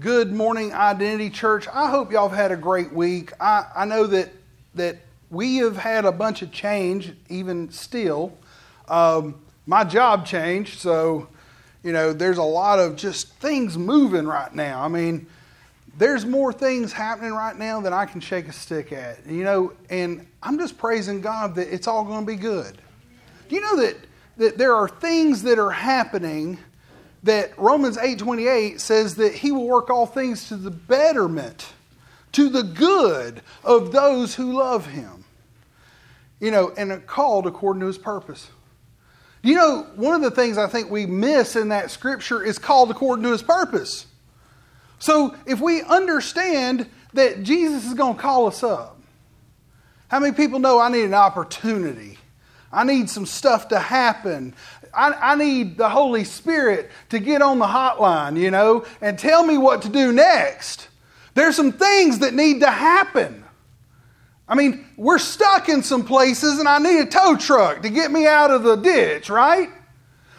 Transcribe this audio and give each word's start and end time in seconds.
Good 0.00 0.32
morning, 0.32 0.72
Identity 0.72 1.30
Church. 1.30 1.68
I 1.72 1.88
hope 1.88 2.10
y'all 2.10 2.28
have 2.28 2.36
had 2.36 2.50
a 2.50 2.56
great 2.56 2.92
week. 2.92 3.30
I, 3.38 3.64
I 3.76 3.84
know 3.84 4.08
that 4.08 4.32
that 4.74 4.96
we 5.30 5.58
have 5.58 5.76
had 5.76 6.04
a 6.04 6.10
bunch 6.10 6.42
of 6.42 6.50
change, 6.50 7.12
even 7.28 7.70
still. 7.70 8.36
Um, 8.88 9.36
my 9.66 9.84
job 9.84 10.26
changed, 10.26 10.80
so 10.80 11.28
you 11.84 11.92
know 11.92 12.12
there's 12.12 12.38
a 12.38 12.42
lot 12.42 12.80
of 12.80 12.96
just 12.96 13.34
things 13.34 13.78
moving 13.78 14.26
right 14.26 14.52
now. 14.52 14.82
I 14.82 14.88
mean, 14.88 15.28
there's 15.96 16.26
more 16.26 16.52
things 16.52 16.92
happening 16.92 17.32
right 17.32 17.56
now 17.56 17.80
than 17.80 17.92
I 17.92 18.04
can 18.04 18.20
shake 18.20 18.48
a 18.48 18.52
stick 18.52 18.92
at. 18.92 19.24
You 19.24 19.44
know, 19.44 19.74
and 19.90 20.26
I'm 20.42 20.58
just 20.58 20.76
praising 20.76 21.20
God 21.20 21.54
that 21.54 21.72
it's 21.72 21.86
all 21.86 22.04
going 22.04 22.26
to 22.26 22.32
be 22.32 22.36
good. 22.36 22.82
Do 23.48 23.54
you 23.54 23.60
know 23.60 23.76
that 23.76 23.96
that 24.38 24.58
there 24.58 24.74
are 24.74 24.88
things 24.88 25.44
that 25.44 25.60
are 25.60 25.70
happening? 25.70 26.58
That 27.24 27.58
Romans 27.58 27.96
8:28 27.96 28.80
says 28.80 29.16
that 29.16 29.34
he 29.34 29.50
will 29.50 29.66
work 29.66 29.90
all 29.90 30.06
things 30.06 30.48
to 30.48 30.56
the 30.56 30.70
betterment, 30.70 31.66
to 32.32 32.48
the 32.48 32.62
good 32.62 33.42
of 33.64 33.92
those 33.92 34.34
who 34.34 34.52
love 34.52 34.86
him. 34.86 35.24
You 36.40 36.50
know, 36.50 36.72
and 36.76 36.92
are 36.92 37.00
called 37.00 37.46
according 37.46 37.80
to 37.80 37.86
his 37.86 37.98
purpose. 37.98 38.48
You 39.42 39.54
know, 39.54 39.86
one 39.96 40.14
of 40.14 40.22
the 40.22 40.30
things 40.30 40.56
I 40.56 40.66
think 40.66 40.90
we 40.90 41.06
miss 41.06 41.54
in 41.56 41.68
that 41.68 41.90
scripture 41.90 42.42
is 42.42 42.58
called 42.58 42.90
according 42.90 43.24
to 43.24 43.32
his 43.32 43.42
purpose. 43.42 44.06
So 44.98 45.36
if 45.46 45.60
we 45.60 45.82
understand 45.82 46.88
that 47.12 47.42
Jesus 47.42 47.86
is 47.86 47.94
going 47.94 48.16
to 48.16 48.20
call 48.20 48.46
us 48.46 48.62
up, 48.62 48.98
how 50.08 50.18
many 50.18 50.34
people 50.34 50.58
know 50.58 50.78
I 50.78 50.88
need 50.88 51.04
an 51.04 51.14
opportunity? 51.14 52.18
I 52.72 52.84
need 52.84 53.08
some 53.08 53.26
stuff 53.26 53.68
to 53.68 53.78
happen. 53.78 54.54
I, 54.96 55.32
I, 55.32 55.34
need 55.34 55.76
the 55.76 55.88
Holy 55.88 56.24
Spirit 56.24 56.90
to 57.10 57.18
get 57.18 57.42
on 57.42 57.58
the 57.58 57.66
hotline, 57.66 58.38
you 58.38 58.50
know, 58.50 58.84
and 59.00 59.18
tell 59.18 59.44
me 59.44 59.58
what 59.58 59.82
to 59.82 59.88
do 59.88 60.12
next. 60.12 60.88
There's 61.34 61.56
some 61.56 61.72
things 61.72 62.20
that 62.20 62.34
need 62.34 62.60
to 62.60 62.70
happen. 62.70 63.44
I 64.48 64.54
mean, 64.54 64.86
we're 64.96 65.18
stuck 65.18 65.68
in 65.68 65.82
some 65.82 66.04
places 66.04 66.58
and 66.58 66.68
I 66.68 66.78
need 66.78 67.00
a 67.00 67.06
tow 67.06 67.36
truck 67.36 67.82
to 67.82 67.90
get 67.90 68.10
me 68.10 68.26
out 68.26 68.50
of 68.50 68.62
the 68.62 68.76
ditch, 68.76 69.30
right? 69.30 69.70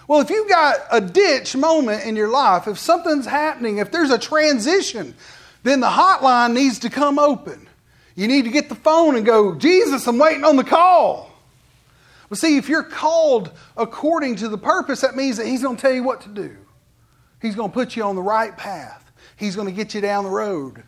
Well, 0.07 0.21
if 0.21 0.29
you've 0.29 0.47
got 0.47 0.77
a 0.91 1.01
ditch 1.01 1.55
moment 1.55 2.05
in 2.05 2.15
your 2.15 2.29
life, 2.29 2.67
if 2.67 2.77
something's 2.77 3.25
happening, 3.25 3.79
if 3.79 3.91
there's 3.91 4.11
a 4.11 4.19
transition, 4.19 5.15
then 5.63 5.79
the 5.79 5.89
hotline 5.89 6.53
needs 6.53 6.79
to 6.79 6.89
come 6.89 7.17
open. 7.17 7.67
You 8.15 8.27
need 8.27 8.45
to 8.45 8.51
get 8.51 8.69
the 8.69 8.75
phone 8.75 9.15
and 9.15 9.25
go, 9.25 9.55
Jesus, 9.55 10.07
I'm 10.07 10.19
waiting 10.19 10.45
on 10.45 10.55
the 10.55 10.63
call. 10.63 11.24
But 12.29 12.37
see, 12.37 12.57
if 12.57 12.69
you're 12.69 12.83
called 12.83 13.51
according 13.77 14.37
to 14.37 14.49
the 14.49 14.57
purpose, 14.57 15.01
that 15.01 15.15
means 15.15 15.37
that 15.37 15.45
He's 15.45 15.61
going 15.61 15.75
to 15.75 15.81
tell 15.81 15.93
you 15.93 16.03
what 16.03 16.21
to 16.21 16.29
do. 16.29 16.57
He's 17.41 17.55
going 17.55 17.69
to 17.69 17.73
put 17.73 17.95
you 17.95 18.03
on 18.03 18.15
the 18.15 18.21
right 18.21 18.55
path. 18.55 19.11
He's 19.37 19.55
going 19.55 19.67
to 19.67 19.73
get 19.73 19.93
you 19.93 20.01
down 20.01 20.23
the 20.23 20.29
road. 20.29 20.83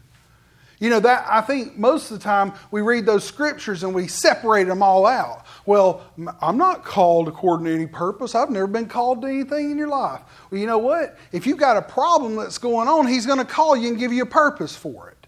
You 0.80 0.92
know, 0.92 1.00
that 1.00 1.26
I 1.28 1.42
think 1.42 1.78
most 1.78 2.12
of 2.12 2.20
the 2.20 2.24
time 2.24 2.54
we 2.70 2.82
read 2.82 3.06
those 3.06 3.24
scriptures 3.24 3.84
and 3.84 3.96
we 3.96 4.08
separate 4.08 4.68
them 4.68 4.84
all 4.84 5.08
out. 5.08 5.46
Well, 5.66 6.04
I'm 6.40 6.58
not 6.58 6.86
called 6.86 7.28
according 7.28 7.66
to 7.66 7.74
any 7.74 7.88
purpose. 7.88 8.36
I've 8.36 8.52
never 8.52 8.68
been 8.68 8.86
called 8.86 9.22
to 9.24 9.28
anything 9.28 9.72
in 9.72 9.78
your 9.78 9.88
life. 9.88 10.22
Well, 10.52 10.62
you 10.62 10.68
know 10.68 10.78
what? 10.78 11.18
If 11.32 11.48
you've 11.48 11.58
got 11.58 11.78
a 11.78 11.82
problem 11.82 12.36
that's 12.36 12.60
going 12.60 12.88
on, 12.88 13.08
He's 13.08 13.26
going 13.26 13.40
to 13.40 13.46
call 13.46 13.76
you 13.76 13.90
and 13.90 13.98
give 13.98 14.14
you 14.14 14.22
a 14.22 14.28
purpose 14.28 14.76
for 14.76 15.10
it. 15.10 15.28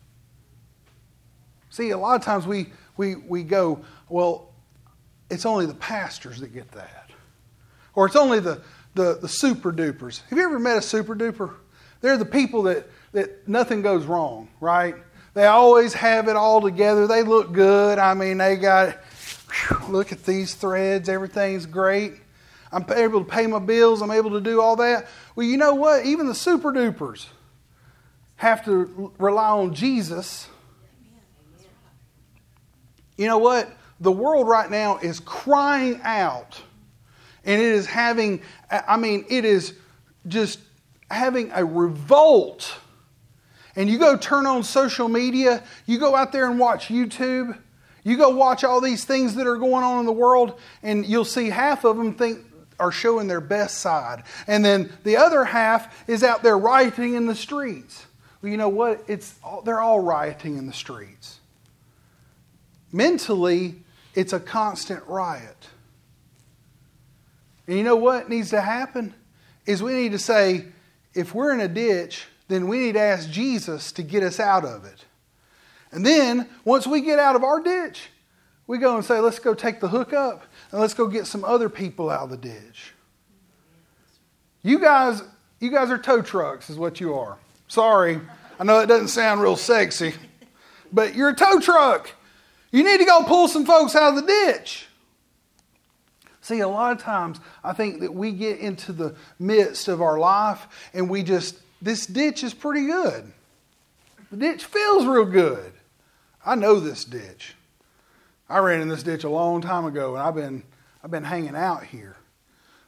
See, 1.71 1.89
a 1.89 1.97
lot 1.97 2.15
of 2.15 2.23
times 2.23 2.45
we, 2.45 2.67
we, 2.95 3.15
we 3.15 3.43
go, 3.43 3.81
well, 4.07 4.48
it's 5.29 5.45
only 5.45 5.65
the 5.65 5.73
pastors 5.75 6.39
that 6.39 6.53
get 6.53 6.71
that. 6.71 7.09
Or 7.95 8.05
it's 8.05 8.15
only 8.15 8.39
the, 8.39 8.61
the, 8.95 9.19
the 9.21 9.27
super 9.27 9.71
dupers. 9.71 10.21
Have 10.29 10.37
you 10.37 10.45
ever 10.45 10.59
met 10.59 10.77
a 10.77 10.81
super 10.81 11.15
duper? 11.15 11.53
They're 12.01 12.17
the 12.17 12.25
people 12.25 12.63
that, 12.63 12.87
that 13.11 13.47
nothing 13.47 13.81
goes 13.81 14.05
wrong, 14.05 14.47
right? 14.61 14.95
They 15.33 15.45
always 15.45 15.93
have 15.93 16.27
it 16.27 16.35
all 16.35 16.61
together. 16.61 17.07
They 17.07 17.23
look 17.23 17.51
good. 17.51 17.99
I 17.99 18.13
mean, 18.13 18.37
they 18.37 18.55
got, 18.55 18.97
whew, 19.51 19.93
look 19.93 20.11
at 20.11 20.23
these 20.23 20.55
threads. 20.55 21.09
Everything's 21.09 21.65
great. 21.65 22.13
I'm 22.71 22.85
able 22.91 23.23
to 23.23 23.29
pay 23.29 23.47
my 23.47 23.59
bills. 23.59 24.01
I'm 24.01 24.11
able 24.11 24.31
to 24.31 24.41
do 24.41 24.61
all 24.61 24.75
that. 24.77 25.07
Well, 25.35 25.45
you 25.45 25.57
know 25.57 25.75
what? 25.75 26.05
Even 26.05 26.27
the 26.27 26.35
super 26.35 26.71
dupers 26.71 27.25
have 28.35 28.63
to 28.65 29.11
rely 29.17 29.49
on 29.49 29.73
Jesus. 29.73 30.47
You 33.17 33.27
know 33.27 33.39
what? 33.39 33.69
The 33.99 34.11
world 34.11 34.47
right 34.47 34.69
now 34.69 34.97
is 34.97 35.19
crying 35.19 35.99
out 36.03 36.61
and 37.43 37.61
it 37.61 37.67
is 37.67 37.85
having, 37.85 38.41
I 38.69 38.97
mean, 38.97 39.25
it 39.29 39.45
is 39.45 39.73
just 40.27 40.59
having 41.09 41.51
a 41.53 41.63
revolt. 41.65 42.75
And 43.75 43.89
you 43.89 43.97
go 43.97 44.17
turn 44.17 44.45
on 44.45 44.63
social 44.63 45.07
media, 45.07 45.63
you 45.85 45.99
go 45.99 46.15
out 46.15 46.31
there 46.31 46.49
and 46.49 46.59
watch 46.59 46.87
YouTube, 46.87 47.57
you 48.03 48.17
go 48.17 48.29
watch 48.29 48.63
all 48.63 48.81
these 48.81 49.05
things 49.05 49.35
that 49.35 49.47
are 49.47 49.57
going 49.57 49.83
on 49.83 49.99
in 49.99 50.05
the 50.05 50.11
world, 50.11 50.59
and 50.83 51.05
you'll 51.05 51.25
see 51.25 51.49
half 51.49 51.83
of 51.83 51.97
them 51.97 52.13
think 52.13 52.39
are 52.79 52.91
showing 52.91 53.27
their 53.27 53.41
best 53.41 53.79
side. 53.79 54.23
And 54.47 54.63
then 54.63 54.91
the 55.03 55.17
other 55.17 55.43
half 55.43 56.07
is 56.09 56.23
out 56.23 56.43
there 56.43 56.57
rioting 56.57 57.15
in 57.15 57.25
the 57.25 57.35
streets. 57.35 58.05
Well, 58.41 58.51
you 58.51 58.57
know 58.57 58.69
what? 58.69 59.03
It's 59.07 59.35
they're 59.65 59.81
all 59.81 59.99
rioting 59.99 60.57
in 60.57 60.65
the 60.65 60.73
streets. 60.73 61.39
Mentally, 62.91 63.75
it's 64.15 64.33
a 64.33 64.39
constant 64.39 65.05
riot. 65.07 65.67
And 67.67 67.77
you 67.77 67.83
know 67.83 67.95
what 67.95 68.29
needs 68.29 68.49
to 68.49 68.61
happen? 68.61 69.13
Is 69.65 69.83
we 69.83 69.93
need 69.93 70.13
to 70.13 70.19
say, 70.19 70.65
if 71.13 71.35
we're 71.35 71.53
in 71.53 71.59
a 71.59 71.67
ditch, 71.67 72.25
then 72.47 72.67
we 72.67 72.79
need 72.79 72.93
to 72.93 72.99
ask 72.99 73.29
Jesus 73.29 73.91
to 73.93 74.03
get 74.03 74.23
us 74.23 74.39
out 74.39 74.65
of 74.65 74.85
it. 74.85 75.05
And 75.91 76.05
then, 76.05 76.49
once 76.65 76.87
we 76.87 77.01
get 77.01 77.19
out 77.19 77.35
of 77.35 77.43
our 77.43 77.61
ditch, 77.61 78.09
we 78.67 78.77
go 78.77 78.95
and 78.95 79.03
say, 79.03 79.19
let's 79.19 79.39
go 79.39 79.53
take 79.53 79.79
the 79.79 79.87
hook 79.87 80.13
up 80.13 80.43
and 80.71 80.79
let's 80.79 80.93
go 80.93 81.07
get 81.07 81.25
some 81.25 81.43
other 81.43 81.69
people 81.69 82.09
out 82.09 82.23
of 82.23 82.29
the 82.29 82.37
ditch. 82.37 82.93
You 84.61 84.79
guys, 84.79 85.23
you 85.59 85.71
guys 85.71 85.89
are 85.89 85.97
tow 85.97 86.21
trucks, 86.21 86.69
is 86.69 86.77
what 86.77 86.99
you 86.99 87.15
are. 87.15 87.37
Sorry. 87.67 88.19
I 88.59 88.63
know 88.63 88.79
it 88.79 88.87
doesn't 88.87 89.07
sound 89.07 89.41
real 89.41 89.55
sexy, 89.55 90.13
but 90.91 91.15
you're 91.15 91.29
a 91.29 91.35
tow 91.35 91.59
truck. 91.59 92.11
You 92.71 92.83
need 92.83 92.99
to 92.99 93.05
go 93.05 93.23
pull 93.23 93.47
some 93.47 93.65
folks 93.65 93.95
out 93.95 94.09
of 94.09 94.15
the 94.15 94.27
ditch. 94.27 94.87
See, 96.41 96.59
a 96.61 96.67
lot 96.67 96.91
of 96.91 97.01
times 97.01 97.39
I 97.63 97.73
think 97.73 97.99
that 98.01 98.13
we 98.13 98.31
get 98.31 98.59
into 98.59 98.91
the 98.91 99.15
midst 99.37 99.87
of 99.87 100.01
our 100.01 100.17
life 100.17 100.67
and 100.93 101.09
we 101.09 101.23
just, 101.23 101.59
this 101.81 102.05
ditch 102.05 102.43
is 102.43 102.53
pretty 102.53 102.87
good. 102.87 103.31
The 104.31 104.37
ditch 104.37 104.65
feels 104.65 105.05
real 105.05 105.25
good. 105.25 105.71
I 106.45 106.55
know 106.55 106.79
this 106.79 107.05
ditch. 107.05 107.55
I 108.49 108.59
ran 108.59 108.81
in 108.81 108.87
this 108.87 109.03
ditch 109.03 109.23
a 109.23 109.29
long 109.29 109.61
time 109.61 109.85
ago 109.85 110.15
and 110.15 110.23
I've 110.23 110.35
been, 110.35 110.63
I've 111.03 111.11
been 111.11 111.23
hanging 111.23 111.55
out 111.55 111.83
here. 111.83 112.15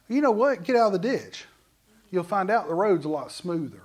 You 0.08 0.20
know 0.20 0.30
what? 0.30 0.64
Get 0.64 0.76
out 0.76 0.92
of 0.94 1.00
the 1.00 1.08
ditch. 1.08 1.44
You'll 2.10 2.24
find 2.24 2.50
out 2.50 2.68
the 2.68 2.74
road's 2.74 3.04
a 3.04 3.08
lot 3.08 3.32
smoother. 3.32 3.82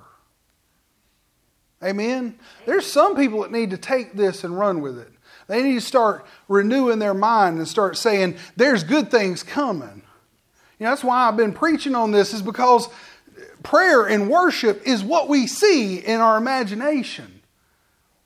Amen? 1.84 2.40
There's 2.66 2.86
some 2.86 3.16
people 3.16 3.42
that 3.44 3.52
need 3.52 3.70
to 3.72 3.78
take 3.78 4.14
this 4.14 4.44
and 4.44 4.58
run 4.58 4.82
with 4.82 4.98
it. 4.98 5.12
They 5.48 5.64
need 5.64 5.76
to 5.76 5.82
start 5.82 6.26
renewing 6.48 7.00
their 7.00 7.14
mind 7.14 7.58
and 7.58 7.68
start 7.68 7.98
saying, 7.98 8.38
there's 8.56 8.84
good 8.84 9.10
things 9.10 9.44
coming. 9.44 10.04
You 10.80 10.84
know, 10.84 10.92
that's 10.92 11.04
why 11.04 11.28
I've 11.28 11.38
been 11.38 11.54
preaching 11.54 11.96
on 11.96 12.12
this, 12.12 12.34
is 12.34 12.42
because 12.42 12.90
prayer 13.64 14.06
and 14.06 14.30
worship 14.30 14.82
is 14.86 15.04
what 15.04 15.30
we 15.30 15.48
see 15.48 15.98
in 15.98 16.20
our 16.20 16.38
imagination. 16.38 17.42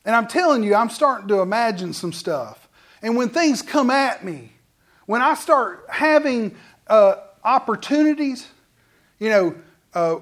And 0.03 0.15
I'm 0.15 0.27
telling 0.27 0.63
you, 0.63 0.75
I'm 0.75 0.89
starting 0.89 1.27
to 1.29 1.41
imagine 1.41 1.93
some 1.93 2.11
stuff. 2.11 2.67
And 3.01 3.15
when 3.15 3.29
things 3.29 3.61
come 3.61 3.89
at 3.89 4.23
me, 4.25 4.51
when 5.05 5.21
I 5.21 5.35
start 5.35 5.85
having 5.89 6.55
uh, 6.87 7.15
opportunities, 7.43 8.47
you 9.19 9.29
know, 9.29 9.55
uh, 9.93 10.17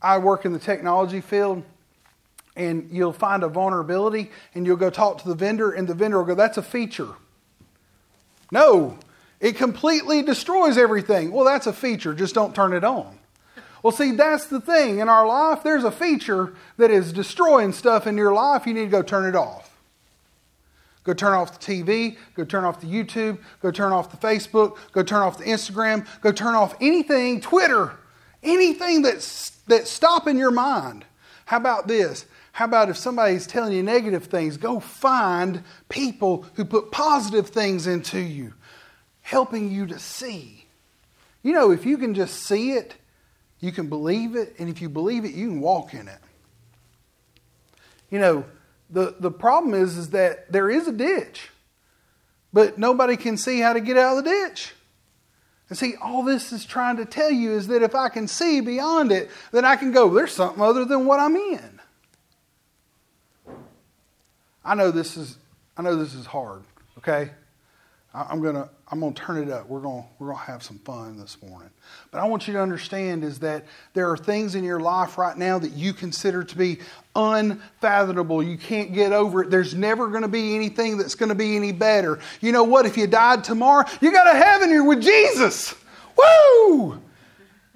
I 0.00 0.18
work 0.18 0.44
in 0.44 0.52
the 0.52 0.58
technology 0.58 1.20
field, 1.20 1.62
and 2.56 2.88
you'll 2.90 3.12
find 3.12 3.42
a 3.42 3.48
vulnerability 3.48 4.30
and 4.54 4.66
you'll 4.66 4.76
go 4.76 4.90
talk 4.90 5.18
to 5.22 5.28
the 5.28 5.34
vendor 5.34 5.72
and 5.72 5.88
the 5.88 5.94
vendor 5.94 6.18
will 6.18 6.26
go 6.26 6.34
that's 6.34 6.58
a 6.58 6.62
feature. 6.62 7.08
No 8.50 8.98
it 9.40 9.56
completely 9.56 10.22
destroys 10.22 10.78
everything. 10.78 11.32
Well 11.32 11.44
that's 11.44 11.66
a 11.66 11.72
feature 11.72 12.14
just 12.14 12.34
don't 12.34 12.54
turn 12.54 12.72
it 12.72 12.84
on. 12.84 13.18
Well 13.82 13.92
see 13.92 14.12
that's 14.12 14.46
the 14.46 14.60
thing. 14.60 14.98
In 14.98 15.08
our 15.08 15.26
life 15.26 15.62
there's 15.62 15.84
a 15.84 15.90
feature 15.90 16.54
that 16.76 16.90
is 16.90 17.12
destroying 17.12 17.72
stuff 17.72 18.06
in 18.06 18.16
your 18.16 18.32
life. 18.32 18.66
You 18.66 18.74
need 18.74 18.84
to 18.84 18.90
go 18.90 19.02
turn 19.02 19.26
it 19.26 19.36
off. 19.36 19.72
Go 21.04 21.12
turn 21.12 21.32
off 21.32 21.58
the 21.58 21.64
TV, 21.84 22.16
go 22.34 22.44
turn 22.44 22.64
off 22.64 22.80
the 22.80 22.86
YouTube, 22.86 23.38
go 23.60 23.72
turn 23.72 23.92
off 23.92 24.10
the 24.10 24.16
Facebook, 24.16 24.76
go 24.92 25.02
turn 25.02 25.20
off 25.20 25.36
the 25.36 25.44
Instagram, 25.44 26.06
go 26.20 26.30
turn 26.30 26.54
off 26.54 26.76
anything, 26.80 27.40
Twitter, 27.40 27.92
anything 28.42 29.02
that's, 29.02 29.50
that's 29.66 29.90
stopping 29.90 30.38
your 30.38 30.52
mind. 30.52 31.04
How 31.46 31.56
about 31.56 31.88
this? 31.88 32.24
How 32.52 32.66
about 32.66 32.90
if 32.90 32.98
somebody's 32.98 33.46
telling 33.46 33.72
you 33.72 33.82
negative 33.82 34.26
things, 34.26 34.58
go 34.58 34.78
find 34.78 35.64
people 35.88 36.46
who 36.54 36.64
put 36.64 36.90
positive 36.90 37.48
things 37.48 37.86
into 37.86 38.20
you, 38.20 38.52
helping 39.22 39.70
you 39.70 39.86
to 39.86 39.98
see. 39.98 40.66
You 41.42 41.52
know, 41.54 41.70
if 41.70 41.86
you 41.86 41.96
can 41.96 42.14
just 42.14 42.42
see 42.42 42.72
it, 42.72 42.94
you 43.58 43.72
can 43.72 43.88
believe 43.88 44.36
it, 44.36 44.54
and 44.58 44.68
if 44.68 44.82
you 44.82 44.88
believe 44.88 45.24
it, 45.24 45.32
you 45.32 45.48
can 45.48 45.60
walk 45.60 45.94
in 45.94 46.08
it. 46.08 46.18
You 48.10 48.18
know, 48.18 48.44
the, 48.90 49.14
the 49.18 49.30
problem 49.30 49.72
is, 49.72 49.96
is 49.96 50.10
that 50.10 50.52
there 50.52 50.68
is 50.68 50.86
a 50.86 50.92
ditch, 50.92 51.48
but 52.52 52.76
nobody 52.76 53.16
can 53.16 53.38
see 53.38 53.60
how 53.60 53.72
to 53.72 53.80
get 53.80 53.96
out 53.96 54.18
of 54.18 54.24
the 54.24 54.30
ditch. 54.30 54.74
And 55.70 55.78
see, 55.78 55.94
all 56.02 56.22
this 56.22 56.52
is 56.52 56.66
trying 56.66 56.98
to 56.98 57.06
tell 57.06 57.30
you 57.30 57.52
is 57.52 57.68
that 57.68 57.82
if 57.82 57.94
I 57.94 58.10
can 58.10 58.28
see 58.28 58.60
beyond 58.60 59.10
it, 59.10 59.30
then 59.52 59.64
I 59.64 59.76
can 59.76 59.90
go, 59.90 60.10
there's 60.10 60.32
something 60.32 60.62
other 60.62 60.84
than 60.84 61.06
what 61.06 61.18
I'm 61.18 61.34
in. 61.34 61.71
I 64.64 64.74
know 64.74 64.90
this 64.90 65.16
is 65.16 65.36
I 65.76 65.82
know 65.82 65.96
this 65.96 66.14
is 66.14 66.26
hard, 66.26 66.62
okay? 66.98 67.30
I'm 68.14 68.42
gonna 68.42 68.68
I'm 68.88 69.00
gonna 69.00 69.14
turn 69.14 69.38
it 69.38 69.50
up. 69.50 69.68
We're 69.68 69.80
gonna 69.80 70.04
we're 70.18 70.28
gonna 70.28 70.38
have 70.40 70.62
some 70.62 70.78
fun 70.80 71.16
this 71.16 71.42
morning. 71.42 71.70
But 72.10 72.18
I 72.20 72.26
want 72.26 72.46
you 72.46 72.52
to 72.52 72.60
understand 72.60 73.24
is 73.24 73.38
that 73.38 73.64
there 73.94 74.10
are 74.10 74.18
things 74.18 74.54
in 74.54 74.64
your 74.64 74.80
life 74.80 75.16
right 75.16 75.36
now 75.36 75.58
that 75.58 75.72
you 75.72 75.94
consider 75.94 76.44
to 76.44 76.56
be 76.56 76.78
unfathomable. 77.16 78.42
You 78.42 78.58
can't 78.58 78.92
get 78.92 79.12
over 79.12 79.44
it. 79.44 79.50
There's 79.50 79.74
never 79.74 80.08
gonna 80.08 80.28
be 80.28 80.54
anything 80.54 80.98
that's 80.98 81.14
gonna 81.14 81.34
be 81.34 81.56
any 81.56 81.72
better. 81.72 82.18
You 82.42 82.52
know 82.52 82.64
what? 82.64 82.84
If 82.84 82.98
you 82.98 83.06
died 83.06 83.44
tomorrow, 83.44 83.86
you 84.02 84.12
got 84.12 84.26
a 84.26 84.38
heaven 84.38 84.68
here 84.68 84.84
with 84.84 85.00
Jesus. 85.02 85.74
Woo! 86.16 87.00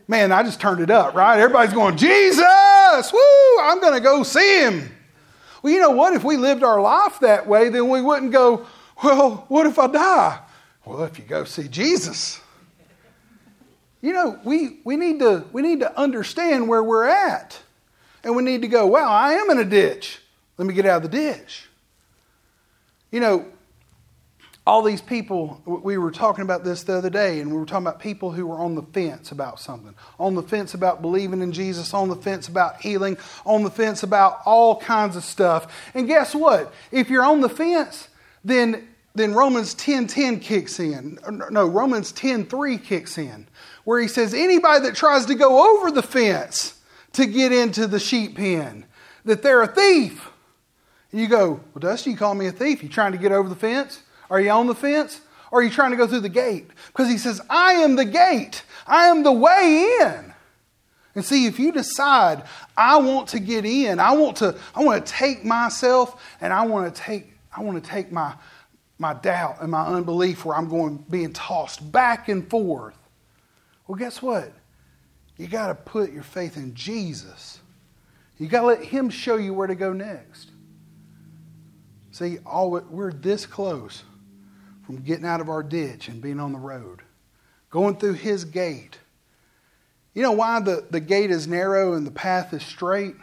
Man, 0.06 0.32
I 0.32 0.42
just 0.42 0.60
turned 0.60 0.82
it 0.82 0.90
up, 0.90 1.14
right? 1.14 1.40
Everybody's 1.40 1.74
going, 1.74 1.96
Jesus! 1.96 3.10
Woo! 3.10 3.60
I'm 3.62 3.80
gonna 3.80 4.00
go 4.00 4.22
see 4.22 4.60
him. 4.60 4.95
Well, 5.66 5.74
you 5.74 5.80
know 5.80 5.90
what? 5.90 6.12
If 6.12 6.22
we 6.22 6.36
lived 6.36 6.62
our 6.62 6.80
life 6.80 7.18
that 7.22 7.48
way, 7.48 7.70
then 7.70 7.88
we 7.88 8.00
wouldn't 8.00 8.30
go, 8.30 8.64
well, 9.02 9.46
what 9.48 9.66
if 9.66 9.80
I 9.80 9.88
die? 9.88 10.38
Well, 10.84 11.02
if 11.02 11.18
you 11.18 11.24
go 11.24 11.42
see 11.42 11.66
Jesus. 11.66 12.40
You 14.00 14.12
know, 14.12 14.38
we, 14.44 14.78
we, 14.84 14.94
need 14.94 15.18
to, 15.18 15.44
we 15.52 15.62
need 15.62 15.80
to 15.80 15.98
understand 15.98 16.68
where 16.68 16.84
we're 16.84 17.08
at. 17.08 17.60
And 18.22 18.36
we 18.36 18.44
need 18.44 18.62
to 18.62 18.68
go, 18.68 18.86
wow, 18.86 19.08
I 19.08 19.32
am 19.32 19.50
in 19.50 19.58
a 19.58 19.64
ditch. 19.64 20.20
Let 20.56 20.68
me 20.68 20.72
get 20.72 20.86
out 20.86 21.04
of 21.04 21.10
the 21.10 21.18
ditch. 21.18 21.66
You 23.10 23.18
know, 23.18 23.46
all 24.66 24.82
these 24.82 25.00
people, 25.00 25.62
we 25.64 25.96
were 25.96 26.10
talking 26.10 26.42
about 26.42 26.64
this 26.64 26.82
the 26.82 26.94
other 26.94 27.08
day, 27.08 27.40
and 27.40 27.52
we 27.52 27.56
were 27.56 27.64
talking 27.64 27.86
about 27.86 28.00
people 28.00 28.32
who 28.32 28.48
were 28.48 28.58
on 28.58 28.74
the 28.74 28.82
fence 28.82 29.30
about 29.30 29.60
something. 29.60 29.94
On 30.18 30.34
the 30.34 30.42
fence 30.42 30.74
about 30.74 31.00
believing 31.00 31.40
in 31.40 31.52
Jesus, 31.52 31.94
on 31.94 32.08
the 32.08 32.16
fence 32.16 32.48
about 32.48 32.80
healing, 32.80 33.16
on 33.44 33.62
the 33.62 33.70
fence 33.70 34.02
about 34.02 34.40
all 34.44 34.80
kinds 34.80 35.14
of 35.14 35.22
stuff. 35.22 35.72
And 35.94 36.08
guess 36.08 36.34
what? 36.34 36.74
If 36.90 37.10
you're 37.10 37.24
on 37.24 37.42
the 37.42 37.48
fence, 37.48 38.08
then, 38.44 38.88
then 39.14 39.34
Romans 39.34 39.72
10 39.74 40.08
10 40.08 40.40
kicks 40.40 40.80
in. 40.80 41.20
No, 41.50 41.66
Romans 41.66 42.10
10 42.10 42.46
3 42.46 42.78
kicks 42.78 43.18
in, 43.18 43.46
where 43.84 44.00
he 44.00 44.08
says, 44.08 44.34
anybody 44.34 44.88
that 44.88 44.96
tries 44.96 45.26
to 45.26 45.36
go 45.36 45.76
over 45.76 45.92
the 45.92 46.02
fence 46.02 46.82
to 47.12 47.24
get 47.26 47.52
into 47.52 47.86
the 47.86 48.00
sheep 48.00 48.34
pen, 48.34 48.84
that 49.24 49.44
they're 49.44 49.62
a 49.62 49.68
thief. 49.68 50.28
And 51.12 51.20
you 51.20 51.28
go, 51.28 51.60
Well, 51.72 51.80
Dusty, 51.80 52.10
you 52.10 52.16
call 52.16 52.34
me 52.34 52.48
a 52.48 52.52
thief. 52.52 52.82
You 52.82 52.88
trying 52.88 53.12
to 53.12 53.18
get 53.18 53.30
over 53.30 53.48
the 53.48 53.54
fence? 53.54 54.02
Are 54.30 54.40
you 54.40 54.50
on 54.50 54.66
the 54.66 54.74
fence? 54.74 55.20
Or 55.50 55.60
are 55.60 55.62
you 55.62 55.70
trying 55.70 55.92
to 55.92 55.96
go 55.96 56.06
through 56.06 56.20
the 56.20 56.28
gate? 56.28 56.68
Because 56.88 57.08
he 57.08 57.18
says, 57.18 57.40
I 57.48 57.74
am 57.74 57.96
the 57.96 58.04
gate, 58.04 58.62
I 58.86 59.06
am 59.06 59.22
the 59.22 59.32
way 59.32 59.96
in. 60.00 60.34
And 61.14 61.24
see, 61.24 61.46
if 61.46 61.58
you 61.58 61.72
decide, 61.72 62.42
I 62.76 62.98
want 62.98 63.28
to 63.28 63.40
get 63.40 63.64
in, 63.64 63.98
I 63.98 64.12
want 64.12 64.36
to, 64.38 64.56
I 64.74 64.84
want 64.84 65.04
to 65.04 65.12
take 65.12 65.44
myself 65.44 66.22
and 66.42 66.52
I 66.52 66.66
want 66.66 66.94
to 66.94 67.00
take, 67.00 67.32
I 67.56 67.62
want 67.62 67.82
to 67.82 67.90
take 67.90 68.12
my, 68.12 68.34
my 68.98 69.14
doubt 69.14 69.62
and 69.62 69.70
my 69.70 69.86
unbelief 69.86 70.44
where 70.44 70.56
I'm 70.56 70.68
going 70.68 71.04
being 71.08 71.32
tossed 71.32 71.90
back 71.90 72.28
and 72.28 72.48
forth. 72.50 72.98
Well, 73.86 73.96
guess 73.96 74.20
what? 74.20 74.52
You 75.38 75.46
got 75.46 75.68
to 75.68 75.74
put 75.74 76.12
your 76.12 76.22
faith 76.22 76.58
in 76.58 76.74
Jesus. 76.74 77.60
You 78.36 78.48
got 78.48 78.62
to 78.62 78.66
let 78.66 78.82
Him 78.82 79.08
show 79.08 79.36
you 79.36 79.54
where 79.54 79.66
to 79.66 79.74
go 79.74 79.94
next. 79.94 80.50
See, 82.10 82.38
all 82.44 82.70
we're 82.70 83.12
this 83.12 83.46
close 83.46 84.02
from 84.86 85.02
getting 85.02 85.26
out 85.26 85.40
of 85.40 85.48
our 85.48 85.64
ditch 85.64 86.06
and 86.06 86.22
being 86.22 86.38
on 86.38 86.52
the 86.52 86.58
road, 86.58 87.02
going 87.70 87.96
through 87.96 88.12
His 88.12 88.44
gate. 88.44 88.98
You 90.14 90.22
know 90.22 90.32
why 90.32 90.60
the, 90.60 90.86
the 90.88 91.00
gate 91.00 91.32
is 91.32 91.48
narrow 91.48 91.94
and 91.94 92.06
the 92.06 92.12
path 92.12 92.54
is 92.54 92.62
straight? 92.62 93.16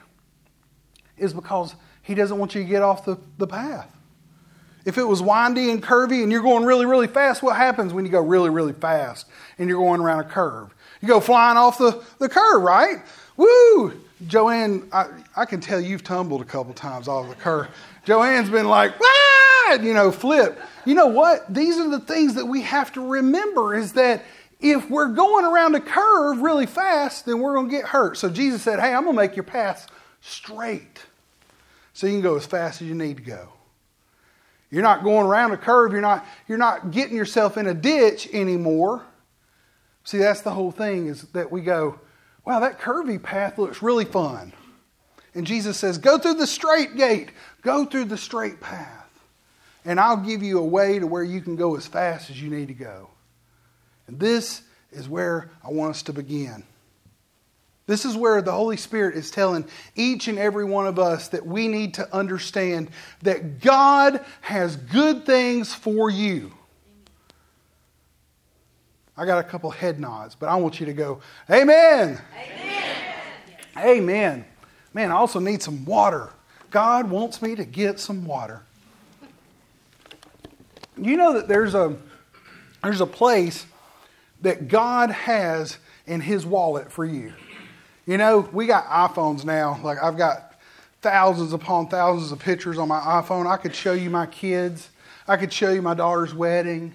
Is 1.18 1.34
because 1.34 1.74
He 2.02 2.16
doesn't 2.16 2.38
want 2.38 2.54
you 2.54 2.64
to 2.64 2.70
get 2.70 2.84
off 2.84 3.06
the, 3.06 3.18
the 3.38 3.48
path. 3.48 3.90
If 4.86 4.98
it 4.98 5.04
was 5.04 5.22
windy 5.22 5.72
and 5.72 5.82
curvy 5.82 6.22
and 6.22 6.32
you're 6.32 6.42
going 6.42 6.66
really, 6.66 6.86
really 6.86 7.08
fast, 7.08 7.42
what 7.42 7.56
happens 7.56 7.94
when 7.94 8.04
you 8.06 8.12
go 8.12 8.20
really, 8.20 8.50
really 8.50 8.74
fast 8.74 9.28
and 9.58 9.70
you're 9.70 9.80
going 9.80 10.02
around 10.02 10.20
a 10.20 10.24
curve? 10.26 10.76
You 11.02 11.08
go 11.08 11.22
flying 11.22 11.58
off 11.58 11.78
the, 11.78 12.04
the 12.20 12.28
curve, 12.28 12.62
right? 12.62 12.98
Woo! 13.38 13.94
Joanne, 14.28 14.90
I, 14.92 15.08
I 15.38 15.46
can 15.46 15.62
tell 15.62 15.80
you've 15.80 16.04
tumbled 16.04 16.42
a 16.42 16.46
couple 16.46 16.74
times 16.74 17.08
off 17.08 17.30
the 17.30 17.36
curve. 17.36 17.70
Joanne's 18.06 18.50
been 18.50 18.68
like, 18.68 18.94
ah, 19.02 19.74
you 19.82 19.94
know, 19.94 20.12
flip. 20.12 20.60
You 20.86 20.96
know 20.96 21.08
what? 21.08 21.52
These 21.54 21.78
are 21.78 21.90
the 21.90 22.00
things 22.00 22.36
that 22.36 22.46
we 22.46 22.62
have 22.62 22.92
to 22.94 23.02
remember 23.02 23.76
is 23.76 23.94
that 23.94 24.24
if 24.60 24.90
we're 24.90 25.10
going 25.10 25.46
around 25.46 25.76
a 25.76 25.82
curve 25.82 26.40
really 26.40 26.66
fast, 26.66 27.26
then 27.26 27.40
we're 27.40 27.56
going 27.56 27.70
to 27.70 27.76
get 27.76 27.86
hurt. 27.86 28.18
So 28.18 28.30
Jesus 28.30 28.62
said, 28.62 28.80
hey, 28.80 28.94
I'm 28.94 29.04
going 29.04 29.16
to 29.16 29.22
make 29.22 29.36
your 29.36 29.44
path 29.44 29.90
straight 30.22 31.06
so 31.94 32.08
you 32.08 32.14
can 32.14 32.22
go 32.22 32.36
as 32.36 32.46
fast 32.46 32.82
as 32.82 32.88
you 32.88 32.96
need 32.96 33.18
to 33.18 33.24
go. 33.24 33.50
You're 34.72 34.82
not 34.84 35.04
going 35.04 35.28
around 35.28 35.52
a 35.52 35.58
curve. 35.58 35.92
You're 35.92 36.02
not, 36.02 36.26
you're 36.48 36.58
not 36.58 36.92
getting 36.92 37.16
yourself 37.16 37.58
in 37.58 37.68
a 37.68 37.74
ditch 37.74 38.28
anymore. 38.34 39.06
See, 40.04 40.18
that's 40.18 40.42
the 40.42 40.52
whole 40.52 40.72
thing 40.72 41.08
is 41.08 41.22
that 41.34 41.52
we 41.52 41.62
go, 41.62 42.00
wow, 42.46 42.60
that 42.60 42.80
curvy 42.80 43.22
path 43.22 43.58
looks 43.58 43.82
really 43.82 44.06
fun. 44.06 44.54
And 45.36 45.46
Jesus 45.46 45.78
says, 45.78 45.98
go 45.98 46.18
through 46.18 46.36
the 46.36 46.48
straight 46.48 46.96
gate, 46.96 47.30
go 47.62 47.86
through 47.86 48.06
the 48.06 48.18
straight 48.18 48.62
path 48.62 49.03
and 49.86 50.00
I'll 50.00 50.18
give 50.18 50.44
you 50.44 50.60
a 50.60 50.66
way 50.66 51.00
to 51.00 51.08
where 51.08 51.24
you 51.24 51.42
can 51.42 51.56
go 51.56 51.76
as 51.76 51.88
fast 51.88 52.30
as 52.30 52.42
you 52.42 52.50
need 52.50 52.70
to 52.70 52.74
go. 52.74 53.10
And 54.08 54.20
this 54.20 54.62
is 54.92 55.10
where 55.10 55.50
I 55.64 55.72
want 55.72 55.92
us 55.92 56.04
to 56.04 56.14
begin. 56.14 56.64
This 57.86 58.06
is 58.06 58.16
where 58.16 58.42
the 58.42 58.52
Holy 58.52 58.78
Spirit 58.78 59.16
is 59.16 59.30
telling 59.30 59.66
each 59.96 60.28
and 60.28 60.40
every 60.40 60.64
one 60.64 60.88
of 60.88 61.00
us 61.00 61.28
that 61.30 61.46
we 61.46 61.68
need 61.68 61.96
to 61.96 62.16
understand 62.16 62.90
that 63.24 63.60
God 63.60 64.24
has 64.42 64.78
good 64.78 65.26
things 65.26 65.74
for 65.74 66.10
you. 66.10 66.54
I 69.18 69.26
got 69.26 69.40
a 69.40 69.44
couple 69.44 69.70
head 69.70 70.00
nods, 70.00 70.34
but 70.34 70.48
I 70.48 70.56
want 70.56 70.80
you 70.80 70.86
to 70.86 70.94
go, 70.94 71.20
Amen. 71.50 72.20
Amen. 72.36 73.16
Amen. 73.78 74.46
Man, 74.94 75.12
I 75.12 75.16
also 75.16 75.40
need 75.40 75.62
some 75.62 75.86
water. 75.86 76.30
God 76.72 77.10
wants 77.10 77.42
me 77.42 77.56
to 77.56 77.66
get 77.66 78.00
some 78.00 78.26
water. 78.26 78.64
You 80.98 81.18
know 81.18 81.34
that 81.34 81.48
there's 81.48 81.74
a 81.76 81.96
there's 82.84 83.02
a 83.02 83.06
place 83.06 83.66
that 84.42 84.68
God 84.68 85.10
has 85.10 85.78
in 86.06 86.22
his 86.22 86.46
wallet 86.46 86.92
for 86.92 87.06
you. 87.06 87.34
You 88.06 88.18
know, 88.18 88.48
we 88.52 88.68
got 88.68 88.86
iPhones 88.86 89.46
now. 89.46 89.80
Like 89.84 89.98
I've 90.04 90.18
got 90.18 90.54
thousands 91.02 91.54
upon 91.54 91.88
thousands 91.88 92.32
of 92.32 92.40
pictures 92.40 92.78
on 92.78 92.88
my 92.88 93.00
iPhone. 93.00 93.48
I 93.48 93.58
could 93.58 93.74
show 93.74 93.94
you 93.94 94.10
my 94.10 94.26
kids. 94.26 94.90
I 95.28 95.38
could 95.38 95.52
show 95.52 95.72
you 95.72 95.82
my 95.82 95.94
daughter's 95.94 96.34
wedding. 96.34 96.94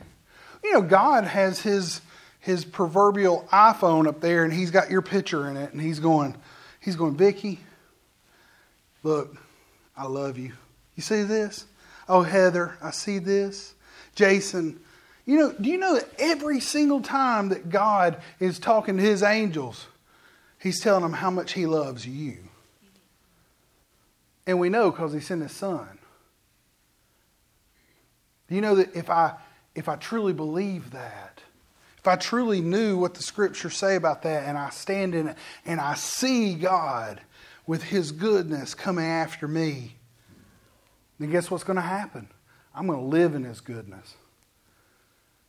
You 0.63 0.75
know, 0.75 0.83
God 0.83 1.25
has 1.25 1.61
his 1.61 2.01
his 2.41 2.65
proverbial 2.65 3.49
iPhone 3.53 4.07
up 4.07 4.21
there 4.21 4.45
and 4.45 4.53
he's 4.53 4.71
got 4.71 4.91
your 4.91 5.03
picture 5.03 5.49
in 5.49 5.57
it 5.57 5.73
and 5.73 5.81
he's 5.81 5.99
going 5.99 6.37
he's 6.81 6.97
going, 6.97 7.17
"Vicky, 7.17 7.61
look, 9.03 9.37
I 9.97 10.07
love 10.07 10.39
you. 10.39 10.53
You 10.95 11.03
see 11.03 11.23
this? 11.23 11.65
Oh, 12.09 12.23
Heather, 12.23 12.77
I 12.83 12.91
see 12.91 13.19
this. 13.19 13.75
Jason, 14.19 14.81
you 15.27 15.39
know, 15.39 15.53
do 15.53 15.71
you 15.71 15.79
know 15.79 15.95
that 15.95 16.09
every 16.19 16.59
single 16.59 17.01
time 17.01 17.51
that 17.51 17.71
God 17.71 18.21
is 18.41 18.59
talking 18.59 18.97
to 18.97 19.03
his 19.03 19.23
angels, 19.23 19.87
he's 20.59 20.81
telling 20.81 21.03
them 21.03 21.13
how 21.13 21.31
much 21.31 21.53
he 21.53 21.67
loves 21.67 22.05
you? 22.05 22.39
And 24.45 24.59
we 24.59 24.71
know 24.71 24.91
because 24.91 25.13
he 25.13 25.21
sent 25.21 25.43
his 25.43 25.53
son. 25.53 26.01
Do 28.49 28.57
you 28.57 28.61
know 28.61 28.75
that 28.75 28.97
if 28.97 29.09
I 29.09 29.35
if 29.77 29.89
I 29.89 29.95
truly 29.95 30.33
believe 30.33 30.91
that, 30.91 31.41
if 31.99 32.09
I 32.09 32.17
truly 32.17 32.61
knew 32.61 32.99
what 32.99 33.15
the 33.15 33.23
scriptures 33.23 33.77
say 33.77 33.95
about 33.95 34.23
that, 34.23 34.49
and 34.49 34.59
I 34.59 34.71
stand 34.71 35.15
in 35.15 35.29
it 35.29 35.37
and 35.65 35.81
I 35.81 35.95
see 35.95 36.55
God 36.55 37.21
with 37.69 37.85
his 37.85 38.11
goodness 38.11 38.75
coming 38.75 39.05
after 39.05 39.47
me, 39.47 39.95
then 41.21 41.31
guess 41.31 41.53
what's 41.53 41.63
going 41.63 41.77
to 41.77 41.83
happen? 41.83 42.29
I'm 42.75 42.87
going 42.87 42.99
to 42.99 43.05
live 43.05 43.35
in 43.35 43.45
His 43.45 43.61
goodness. 43.61 44.15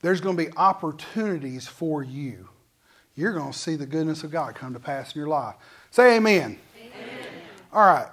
There's 0.01 0.21
going 0.21 0.37
to 0.37 0.45
be 0.45 0.51
opportunities 0.55 1.67
for 1.67 2.03
you. 2.03 2.49
You're 3.15 3.33
going 3.33 3.51
to 3.51 3.57
see 3.57 3.75
the 3.75 3.85
goodness 3.85 4.23
of 4.23 4.31
God 4.31 4.55
come 4.55 4.73
to 4.73 4.79
pass 4.79 5.13
in 5.13 5.19
your 5.19 5.27
life. 5.27 5.55
Say 5.91 6.15
amen. 6.15 6.57
amen. 6.77 7.17
All 7.73 7.85
right. 7.85 8.07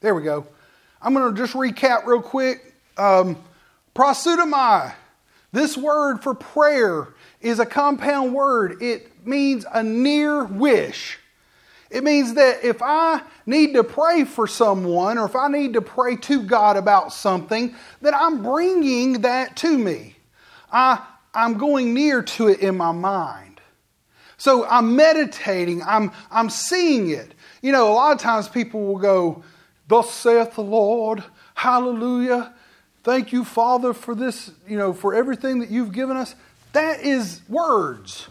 There 0.00 0.14
we 0.14 0.22
go. 0.22 0.46
I'm 1.00 1.14
going 1.14 1.32
to 1.32 1.40
just 1.40 1.54
recap 1.54 2.06
real 2.06 2.22
quick. 2.22 2.74
Um, 2.96 3.36
proseuchomai. 3.94 4.94
This 5.52 5.76
word 5.76 6.22
for 6.22 6.34
prayer 6.34 7.14
is 7.40 7.60
a 7.60 7.66
compound 7.66 8.34
word. 8.34 8.82
It 8.82 9.26
means 9.26 9.64
a 9.72 9.82
near 9.82 10.44
wish. 10.44 11.18
It 11.90 12.04
means 12.04 12.34
that 12.34 12.64
if 12.64 12.82
I 12.82 13.22
need 13.46 13.74
to 13.74 13.84
pray 13.84 14.24
for 14.24 14.46
someone 14.46 15.18
or 15.18 15.24
if 15.24 15.36
I 15.36 15.48
need 15.48 15.74
to 15.74 15.80
pray 15.80 16.16
to 16.16 16.42
God 16.42 16.76
about 16.76 17.12
something, 17.12 17.74
that 18.02 18.14
I'm 18.14 18.42
bringing 18.42 19.22
that 19.22 19.56
to 19.58 19.78
me. 19.78 20.16
I, 20.72 21.04
I'm 21.32 21.56
going 21.56 21.94
near 21.94 22.22
to 22.22 22.48
it 22.48 22.60
in 22.60 22.76
my 22.76 22.92
mind. 22.92 23.60
So 24.36 24.66
I'm 24.66 24.96
meditating, 24.96 25.82
I'm, 25.82 26.12
I'm 26.30 26.50
seeing 26.50 27.10
it. 27.10 27.34
You 27.62 27.72
know, 27.72 27.90
a 27.90 27.94
lot 27.94 28.12
of 28.12 28.20
times 28.20 28.48
people 28.48 28.84
will 28.86 28.98
go, 28.98 29.42
Thus 29.88 30.10
saith 30.12 30.54
the 30.54 30.62
Lord, 30.62 31.22
hallelujah. 31.54 32.52
Thank 33.04 33.32
you, 33.32 33.44
Father, 33.44 33.92
for 33.94 34.16
this, 34.16 34.50
you 34.66 34.76
know, 34.76 34.92
for 34.92 35.14
everything 35.14 35.60
that 35.60 35.70
you've 35.70 35.92
given 35.92 36.16
us. 36.16 36.34
That 36.72 37.00
is 37.00 37.40
words. 37.48 38.26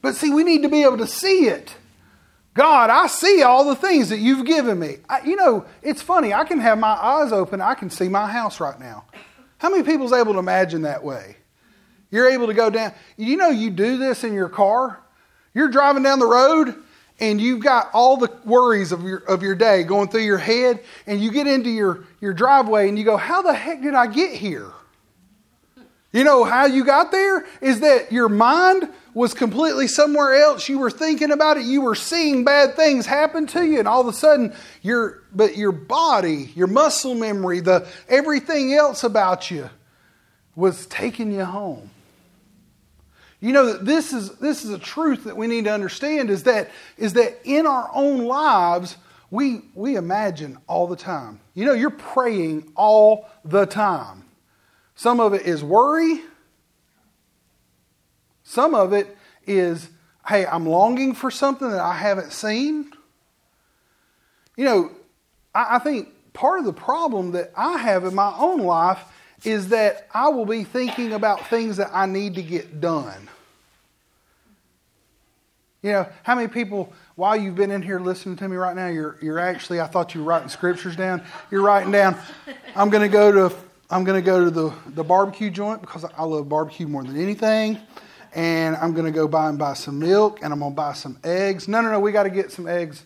But 0.00 0.14
see, 0.14 0.30
we 0.30 0.44
need 0.44 0.62
to 0.62 0.68
be 0.68 0.84
able 0.84 0.98
to 0.98 1.06
see 1.06 1.48
it. 1.48 1.74
God, 2.56 2.88
I 2.88 3.06
see 3.06 3.42
all 3.42 3.68
the 3.68 3.76
things 3.76 4.08
that 4.08 4.18
you've 4.18 4.46
given 4.46 4.78
me. 4.78 4.96
I, 5.08 5.20
you 5.20 5.36
know, 5.36 5.66
it's 5.82 6.00
funny. 6.00 6.32
I 6.32 6.44
can 6.44 6.58
have 6.58 6.78
my 6.78 6.88
eyes 6.88 7.30
open. 7.30 7.60
I 7.60 7.74
can 7.74 7.90
see 7.90 8.08
my 8.08 8.26
house 8.26 8.60
right 8.60 8.80
now. 8.80 9.04
How 9.58 9.68
many 9.68 9.82
people's 9.82 10.12
able 10.12 10.32
to 10.32 10.38
imagine 10.38 10.82
that 10.82 11.04
way? 11.04 11.36
You're 12.10 12.30
able 12.30 12.46
to 12.46 12.54
go 12.54 12.70
down. 12.70 12.94
You 13.18 13.36
know, 13.36 13.50
you 13.50 13.70
do 13.70 13.98
this 13.98 14.24
in 14.24 14.32
your 14.32 14.48
car. 14.48 14.98
You're 15.52 15.68
driving 15.68 16.02
down 16.02 16.18
the 16.18 16.26
road 16.26 16.74
and 17.20 17.40
you've 17.40 17.62
got 17.62 17.90
all 17.92 18.16
the 18.16 18.30
worries 18.44 18.90
of 18.92 19.02
your, 19.02 19.18
of 19.18 19.42
your 19.42 19.54
day 19.54 19.82
going 19.82 20.08
through 20.08 20.22
your 20.22 20.38
head, 20.38 20.84
and 21.06 21.20
you 21.20 21.30
get 21.30 21.46
into 21.46 21.70
your, 21.70 22.04
your 22.20 22.34
driveway 22.34 22.88
and 22.88 22.98
you 22.98 23.04
go, 23.04 23.16
How 23.16 23.42
the 23.42 23.54
heck 23.54 23.80
did 23.82 23.94
I 23.94 24.06
get 24.06 24.34
here? 24.34 24.70
You 26.12 26.24
know 26.24 26.44
how 26.44 26.66
you 26.66 26.84
got 26.84 27.12
there? 27.12 27.46
Is 27.60 27.80
that 27.80 28.12
your 28.12 28.28
mind 28.28 28.88
was 29.16 29.32
completely 29.32 29.88
somewhere 29.88 30.34
else. 30.34 30.68
You 30.68 30.78
were 30.78 30.90
thinking 30.90 31.30
about 31.30 31.56
it. 31.56 31.64
You 31.64 31.80
were 31.80 31.94
seeing 31.94 32.44
bad 32.44 32.76
things 32.76 33.06
happen 33.06 33.46
to 33.46 33.64
you, 33.64 33.78
and 33.78 33.88
all 33.88 34.02
of 34.02 34.08
a 34.08 34.12
sudden, 34.12 34.54
your 34.82 35.22
but 35.32 35.56
your 35.56 35.72
body, 35.72 36.52
your 36.54 36.66
muscle 36.66 37.14
memory, 37.14 37.60
the 37.60 37.88
everything 38.10 38.74
else 38.74 39.04
about 39.04 39.50
you 39.50 39.70
was 40.54 40.84
taking 40.88 41.32
you 41.32 41.46
home. 41.46 41.88
You 43.40 43.52
know 43.52 43.72
that 43.72 43.86
this 43.86 44.12
is 44.12 44.32
this 44.32 44.66
is 44.66 44.70
a 44.70 44.78
truth 44.78 45.24
that 45.24 45.34
we 45.34 45.46
need 45.46 45.64
to 45.64 45.72
understand 45.72 46.28
is 46.28 46.42
that 46.42 46.70
is 46.98 47.14
that 47.14 47.40
in 47.42 47.66
our 47.66 47.88
own 47.94 48.26
lives 48.26 48.98
we 49.30 49.62
we 49.74 49.96
imagine 49.96 50.58
all 50.66 50.86
the 50.86 50.94
time. 50.94 51.40
You 51.54 51.64
know, 51.64 51.72
you're 51.72 51.88
praying 51.88 52.70
all 52.76 53.30
the 53.46 53.64
time. 53.64 54.24
Some 54.94 55.20
of 55.20 55.32
it 55.32 55.46
is 55.46 55.64
worry, 55.64 56.20
some 58.46 58.76
of 58.76 58.92
it 58.92 59.18
is, 59.44 59.88
hey, 60.26 60.46
I'm 60.46 60.66
longing 60.66 61.14
for 61.14 61.32
something 61.32 61.68
that 61.68 61.80
I 61.80 61.94
haven't 61.94 62.32
seen. 62.32 62.92
You 64.56 64.64
know, 64.64 64.90
I, 65.52 65.76
I 65.76 65.78
think 65.80 66.08
part 66.32 66.60
of 66.60 66.64
the 66.64 66.72
problem 66.72 67.32
that 67.32 67.52
I 67.56 67.78
have 67.78 68.04
in 68.04 68.14
my 68.14 68.32
own 68.38 68.60
life 68.60 69.00
is 69.44 69.70
that 69.70 70.06
I 70.14 70.28
will 70.28 70.46
be 70.46 70.62
thinking 70.62 71.12
about 71.12 71.48
things 71.48 71.78
that 71.78 71.90
I 71.92 72.06
need 72.06 72.36
to 72.36 72.42
get 72.42 72.80
done. 72.80 73.28
You 75.82 75.92
know, 75.92 76.08
how 76.22 76.36
many 76.36 76.46
people, 76.46 76.92
while 77.16 77.36
you've 77.36 77.56
been 77.56 77.72
in 77.72 77.82
here 77.82 77.98
listening 77.98 78.36
to 78.36 78.48
me 78.48 78.56
right 78.56 78.76
now, 78.76 78.86
you're, 78.86 79.18
you're 79.20 79.40
actually, 79.40 79.80
I 79.80 79.88
thought 79.88 80.14
you 80.14 80.22
were 80.22 80.26
writing 80.28 80.48
scriptures 80.48 80.94
down. 80.94 81.22
You're 81.50 81.62
writing 81.62 81.90
down, 81.90 82.16
I'm 82.76 82.90
going 82.90 83.02
to 83.02 83.12
go 83.12 83.48
to, 83.48 83.56
I'm 83.90 84.04
going 84.04 84.22
to 84.22 84.24
go 84.24 84.44
to 84.44 84.50
the, 84.50 84.72
the 84.86 85.04
barbecue 85.04 85.50
joint 85.50 85.80
because 85.80 86.04
I 86.04 86.22
love 86.22 86.48
barbecue 86.48 86.86
more 86.86 87.02
than 87.02 87.20
anything 87.20 87.80
and 88.36 88.76
I'm 88.76 88.92
going 88.92 89.06
to 89.06 89.12
go 89.12 89.26
buy 89.26 89.48
and 89.48 89.58
buy 89.58 89.72
some 89.72 89.98
milk, 89.98 90.40
and 90.42 90.52
I'm 90.52 90.58
going 90.58 90.72
to 90.72 90.76
buy 90.76 90.92
some 90.92 91.18
eggs. 91.24 91.68
No, 91.68 91.80
no, 91.80 91.90
no, 91.90 91.98
we 91.98 92.12
got 92.12 92.24
to 92.24 92.30
get 92.30 92.52
some 92.52 92.68
eggs, 92.68 93.02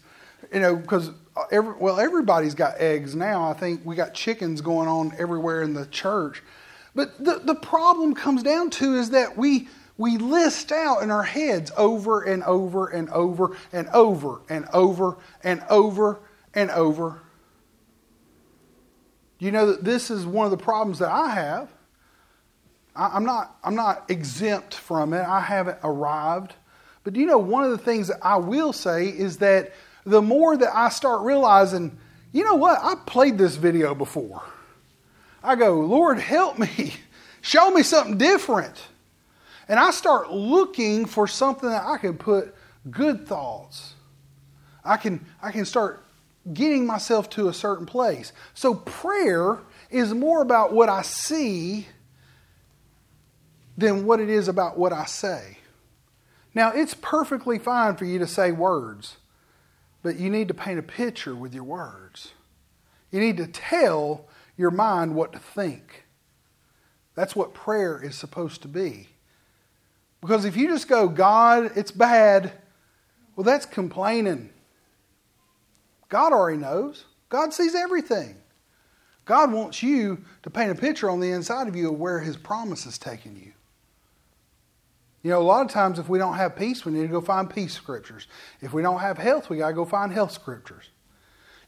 you 0.53 0.59
know, 0.59 0.75
because 0.75 1.11
uh, 1.37 1.45
every, 1.53 1.73
well, 1.75 2.01
everybody's 2.01 2.57
got 2.57 2.81
eggs 2.81 3.15
now. 3.15 3.49
I 3.49 3.53
think 3.53 3.83
we 3.85 3.95
got 3.95 4.13
chickens 4.13 4.61
going 4.61 4.89
on 4.89 5.13
everywhere 5.19 5.63
in 5.63 5.73
the 5.73 5.87
church. 5.87 6.43
But 6.97 7.25
the, 7.25 7.41
the 7.45 7.55
problem 7.55 8.13
comes 8.13 8.43
down 8.43 8.71
to 8.71 8.97
is 8.97 9.11
that 9.11 9.39
we 9.39 9.69
we 9.97 10.17
list 10.17 10.73
out 10.73 11.03
in 11.03 11.13
our 11.13 11.23
heads 11.23 11.71
over 11.77 12.23
and 12.23 12.43
over 12.43 12.89
and 12.89 13.09
over 13.11 13.57
and 13.73 13.87
over 13.91 14.41
and 14.49 14.67
over 14.73 15.17
and 15.45 15.63
over 15.71 16.19
and 16.55 16.71
over. 16.73 17.23
You 19.39 19.53
know 19.53 19.67
that 19.67 19.85
this 19.85 20.11
is 20.11 20.27
one 20.27 20.47
of 20.47 20.51
the 20.51 20.57
problems 20.57 20.99
that 20.99 21.13
I 21.13 21.29
have 21.35 21.71
I, 23.01 23.17
am 23.17 23.25
not, 23.25 23.57
I'm 23.65 23.75
not 23.75 24.11
exempt 24.11 24.75
from 24.75 25.15
it. 25.15 25.23
I 25.23 25.41
haven't 25.41 25.79
arrived. 25.83 26.55
But 27.03 27.17
you 27.17 27.25
know, 27.25 27.39
one 27.39 27.65
of 27.65 27.71
the 27.71 27.79
things 27.79 28.09
that 28.09 28.19
I 28.21 28.37
will 28.37 28.75
say 28.75 29.07
is 29.07 29.39
that 29.39 29.73
the 30.05 30.21
more 30.21 30.55
that 30.55 30.77
I 30.77 30.91
start 30.91 31.23
realizing, 31.23 31.97
you 32.33 32.45
know 32.45 32.57
what, 32.57 32.79
I 32.83 32.95
played 33.07 33.39
this 33.39 33.57
video 33.57 33.95
before. 33.95 34.43
I 35.43 35.57
go, 35.57 35.81
Lord, 35.81 36.19
help 36.19 36.59
me. 36.59 36.95
Show 37.41 37.71
me 37.71 37.83
something 37.83 38.19
different. 38.19 38.79
And 39.67 39.81
I 39.81 39.93
start 39.93 40.31
looking 40.31 41.07
for 41.07 41.27
something 41.27 41.71
that 41.71 41.85
I 41.85 41.97
can 41.97 42.19
put 42.19 42.55
good 42.91 43.27
thoughts. 43.27 43.95
I 44.85 44.99
can, 44.99 45.25
I 45.41 45.53
can 45.53 45.65
start 45.65 46.05
getting 46.53 46.85
myself 46.85 47.31
to 47.31 47.49
a 47.49 47.55
certain 47.55 47.87
place. 47.87 48.35
So 48.53 48.75
prayer 48.75 49.59
is 49.89 50.13
more 50.13 50.43
about 50.43 50.75
what 50.75 50.91
I 50.91 51.01
see 51.01 51.87
than 53.81 54.05
what 54.05 54.21
it 54.21 54.29
is 54.29 54.49
about 54.49 54.79
what 54.79 54.93
I 54.93 55.05
say. 55.07 55.59
Now, 56.55 56.73
it's 56.73 56.95
perfectly 56.95 57.59
fine 57.59 57.97
for 57.97 58.05
you 58.05 58.19
to 58.19 58.27
say 58.27 58.53
words, 58.53 59.17
but 60.03 60.19
you 60.19 60.31
need 60.31 60.49
to 60.49 60.55
paint 60.55 60.79
a 60.79 60.83
picture 60.83 61.35
with 61.35 61.55
your 61.55 61.65
words. 61.65 62.33
You 63.11 63.21
need 63.21 63.37
to 63.39 63.47
tell 63.47 64.27
your 64.57 64.71
mind 64.71 65.15
what 65.15 65.33
to 65.33 65.39
think. 65.39 66.05
That's 67.15 67.35
what 67.35 67.55
prayer 67.55 68.01
is 68.03 68.15
supposed 68.17 68.63
to 68.63 68.69
be. 68.69 69.09
Because 70.21 70.45
if 70.45 70.57
you 70.57 70.69
just 70.69 70.89
go, 70.89 71.09
God, 71.09 71.73
it's 71.77 71.91
bad, 71.91 72.53
well, 73.37 73.45
that's 73.45 73.67
complaining. 73.67 74.51
God 76.09 76.33
already 76.33 76.59
knows. 76.59 77.05
God 77.29 77.55
sees 77.55 77.75
everything. 77.75 78.37
God 79.25 79.53
wants 79.53 79.83
you 79.83 80.25
to 80.43 80.51
paint 80.51 80.73
a 80.73 80.75
picture 80.75 81.09
on 81.09 81.21
the 81.21 81.31
inside 81.31 81.69
of 81.69 81.77
you 81.77 81.93
of 81.93 81.99
where 81.99 82.21
His 82.21 82.37
promise 82.37 82.85
is 82.85 82.99
taking 82.99 83.37
you. 83.37 83.50
You 85.23 85.31
know, 85.31 85.41
a 85.41 85.45
lot 85.45 85.67
of 85.67 85.71
times 85.71 85.99
if 85.99 86.09
we 86.09 86.19
don't 86.19 86.35
have 86.35 86.57
peace, 86.57 86.85
we 86.85 86.93
need 86.93 87.03
to 87.03 87.09
go 87.09 87.21
find 87.21 87.49
peace 87.49 87.75
scriptures. 87.75 88.27
If 88.61 88.73
we 88.73 88.83
don't 88.83 89.01
have 89.01 89.19
health, 89.19 89.51
we 89.51 89.59
got 89.59 89.69
to 89.69 89.75
go 89.75 89.85
find 89.85 90.13
health 90.13 90.33
scriptures. 90.33 90.89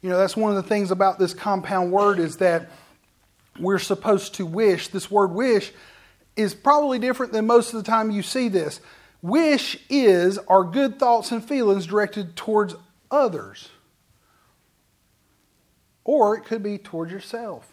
You 0.01 0.11
know, 0.11 0.17
that's 0.17 0.37
one 0.37 0.51
of 0.51 0.57
the 0.57 0.69
things 0.69 0.91
about 0.91 1.19
this 1.19 1.35
compound 1.35 1.93
word 1.93 2.19
is 2.19 2.39
that 2.39 2.71
we're 3.61 3.79
supposed 3.79 4.35
to 4.35 4.47
wish. 4.47 4.89
This 4.89 5.11
word 5.11 5.33
wish 5.33 5.73
is 6.35 6.55
probably 6.55 6.99
different 6.99 7.33
than 7.33 7.47
most 7.47 7.75
of 7.75 7.85
the 7.85 7.89
time 7.89 8.11
you 8.11 8.23
see 8.23 8.49
this. 8.49 8.81
Wish 9.21 9.79
is 9.89 10.39
our 10.39 10.65
good 10.65 10.99
thoughts 10.99 11.31
and 11.31 11.45
feelings 11.45 11.87
directed 11.87 12.35
towards 12.35 12.75
others. 13.11 13.69
Or 16.05 16.37
it 16.37 16.45
could 16.45 16.63
be 16.63 16.79
towards 16.79 17.13
yourself. 17.13 17.71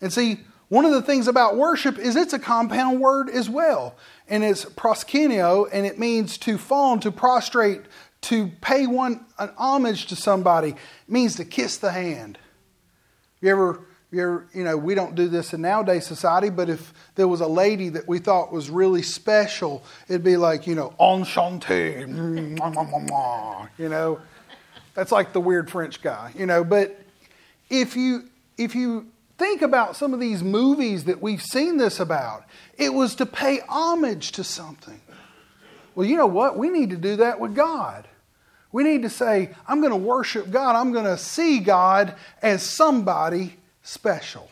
And 0.00 0.12
see, 0.12 0.40
one 0.70 0.84
of 0.84 0.92
the 0.92 1.02
things 1.02 1.26
about 1.26 1.56
worship 1.56 1.98
is 1.98 2.14
it's 2.14 2.32
a 2.32 2.38
compound 2.38 3.00
word 3.00 3.28
as 3.28 3.50
well. 3.50 3.96
And 4.28 4.44
it's 4.44 4.64
proskuneo, 4.64 5.68
and 5.72 5.84
it 5.84 5.98
means 5.98 6.38
to 6.38 6.56
fawn, 6.58 7.00
to 7.00 7.10
prostrate, 7.10 7.82
to 8.22 8.46
pay 8.60 8.86
one 8.86 9.26
an 9.38 9.50
homage 9.58 10.06
to 10.06 10.16
somebody. 10.16 10.70
It 10.70 10.76
means 11.08 11.34
to 11.36 11.44
kiss 11.44 11.76
the 11.76 11.90
hand. 11.90 12.38
You 13.40 13.50
ever, 13.50 13.80
you 14.12 14.22
ever, 14.22 14.46
you 14.54 14.62
know, 14.62 14.76
we 14.76 14.94
don't 14.94 15.16
do 15.16 15.26
this 15.26 15.52
in 15.52 15.60
nowadays 15.62 16.06
society, 16.06 16.50
but 16.50 16.70
if 16.70 16.94
there 17.16 17.26
was 17.26 17.40
a 17.40 17.48
lady 17.48 17.88
that 17.88 18.06
we 18.06 18.20
thought 18.20 18.52
was 18.52 18.70
really 18.70 19.02
special, 19.02 19.82
it'd 20.06 20.22
be 20.22 20.36
like, 20.36 20.68
you 20.68 20.76
know, 20.76 20.94
enchanté, 21.00 22.06
you 23.76 23.88
know. 23.88 24.20
That's 24.94 25.10
like 25.10 25.32
the 25.32 25.40
weird 25.40 25.68
French 25.68 26.00
guy, 26.00 26.32
you 26.36 26.46
know. 26.46 26.62
But 26.62 26.96
if 27.70 27.96
you 27.96 28.28
if 28.56 28.76
you 28.76 29.06
Think 29.40 29.62
about 29.62 29.96
some 29.96 30.12
of 30.12 30.20
these 30.20 30.42
movies 30.42 31.04
that 31.04 31.22
we've 31.22 31.40
seen 31.40 31.78
this 31.78 31.98
about. 31.98 32.44
It 32.76 32.92
was 32.92 33.14
to 33.14 33.24
pay 33.24 33.60
homage 33.70 34.32
to 34.32 34.44
something. 34.44 35.00
Well, 35.94 36.06
you 36.06 36.18
know 36.18 36.26
what? 36.26 36.58
We 36.58 36.68
need 36.68 36.90
to 36.90 36.98
do 36.98 37.16
that 37.16 37.40
with 37.40 37.54
God. 37.54 38.06
We 38.70 38.84
need 38.84 39.00
to 39.00 39.08
say, 39.08 39.54
I'm 39.66 39.80
going 39.80 39.94
to 39.94 39.96
worship 39.96 40.50
God. 40.50 40.76
I'm 40.76 40.92
going 40.92 41.06
to 41.06 41.16
see 41.16 41.58
God 41.58 42.16
as 42.42 42.62
somebody 42.62 43.56
special. 43.82 44.50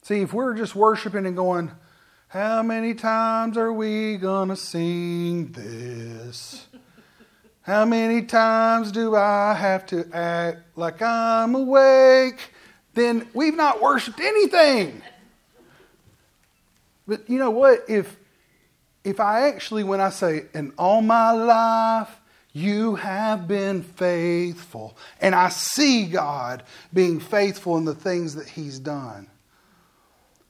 See, 0.00 0.22
if 0.22 0.32
we're 0.32 0.54
just 0.54 0.74
worshiping 0.74 1.26
and 1.26 1.36
going, 1.36 1.70
How 2.28 2.62
many 2.62 2.94
times 2.94 3.58
are 3.58 3.70
we 3.70 4.16
going 4.16 4.48
to 4.48 4.56
sing 4.56 5.52
this? 5.52 6.66
How 7.60 7.84
many 7.84 8.22
times 8.22 8.92
do 8.92 9.14
I 9.14 9.52
have 9.52 9.84
to 9.88 10.08
act 10.10 10.74
like 10.74 11.02
I'm 11.02 11.54
awake? 11.54 12.54
Then 12.98 13.28
we've 13.34 13.56
not 13.56 13.80
worshiped 13.80 14.20
anything. 14.20 15.02
But 17.06 17.28
you 17.30 17.38
know 17.38 17.50
what? 17.50 17.84
If 17.88 18.16
if 19.04 19.20
I 19.20 19.48
actually, 19.48 19.84
when 19.84 20.00
I 20.00 20.10
say, 20.10 20.44
in 20.52 20.72
all 20.76 21.00
my 21.00 21.30
life, 21.30 22.10
you 22.52 22.96
have 22.96 23.48
been 23.48 23.82
faithful, 23.82 24.96
and 25.20 25.34
I 25.34 25.48
see 25.48 26.06
God 26.06 26.62
being 26.92 27.20
faithful 27.20 27.76
in 27.76 27.84
the 27.84 27.94
things 27.94 28.34
that 28.34 28.48
He's 28.48 28.78
done. 28.78 29.28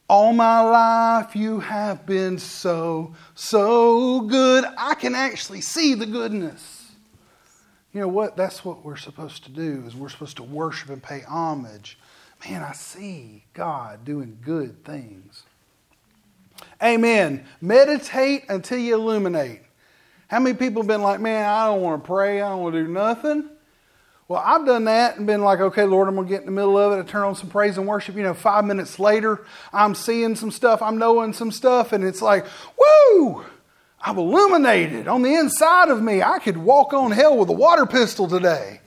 All 0.08 0.32
my 0.32 0.60
life, 0.60 1.36
you 1.36 1.60
have 1.60 2.06
been 2.06 2.38
so, 2.38 3.14
so 3.34 4.22
good. 4.22 4.64
I 4.78 4.94
can 4.94 5.14
actually 5.14 5.60
see 5.60 5.94
the 5.94 6.06
goodness. 6.06 6.90
You 7.92 8.00
know 8.00 8.08
what? 8.08 8.36
That's 8.36 8.64
what 8.64 8.84
we're 8.84 8.96
supposed 8.96 9.44
to 9.44 9.50
do 9.50 9.84
is 9.86 9.94
we're 9.94 10.08
supposed 10.08 10.38
to 10.38 10.42
worship 10.42 10.88
and 10.88 11.02
pay 11.02 11.20
homage. 11.20 11.97
Man, 12.44 12.62
I 12.62 12.72
see 12.72 13.44
God 13.52 14.04
doing 14.04 14.38
good 14.42 14.84
things. 14.84 15.42
Amen. 16.82 17.44
Meditate 17.60 18.44
until 18.48 18.78
you 18.78 18.94
illuminate. 18.94 19.62
How 20.28 20.40
many 20.40 20.56
people 20.56 20.82
have 20.82 20.88
been 20.88 21.02
like, 21.02 21.20
man, 21.20 21.44
I 21.44 21.66
don't 21.66 21.80
want 21.80 22.02
to 22.02 22.06
pray, 22.06 22.40
I 22.40 22.50
don't 22.50 22.62
want 22.62 22.74
to 22.74 22.84
do 22.84 22.88
nothing? 22.88 23.48
Well, 24.28 24.42
I've 24.44 24.66
done 24.66 24.84
that 24.84 25.16
and 25.16 25.26
been 25.26 25.42
like, 25.42 25.58
okay, 25.58 25.84
Lord, 25.84 26.06
I'm 26.06 26.14
going 26.14 26.26
to 26.26 26.30
get 26.30 26.40
in 26.40 26.46
the 26.46 26.52
middle 26.52 26.76
of 26.76 26.92
it. 26.92 27.02
I 27.02 27.06
turn 27.06 27.22
on 27.22 27.34
some 27.34 27.48
praise 27.48 27.78
and 27.78 27.86
worship. 27.86 28.14
You 28.14 28.24
know, 28.24 28.34
five 28.34 28.66
minutes 28.66 28.98
later, 28.98 29.44
I'm 29.72 29.94
seeing 29.94 30.36
some 30.36 30.50
stuff, 30.50 30.82
I'm 30.82 30.98
knowing 30.98 31.32
some 31.32 31.50
stuff, 31.50 31.92
and 31.92 32.04
it's 32.04 32.20
like, 32.20 32.44
woo! 32.76 33.46
I've 34.00 34.18
illuminated 34.18 35.08
on 35.08 35.22
the 35.22 35.34
inside 35.34 35.88
of 35.88 36.02
me. 36.02 36.22
I 36.22 36.38
could 36.40 36.58
walk 36.58 36.92
on 36.92 37.10
hell 37.10 37.38
with 37.38 37.48
a 37.48 37.54
water 37.54 37.86
pistol 37.86 38.28
today. 38.28 38.80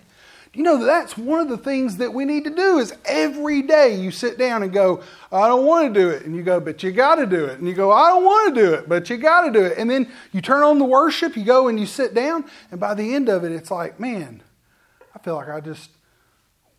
You 0.53 0.63
know, 0.63 0.83
that's 0.83 1.17
one 1.17 1.39
of 1.39 1.47
the 1.47 1.57
things 1.57 1.95
that 1.97 2.13
we 2.13 2.25
need 2.25 2.43
to 2.43 2.49
do 2.49 2.77
is 2.79 2.93
every 3.05 3.61
day 3.61 3.95
you 3.95 4.11
sit 4.11 4.37
down 4.37 4.63
and 4.63 4.73
go, 4.73 5.01
I 5.31 5.47
don't 5.47 5.65
want 5.65 5.93
to 5.93 5.99
do 5.99 6.09
it. 6.09 6.25
And 6.25 6.35
you 6.35 6.43
go, 6.43 6.59
but 6.59 6.83
you 6.83 6.91
got 6.91 7.15
to 7.15 7.25
do 7.25 7.45
it. 7.45 7.59
And 7.59 7.67
you 7.67 7.73
go, 7.73 7.89
I 7.89 8.09
don't 8.09 8.25
want 8.25 8.53
to 8.53 8.61
do 8.61 8.73
it, 8.73 8.89
but 8.89 9.09
you 9.09 9.15
got 9.15 9.45
to 9.45 9.51
do 9.51 9.63
it. 9.63 9.77
And 9.77 9.89
then 9.89 10.11
you 10.33 10.41
turn 10.41 10.61
on 10.63 10.77
the 10.77 10.83
worship, 10.83 11.37
you 11.37 11.45
go 11.45 11.69
and 11.69 11.79
you 11.79 11.85
sit 11.85 12.13
down. 12.13 12.43
And 12.69 12.81
by 12.81 12.93
the 12.95 13.15
end 13.15 13.29
of 13.29 13.45
it, 13.45 13.53
it's 13.53 13.71
like, 13.71 13.97
man, 13.97 14.43
I 15.15 15.19
feel 15.19 15.35
like 15.35 15.47
I 15.47 15.61
just 15.61 15.89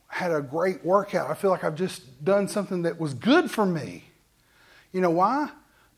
had 0.08 0.32
a 0.32 0.42
great 0.42 0.84
workout. 0.84 1.30
I 1.30 1.34
feel 1.34 1.50
like 1.50 1.64
I've 1.64 1.74
just 1.74 2.22
done 2.22 2.48
something 2.48 2.82
that 2.82 3.00
was 3.00 3.14
good 3.14 3.50
for 3.50 3.64
me. 3.64 4.04
You 4.92 5.00
know 5.00 5.10
why? 5.10 5.48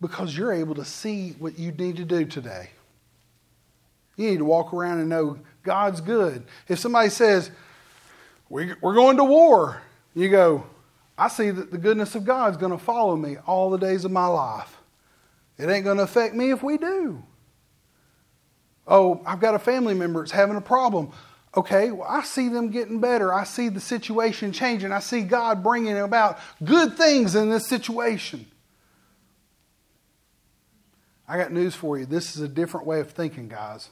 Because 0.01 0.37
you're 0.37 0.53
able 0.53 0.77
to 0.77 0.85
see 0.85 1.31
what 1.41 1.59
you 1.59 1.73
need 1.73 1.97
to 1.97 2.05
do 2.05 2.25
today. 2.25 2.71
You 4.17 4.31
need 4.31 4.39
to 4.39 4.45
walk 4.45 4.73
around 4.73 5.01
and 5.01 5.09
know 5.09 5.39
God's 5.63 6.01
good. 6.01 6.45
If 6.69 6.79
somebody 6.79 7.11
says, 7.11 7.51
We're 8.49 8.77
going 8.81 9.17
to 9.17 9.25
war, 9.25 9.83
you 10.15 10.29
go, 10.29 10.65
I 11.17 11.29
see 11.29 11.51
that 11.51 11.71
the 11.71 11.79
goodness 11.79 12.15
of 12.15 12.25
God 12.25 12.53
is 12.53 12.57
going 12.57 12.73
to 12.73 12.79
follow 12.79 13.17
me 13.17 13.37
all 13.47 13.71
the 13.71 13.79
days 13.79 14.05
of 14.05 14.11
my 14.11 14.27
life. 14.27 14.79
It 15.59 15.69
ain't 15.69 15.85
going 15.85 15.99
to 15.99 16.03
affect 16.03 16.35
me 16.35 16.51
if 16.51 16.63
we 16.63 16.79
do. 16.79 17.23
Oh, 18.87 19.23
I've 19.25 19.41
got 19.41 19.55
a 19.55 19.59
family 19.59 19.95
member 19.95 20.21
that's 20.21 20.33
having 20.33 20.57
a 20.57 20.61
problem. 20.61 21.11
Okay, 21.57 21.93
well, 21.93 22.09
I 22.09 22.23
see 22.23 22.49
them 22.49 22.71
getting 22.71 22.99
better. 22.99 23.33
I 23.33 23.45
see 23.45 23.69
the 23.69 23.81
situation 23.81 24.53
changing. 24.53 24.93
I 24.93 24.99
see 24.99 25.23
God 25.23 25.63
bringing 25.63 25.97
about 25.97 26.39
good 26.65 26.97
things 26.97 27.37
in 27.37 27.49
this 27.49 27.67
situation. 27.69 28.47
I 31.29 31.39
got 31.39 31.53
news 31.53 31.75
for 31.75 31.97
you. 31.97 32.07
This 32.07 32.35
is 32.37 32.43
a 32.43 32.49
different 32.49 32.87
way 32.87 33.01
of 33.01 33.13
thinking, 33.13 33.49
guys. 33.49 33.89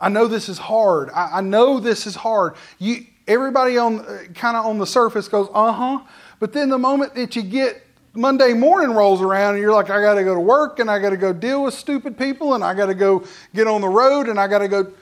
I 0.00 0.08
know 0.08 0.26
this 0.28 0.48
is 0.48 0.58
hard. 0.58 1.10
I, 1.10 1.38
I 1.38 1.40
know 1.40 1.80
this 1.80 2.06
is 2.06 2.14
hard. 2.14 2.54
You, 2.78 3.06
everybody 3.26 3.78
on 3.78 4.00
uh, 4.00 4.24
kind 4.34 4.56
of 4.56 4.66
on 4.66 4.78
the 4.78 4.86
surface 4.86 5.28
goes, 5.28 5.48
uh 5.52 5.72
huh. 5.72 6.00
But 6.40 6.52
then 6.52 6.68
the 6.68 6.78
moment 6.78 7.14
that 7.16 7.34
you 7.34 7.42
get 7.42 7.84
Monday 8.14 8.52
morning 8.52 8.94
rolls 8.94 9.20
around 9.20 9.54
and 9.54 9.62
you're 9.62 9.72
like, 9.72 9.90
I 9.90 10.00
got 10.00 10.14
to 10.14 10.24
go 10.24 10.34
to 10.34 10.40
work 10.40 10.78
and 10.78 10.90
I 10.90 10.98
got 10.98 11.10
to 11.10 11.16
go 11.16 11.32
deal 11.32 11.64
with 11.64 11.74
stupid 11.74 12.16
people 12.16 12.54
and 12.54 12.64
I 12.64 12.74
got 12.74 12.86
to 12.86 12.94
go 12.94 13.24
get 13.54 13.66
on 13.66 13.80
the 13.80 13.88
road 13.88 14.28
and 14.28 14.38
I 14.40 14.48
got 14.48 14.58
to 14.58 14.68
go. 14.68 14.92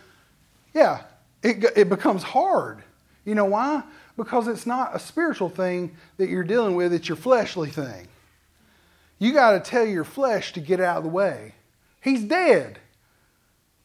Yeah, 0.74 1.02
it, 1.42 1.64
it 1.76 1.88
becomes 1.88 2.22
hard. 2.22 2.82
You 3.24 3.34
know 3.34 3.44
why? 3.44 3.82
Because 4.16 4.48
it's 4.48 4.66
not 4.66 4.94
a 4.94 4.98
spiritual 4.98 5.48
thing 5.48 5.96
that 6.16 6.28
you're 6.28 6.44
dealing 6.44 6.74
with, 6.74 6.92
it's 6.92 7.08
your 7.08 7.16
fleshly 7.16 7.70
thing. 7.70 8.08
You 9.18 9.32
got 9.32 9.52
to 9.52 9.60
tell 9.60 9.86
your 9.86 10.04
flesh 10.04 10.52
to 10.54 10.60
get 10.60 10.80
out 10.80 10.98
of 10.98 11.04
the 11.04 11.08
way. 11.08 11.54
He's 12.02 12.22
dead. 12.22 12.78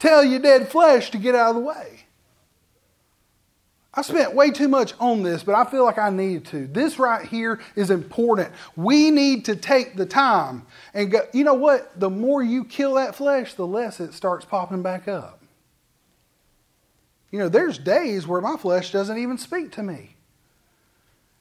Tell 0.02 0.26
your 0.26 0.40
dead 0.40 0.68
flesh 0.68 1.12
to 1.12 1.20
get 1.20 1.36
out 1.36 1.50
of 1.50 1.56
the 1.58 1.62
way. 1.62 2.06
I 3.94 4.02
spent 4.02 4.34
way 4.34 4.50
too 4.50 4.68
much 4.68 4.96
on 5.00 5.22
this, 5.22 5.44
but 5.44 5.54
I 5.54 5.64
feel 5.70 5.86
like 5.86 6.00
I 6.00 6.10
needed 6.10 6.46
to. 6.46 6.66
This 6.66 6.98
right 6.98 7.24
here 7.24 7.60
is 7.76 7.92
important. 7.92 8.50
We 8.76 9.12
need 9.12 9.46
to 9.46 9.56
take 9.56 9.96
the 9.96 10.08
time 10.08 10.66
and 10.96 11.12
go, 11.12 11.28
you 11.34 11.44
know 11.44 11.54
what? 11.54 12.00
The 12.00 12.10
more 12.10 12.42
you 12.42 12.66
kill 12.66 12.96
that 12.96 13.14
flesh, 13.14 13.54
the 13.54 13.68
less 13.68 14.00
it 14.00 14.16
starts 14.16 14.44
popping 14.44 14.82
back 14.82 15.08
up. 15.08 15.40
You 17.30 17.38
know, 17.38 17.50
there's 17.50 17.78
days 17.78 18.26
where 18.26 18.42
my 18.42 18.58
flesh 18.58 18.92
doesn't 18.92 19.20
even 19.20 19.38
speak 19.38 19.72
to 19.74 19.84
me. 19.84 20.16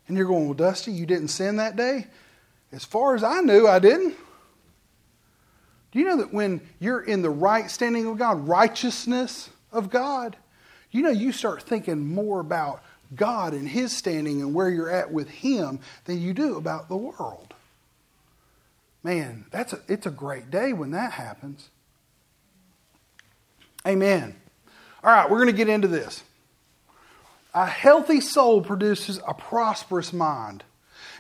And 0.07 0.19
you're 0.19 0.27
going, 0.27 0.45
well, 0.45 0.53
Dusty, 0.53 0.93
you 0.93 1.07
didn't 1.07 1.29
sin 1.29 1.57
that 1.57 1.77
day? 1.77 2.09
As 2.73 2.85
far 2.85 3.15
as 3.15 3.25
I 3.25 3.41
knew, 3.41 3.67
I 3.67 3.79
didn't. 3.79 4.17
Do 5.93 5.99
you 5.99 6.05
know 6.05 6.19
that 6.19 6.33
when 6.33 6.61
you're 6.79 7.03
in 7.03 7.23
the 7.23 7.31
right 7.31 7.71
standing 7.71 8.07
of 8.07 8.19
God, 8.19 8.47
righteousness 8.47 9.51
of 9.73 9.91
God, 9.91 10.37
you 10.91 11.03
know 11.03 11.11
you 11.11 11.33
start 11.33 11.63
thinking 11.63 12.07
more 12.07 12.41
about 12.41 12.83
God 13.15 13.53
and 13.55 13.69
His 13.69 13.97
standing 13.97 14.41
and 14.41 14.55
where 14.55 14.69
you're 14.69 14.91
at 14.91 15.13
with 15.13 15.29
Him 15.29 15.81
than 16.05 16.21
you 16.21 16.33
do 16.33 16.57
about 16.57 16.89
the 16.89 16.97
world. 16.97 17.55
Man, 19.03 19.47
that's 19.51 19.73
a, 19.73 19.81
it's 19.89 20.07
a 20.07 20.11
great 20.11 20.51
day 20.51 20.73
when 20.73 20.91
that 20.93 21.13
happens. 21.13 21.71
Amen. 23.87 24.37
All 25.03 25.11
right, 25.11 25.31
we're 25.31 25.39
going 25.39 25.49
to 25.49 25.57
get 25.57 25.69
into 25.69 25.89
this. 25.89 26.23
A 27.55 27.67
healthy 27.67 28.21
soul 28.21 28.61
produces 28.61 29.19
a 29.27 29.35
prosperous 29.35 30.13
mind. 30.13 30.63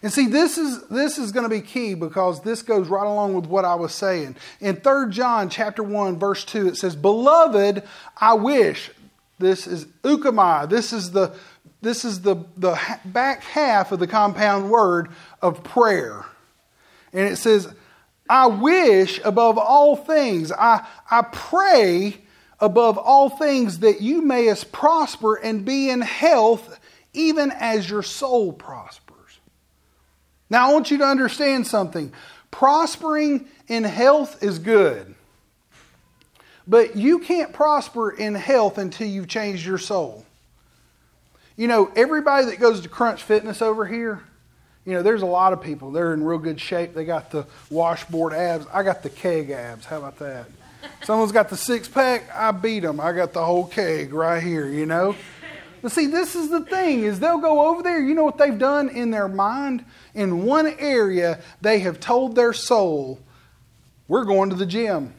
And 0.03 0.13
see, 0.13 0.27
this 0.27 0.57
is, 0.57 0.87
this 0.89 1.19
is 1.19 1.31
going 1.31 1.45
to 1.45 1.51
be 1.51 1.61
key 1.61 1.95
because 1.95 2.41
this 2.41 2.63
goes 2.63 2.89
right 2.89 3.07
along 3.07 3.35
with 3.35 3.47
what 3.47 3.65
I 3.65 3.75
was 3.75 3.93
saying. 3.93 4.37
In 4.61 4.77
3 4.77 5.11
John 5.11 5.51
chapter 5.51 5.83
1, 5.83 6.19
verse 6.19 6.45
2, 6.45 6.69
it 6.69 6.77
says, 6.77 6.97
Beloved, 6.97 7.83
I 8.17 8.35
wish, 8.35 8.91
this 9.39 9.67
is 9.67 9.87
euchomai, 10.03 10.69
this 10.71 10.93
is 10.93 11.11
the, 11.11 11.35
this 11.83 12.05
is 12.05 12.23
the, 12.23 12.37
the 12.57 12.79
back 13.05 13.43
half 13.43 13.93
of 13.93 13.99
the 13.99 14.07
compound 14.07 14.71
word 14.71 15.09
of 15.43 15.63
prayer. 15.65 16.25
And 17.13 17.27
it 17.27 17.37
says, 17.37 17.69
I 18.29 18.47
wish 18.47 19.21
above 19.25 19.59
all 19.59 19.97
things, 19.97 20.53
I, 20.53 20.87
I 21.11 21.23
pray 21.23 22.19
above 22.61 22.97
all 22.97 23.29
things 23.29 23.81
that 23.81 24.01
you 24.01 24.23
mayest 24.23 24.71
prosper 24.73 25.35
and 25.35 25.65
be 25.65 25.91
in 25.91 26.01
health, 26.01 26.79
even 27.13 27.51
as 27.51 27.91
your 27.91 28.03
soul 28.03 28.53
prospers. 28.53 29.10
Now, 30.51 30.69
I 30.69 30.73
want 30.73 30.91
you 30.91 30.99
to 30.99 31.05
understand 31.05 31.67
something. 31.67 32.13
Prospering 32.51 33.47
in 33.69 33.85
health 33.85 34.43
is 34.43 34.59
good. 34.59 35.15
But 36.67 36.97
you 36.97 37.21
can't 37.21 37.53
prosper 37.53 38.11
in 38.11 38.35
health 38.35 38.77
until 38.77 39.07
you've 39.09 39.29
changed 39.29 39.65
your 39.65 39.79
soul. 39.79 40.27
You 41.57 41.69
know, 41.69 41.91
everybody 41.95 42.47
that 42.47 42.59
goes 42.59 42.81
to 42.81 42.89
Crunch 42.89 43.23
Fitness 43.23 43.63
over 43.63 43.87
here, 43.87 44.23
you 44.85 44.95
know, 44.95 45.03
there's 45.03 45.23
a 45.23 45.27
lot 45.27 45.53
of 45.53 45.63
people. 45.63 45.93
They're 45.93 46.15
in 46.15 46.25
real 46.25 46.39
good 46.39 46.61
shape. 46.61 46.95
They 46.95 47.05
got 47.05 47.31
the 47.31 47.47
washboard 47.71 48.33
abs. 48.33 48.67
I 48.73 48.83
got 48.83 49.03
the 49.03 49.11
keg 49.11 49.51
abs. 49.51 49.85
How 49.85 49.99
about 49.99 50.19
that? 50.19 50.47
Someone's 51.05 51.33
got 51.33 51.49
the 51.49 51.57
six 51.57 51.87
pack. 51.87 52.31
I 52.35 52.51
beat 52.51 52.81
them. 52.81 52.99
I 52.99 53.13
got 53.13 53.33
the 53.33 53.45
whole 53.45 53.67
keg 53.67 54.13
right 54.13 54.43
here, 54.43 54.69
you 54.69 54.87
know? 54.87 55.15
But 55.83 55.93
see, 55.93 56.07
this 56.07 56.35
is 56.35 56.51
the 56.51 56.65
thing 56.65 57.05
is 57.05 57.21
they'll 57.21 57.39
go 57.39 57.69
over 57.69 57.83
there. 57.83 58.01
You 58.01 58.15
know 58.15 58.25
what 58.25 58.39
they've 58.39 58.59
done 58.59 58.89
in 58.89 59.11
their 59.11 59.29
mind? 59.29 59.85
In 60.15 60.45
one 60.45 60.67
area, 60.79 61.41
they 61.61 61.81
have 61.81 62.01
told 62.01 62.35
their 62.35 62.53
soul, 62.53 63.21
we're 64.09 64.25
going 64.25 64.51
to 64.51 64.57
the 64.57 64.67
gym. 64.67 65.15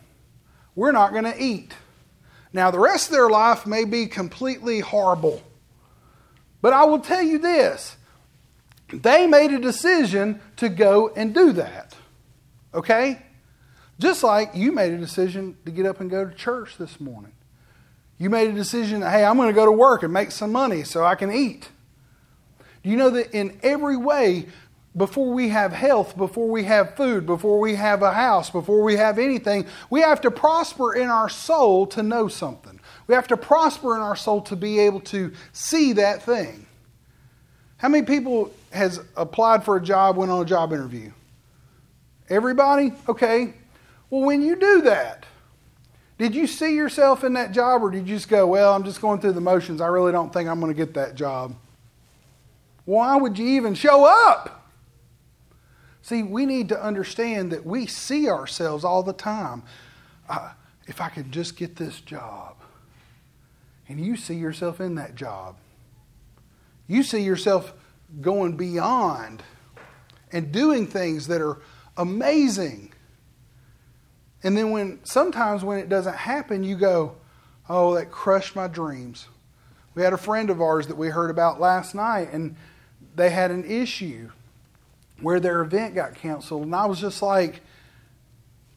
We're 0.76 0.92
not 0.92 1.12
going 1.12 1.24
to 1.24 1.42
eat. 1.42 1.74
Now, 2.54 2.72
the 2.72 2.80
rest 2.80 3.10
of 3.10 3.14
their 3.14 3.30
life 3.30 3.66
may 3.66 3.86
be 3.86 4.08
completely 4.08 4.82
horrible. 4.82 5.42
But 6.62 6.74
I 6.74 6.84
will 6.86 7.00
tell 7.00 7.22
you 7.22 7.40
this 7.40 7.98
they 8.94 9.26
made 9.26 9.52
a 9.52 9.60
decision 9.60 10.42
to 10.58 10.70
go 10.70 11.10
and 11.16 11.34
do 11.34 11.54
that. 11.54 11.96
Okay? 12.74 13.22
Just 14.00 14.24
like 14.24 14.52
you 14.54 14.72
made 14.72 14.92
a 14.94 14.98
decision 14.98 15.58
to 15.66 15.72
get 15.72 15.86
up 15.86 16.02
and 16.02 16.10
go 16.10 16.26
to 16.26 16.34
church 16.34 16.78
this 16.78 17.00
morning. 17.00 17.32
You 18.18 18.30
made 18.30 18.50
a 18.50 18.54
decision, 18.54 19.02
hey, 19.02 19.24
I'm 19.24 19.38
going 19.38 19.48
to 19.50 19.54
go 19.54 19.66
to 19.66 19.72
work 19.72 20.04
and 20.04 20.12
make 20.12 20.32
some 20.32 20.52
money 20.52 20.84
so 20.84 21.04
I 21.04 21.16
can 21.16 21.32
eat. 21.32 21.70
Do 22.84 22.90
you 22.90 22.98
know 22.98 23.10
that 23.12 23.32
in 23.34 23.60
every 23.64 23.98
way, 23.98 24.48
before 24.96 25.32
we 25.32 25.50
have 25.50 25.72
health, 25.72 26.18
before 26.18 26.50
we 26.50 26.66
have 26.66 26.96
food, 26.96 27.26
before 27.26 27.60
we 27.60 27.76
have 27.76 28.04
a 28.04 28.12
house, 28.12 28.50
before 28.50 28.84
we 28.84 28.96
have 28.98 29.18
anything, 29.18 29.66
we 29.90 30.02
have 30.02 30.20
to 30.22 30.32
prosper 30.32 30.94
in 30.94 31.08
our 31.08 31.30
soul 31.30 31.88
to 31.88 32.04
know 32.04 32.28
something. 32.28 32.80
We 33.08 33.16
have 33.16 33.28
to 33.28 33.38
prosper 33.38 33.96
in 33.96 34.02
our 34.02 34.16
soul 34.16 34.42
to 34.42 34.56
be 34.56 34.80
able 34.80 35.00
to 35.02 35.32
see 35.54 35.94
that 35.94 36.24
thing. 36.24 36.66
How 37.78 37.90
many 37.90 38.06
people 38.06 38.52
has 38.72 39.00
applied 39.16 39.64
for 39.64 39.78
a 39.78 39.82
job, 39.82 40.18
went 40.18 40.30
on 40.30 40.42
a 40.42 40.46
job 40.46 40.74
interview? 40.74 41.12
Everybody? 42.30 42.94
Okay. 43.08 43.54
Well, 44.10 44.22
when 44.22 44.42
you 44.42 44.56
do 44.56 44.82
that, 44.82 45.26
Did 46.18 46.36
you 46.36 46.46
see 46.46 46.76
yourself 46.76 47.24
in 47.24 47.34
that 47.34 47.52
job, 47.52 47.82
or 47.82 47.90
did 47.90 48.08
you 48.08 48.16
just 48.16 48.30
go, 48.30 48.46
Well, 48.46 48.76
I'm 48.76 48.84
just 48.84 49.02
going 49.02 49.20
through 49.20 49.32
the 49.32 49.42
motions. 49.42 49.82
I 49.82 49.88
really 49.88 50.12
don't 50.12 50.32
think 50.32 50.48
I'm 50.48 50.60
going 50.60 50.72
to 50.72 50.78
get 50.78 50.94
that 50.94 51.16
job? 51.16 51.56
Why 52.86 53.16
would 53.16 53.40
you 53.40 53.48
even 53.48 53.74
show 53.74 54.06
up? 54.06 54.61
See, 56.02 56.24
we 56.24 56.46
need 56.46 56.70
to 56.70 56.84
understand 56.84 57.52
that 57.52 57.66
we 57.66 57.86
see 57.86 58.30
ourselves 58.30 58.84
all 58.84 59.04
the 59.04 59.14
time. 59.14 59.64
Uh, 60.28 60.52
if 60.88 61.00
I 61.02 61.10
could 61.10 61.32
just 61.32 61.56
get 61.56 61.76
this 61.76 62.02
job. 62.02 62.56
And 63.88 64.04
you 64.04 64.16
see 64.16 64.36
yourself 64.36 64.82
in 64.82 64.96
that 64.96 65.16
job. 65.16 65.56
You 66.88 67.04
see 67.04 67.22
yourself 67.22 67.74
going 68.20 68.58
beyond 68.58 69.44
and 70.32 70.52
doing 70.52 70.88
things 70.88 71.28
that 71.28 71.42
are 71.42 71.62
amazing. 71.98 72.94
And 74.44 74.58
then 74.58 74.72
when 74.72 75.00
sometimes 75.04 75.64
when 75.64 75.80
it 75.80 75.88
doesn't 75.88 76.16
happen, 76.16 76.64
you 76.64 76.76
go, 76.76 77.16
"Oh, 77.70 77.94
that 77.96 78.12
crushed 78.12 78.56
my 78.56 78.68
dreams." 78.68 79.28
We 79.94 80.04
had 80.04 80.14
a 80.14 80.18
friend 80.18 80.50
of 80.50 80.62
ours 80.62 80.88
that 80.88 80.98
we 80.98 81.10
heard 81.10 81.30
about 81.30 81.60
last 81.60 81.94
night 81.94 82.30
and 82.34 82.56
they 83.16 83.30
had 83.30 83.52
an 83.52 83.66
issue 83.66 84.32
where 85.22 85.40
their 85.40 85.62
event 85.62 85.96
got 85.96 86.16
canceled 86.16 86.64
and 86.64 86.76
I 86.76 86.86
was 86.86 87.00
just 87.00 87.22
like, 87.22 87.62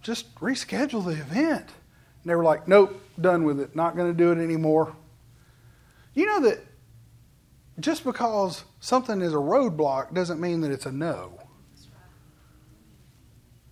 "Just 0.03 0.35
reschedule 0.37 1.05
the 1.05 1.13
event." 1.13 1.67
And 1.67 2.31
they 2.31 2.35
were 2.35 2.45
like, 2.45 2.69
"Nope, 2.69 3.01
done 3.21 3.45
with 3.45 3.61
it. 3.61 3.75
Not 3.75 3.97
going 3.97 4.11
to 4.11 4.17
do 4.17 4.33
it 4.33 4.43
anymore." 4.43 4.95
You 6.15 6.27
know 6.27 6.41
that 6.41 6.61
just 7.81 8.05
because 8.05 8.65
something 8.81 9.21
is 9.21 9.33
a 9.33 9.37
roadblock 9.37 10.15
doesn't 10.15 10.41
mean 10.41 10.61
that 10.61 10.71
it's 10.71 10.87
a 10.87 10.93
no. 10.93 11.39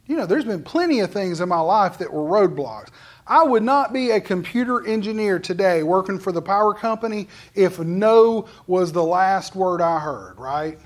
You 0.06 0.16
know, 0.16 0.26
there's 0.26 0.44
been 0.44 0.64
plenty 0.64 1.00
of 1.00 1.12
things 1.12 1.40
in 1.40 1.48
my 1.48 1.60
life 1.60 1.98
that 1.98 2.12
were 2.12 2.28
roadblocks. 2.28 2.88
I 3.26 3.44
would 3.44 3.62
not 3.62 3.92
be 3.92 4.10
a 4.10 4.20
computer 4.20 4.84
engineer 4.84 5.38
today 5.38 5.84
working 5.84 6.18
for 6.18 6.32
the 6.32 6.42
power 6.42 6.74
company 6.74 7.28
if 7.54 7.78
no 7.78 8.46
was 8.66 8.92
the 8.92 9.04
last 9.04 9.54
word 9.54 9.80
I 9.80 10.00
heard, 10.00 10.38
right? 10.38 10.78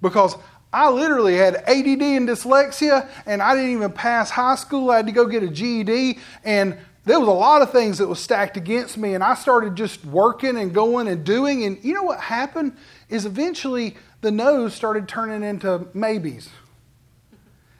Because 0.00 0.36
I 0.76 0.90
literally 0.90 1.36
had 1.36 1.56
ADD 1.56 2.02
and 2.02 2.28
dyslexia, 2.28 3.08
and 3.24 3.40
I 3.40 3.54
didn't 3.54 3.72
even 3.72 3.92
pass 3.92 4.28
high 4.28 4.56
school. 4.56 4.90
I 4.90 4.96
had 4.96 5.06
to 5.06 5.12
go 5.12 5.26
get 5.26 5.42
a 5.42 5.48
GED, 5.48 6.18
and 6.44 6.76
there 7.04 7.18
was 7.18 7.28
a 7.28 7.32
lot 7.32 7.62
of 7.62 7.72
things 7.72 7.96
that 7.98 8.08
was 8.08 8.20
stacked 8.20 8.58
against 8.58 8.98
me, 8.98 9.14
and 9.14 9.24
I 9.24 9.36
started 9.36 9.74
just 9.74 10.04
working 10.04 10.58
and 10.58 10.74
going 10.74 11.08
and 11.08 11.24
doing. 11.24 11.64
And 11.64 11.82
you 11.82 11.94
know 11.94 12.02
what 12.02 12.20
happened 12.20 12.76
is 13.08 13.24
eventually 13.24 13.96
the 14.20 14.30
no's 14.30 14.74
started 14.74 15.08
turning 15.08 15.42
into 15.42 15.86
maybes. 15.94 16.50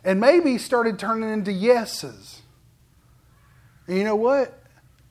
And 0.03 0.19
maybe 0.19 0.57
started 0.57 0.99
turning 0.99 1.31
into 1.31 1.53
yeses. 1.53 2.41
And 3.89 3.99
you 3.99 4.05
know 4.05 4.17
what? 4.17 4.63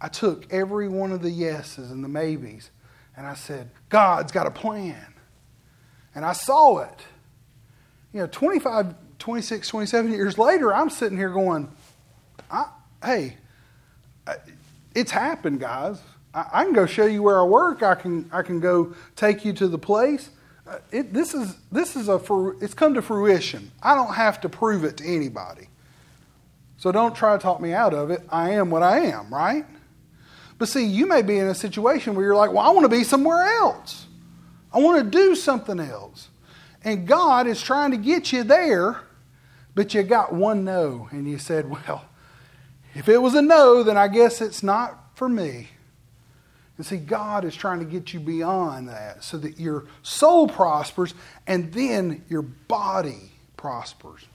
I 0.01 0.07
took 0.07 0.51
every 0.51 0.87
one 0.87 1.11
of 1.11 1.21
the 1.21 1.29
yeses 1.29 1.91
and 1.91 2.03
the 2.03 2.07
maybes 2.07 2.71
and 3.17 3.27
I 3.27 3.33
said, 3.33 3.69
God's 3.89 4.31
got 4.31 4.47
a 4.47 4.51
plan. 4.51 5.13
And 6.13 6.25
I 6.25 6.33
saw 6.33 6.79
it. 6.79 7.05
You 8.15 8.21
know, 8.21 8.27
25, 8.27 8.95
26, 9.19 9.67
27 9.67 10.13
years 10.13 10.37
later, 10.37 10.73
I'm 10.73 10.89
sitting 10.89 11.17
here 11.17 11.31
going, 11.31 11.69
hey, 13.03 13.35
it's 14.95 15.11
happened, 15.11 15.59
guys. 15.59 15.99
I, 16.33 16.45
I, 16.53 16.63
can 16.63 16.71
go 16.71 16.85
show 16.85 17.05
you 17.05 17.21
where 17.21 17.37
I 17.37 17.43
work. 17.43 17.83
I 17.83 17.93
can, 17.93 18.29
I 18.31 18.41
can 18.41 18.61
go 18.61 18.95
take 19.17 19.43
you 19.43 19.51
to 19.51 19.67
the 19.67 19.77
place. 19.77 20.29
Uh, 20.65 20.77
it, 20.93 21.13
this 21.13 21.33
is 21.33 21.57
this 21.73 21.97
is 21.97 22.07
a 22.07 22.15
it's 22.61 22.73
come 22.73 22.93
to 22.93 23.01
fruition. 23.01 23.69
I 23.83 23.95
don't 23.95 24.13
have 24.13 24.39
to 24.41 24.49
prove 24.49 24.85
it 24.85 24.95
to 24.97 25.03
anybody. 25.03 25.67
So 26.77 26.93
don't 26.93 27.15
try 27.15 27.35
to 27.35 27.43
talk 27.43 27.59
me 27.59 27.73
out 27.73 27.93
of 27.93 28.11
it. 28.11 28.21
I 28.29 28.51
am 28.51 28.69
what 28.69 28.81
I 28.81 28.99
am, 29.07 29.31
right? 29.31 29.65
But 30.57 30.69
see, 30.69 30.85
you 30.85 31.05
may 31.05 31.21
be 31.21 31.37
in 31.37 31.47
a 31.47 31.53
situation 31.53 32.15
where 32.15 32.25
you're 32.25 32.35
like, 32.35 32.53
"Well, 32.53 32.65
I 32.65 32.69
want 32.69 32.85
to 32.85 32.97
be 32.97 33.03
somewhere 33.03 33.43
else. 33.43 34.07
I 34.73 34.79
want 34.79 35.03
to 35.03 35.17
do 35.17 35.35
something 35.35 35.81
else." 35.81 36.29
And 36.85 37.07
God 37.07 37.47
is 37.47 37.61
trying 37.61 37.91
to 37.91 37.97
get 37.97 38.31
you 38.31 38.43
there, 38.43 39.01
but 39.73 39.93
you 39.93 40.03
got 40.03 40.33
one 40.33 40.63
no 40.63 41.09
and 41.11 41.27
you 41.27 41.39
said, 41.39 41.69
"Well, 41.69 42.05
if 42.93 43.09
it 43.09 43.17
was 43.17 43.33
a 43.33 43.41
no, 43.41 43.83
then 43.83 43.97
I 43.97 44.07
guess 44.07 44.39
it's 44.39 44.63
not 44.63 45.17
for 45.17 45.27
me." 45.27 45.69
And 46.77 46.85
see, 46.85 46.97
God 46.97 47.43
is 47.43 47.55
trying 47.55 47.79
to 47.79 47.85
get 47.85 48.13
you 48.13 48.19
beyond 48.19 48.89
that 48.89 49.23
so 49.23 49.37
that 49.37 49.59
your 49.59 49.85
soul 50.03 50.47
prospers 50.47 51.13
and 51.47 51.73
then 51.73 52.23
your 52.29 52.41
body 52.43 53.31
prospers. 53.57 54.25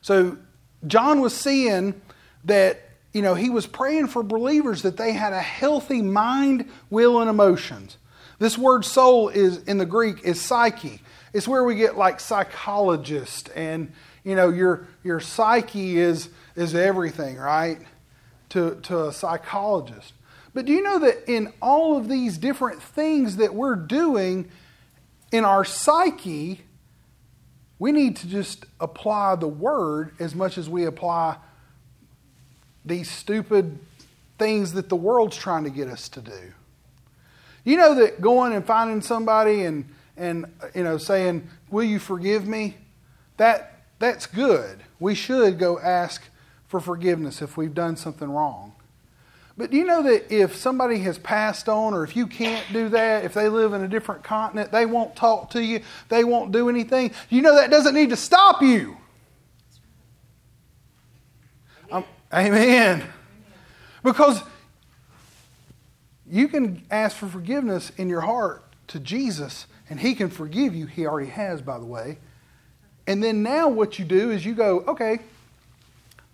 So, 0.00 0.38
John 0.86 1.20
was 1.20 1.34
seeing 1.34 2.00
that, 2.44 2.80
you 3.12 3.22
know, 3.22 3.34
he 3.34 3.50
was 3.50 3.66
praying 3.66 4.06
for 4.06 4.22
believers 4.22 4.82
that 4.82 4.96
they 4.96 5.12
had 5.12 5.32
a 5.32 5.42
healthy 5.42 6.00
mind, 6.00 6.70
will, 6.88 7.20
and 7.20 7.28
emotions. 7.28 7.98
This 8.38 8.58
word 8.58 8.84
soul 8.84 9.28
is 9.28 9.62
in 9.64 9.78
the 9.78 9.86
Greek 9.86 10.22
is 10.24 10.40
psyche. 10.40 11.00
It's 11.32 11.48
where 11.48 11.64
we 11.64 11.74
get 11.74 11.96
like 11.96 12.20
psychologist 12.20 13.50
and 13.54 13.92
you 14.24 14.34
know 14.34 14.50
your 14.50 14.86
your 15.04 15.20
psyche 15.20 15.98
is 15.98 16.28
is 16.54 16.74
everything, 16.74 17.36
right? 17.36 17.78
To 18.50 18.76
to 18.82 19.06
a 19.06 19.12
psychologist. 19.12 20.12
But 20.52 20.64
do 20.64 20.72
you 20.72 20.82
know 20.82 20.98
that 21.00 21.30
in 21.30 21.52
all 21.60 21.96
of 21.96 22.08
these 22.08 22.38
different 22.38 22.82
things 22.82 23.36
that 23.36 23.54
we're 23.54 23.76
doing 23.76 24.50
in 25.30 25.44
our 25.44 25.64
psyche, 25.64 26.62
we 27.78 27.92
need 27.92 28.16
to 28.16 28.28
just 28.28 28.64
apply 28.80 29.36
the 29.36 29.48
word 29.48 30.12
as 30.18 30.34
much 30.34 30.56
as 30.56 30.68
we 30.68 30.84
apply 30.84 31.36
these 32.86 33.10
stupid 33.10 33.78
things 34.38 34.72
that 34.72 34.88
the 34.88 34.96
world's 34.96 35.36
trying 35.36 35.64
to 35.64 35.70
get 35.70 35.88
us 35.88 36.08
to 36.10 36.20
do. 36.20 36.52
You 37.66 37.76
know 37.76 37.96
that 37.96 38.20
going 38.20 38.52
and 38.52 38.64
finding 38.64 39.02
somebody 39.02 39.64
and 39.64 39.92
and 40.16 40.46
you 40.72 40.84
know 40.84 40.98
saying, 40.98 41.48
"Will 41.68 41.82
you 41.82 41.98
forgive 41.98 42.46
me?" 42.46 42.76
That 43.38 43.82
that's 43.98 44.26
good. 44.26 44.84
We 45.00 45.16
should 45.16 45.58
go 45.58 45.80
ask 45.80 46.22
for 46.68 46.78
forgiveness 46.78 47.42
if 47.42 47.56
we've 47.56 47.74
done 47.74 47.96
something 47.96 48.30
wrong. 48.30 48.72
But 49.58 49.72
do 49.72 49.78
you 49.78 49.84
know 49.84 50.00
that 50.04 50.32
if 50.32 50.54
somebody 50.54 51.00
has 51.00 51.18
passed 51.18 51.68
on, 51.68 51.92
or 51.92 52.04
if 52.04 52.14
you 52.14 52.28
can't 52.28 52.64
do 52.72 52.88
that, 52.90 53.24
if 53.24 53.34
they 53.34 53.48
live 53.48 53.72
in 53.72 53.82
a 53.82 53.88
different 53.88 54.22
continent, 54.22 54.70
they 54.70 54.86
won't 54.86 55.16
talk 55.16 55.50
to 55.50 55.62
you, 55.62 55.80
they 56.08 56.22
won't 56.22 56.52
do 56.52 56.68
anything, 56.68 57.10
you 57.30 57.42
know 57.42 57.56
that 57.56 57.68
doesn't 57.68 57.94
need 57.94 58.10
to 58.10 58.16
stop 58.16 58.62
you. 58.62 58.96
Um, 61.90 62.04
amen. 62.32 63.02
Because 64.04 64.40
you 66.28 66.48
can 66.48 66.84
ask 66.90 67.16
for 67.16 67.28
forgiveness 67.28 67.92
in 67.96 68.08
your 68.08 68.22
heart 68.22 68.64
to 68.88 69.00
Jesus, 69.00 69.66
and 69.88 70.00
He 70.00 70.14
can 70.14 70.30
forgive 70.30 70.74
you. 70.74 70.86
He 70.86 71.06
already 71.06 71.30
has, 71.30 71.62
by 71.62 71.78
the 71.78 71.84
way. 71.84 72.18
And 73.06 73.22
then 73.22 73.42
now 73.42 73.68
what 73.68 73.98
you 73.98 74.04
do 74.04 74.30
is 74.30 74.44
you 74.44 74.54
go, 74.54 74.80
okay, 74.88 75.20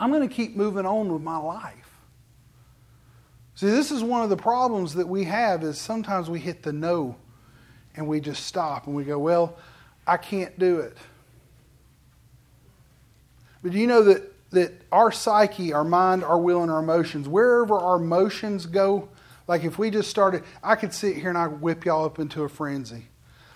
I'm 0.00 0.11
going 0.11 0.26
to 0.26 0.35
keep 0.35 0.57
moving 0.57 0.87
on 0.87 1.12
with 1.12 1.22
my 1.22 1.37
life. 1.37 1.76
See, 3.55 3.66
this 3.66 3.90
is 3.90 4.02
one 4.02 4.22
of 4.22 4.31
the 4.31 4.37
problems 4.37 4.94
that 4.94 5.07
we 5.07 5.24
have 5.24 5.62
is 5.62 5.78
sometimes 5.78 6.31
we 6.31 6.40
hit 6.40 6.62
the 6.62 6.72
no 6.72 7.16
and 7.94 8.09
we 8.09 8.18
just 8.20 8.46
stop 8.46 8.87
and 8.87 8.96
we 8.96 9.05
go, 9.05 9.18
well, 9.18 9.59
I 10.07 10.16
can't 10.16 10.59
do 10.59 10.81
it. 10.81 10.96
But 13.62 13.72
do 13.72 13.78
you 13.78 13.87
know 13.87 14.02
that, 14.05 14.33
that 14.50 14.72
our 14.90 15.12
psyche, 15.12 15.72
our 15.72 15.85
mind, 15.85 16.24
our 16.24 16.38
will, 16.38 16.62
and 16.62 16.70
our 16.70 16.81
emotions, 16.81 17.28
wherever 17.28 17.78
our 17.78 17.96
emotions 17.96 18.66
go, 18.66 19.09
like 19.48 19.64
if 19.64 19.78
we 19.78 19.90
just 19.90 20.11
started, 20.11 20.44
I 20.62 20.76
could 20.76 20.92
sit 20.92 21.16
here 21.16 21.28
and 21.28 21.38
I 21.38 21.46
whip 21.46 21.85
y'all 21.85 22.05
up 22.05 22.18
into 22.18 22.42
a 22.42 22.48
frenzy. 22.48 23.07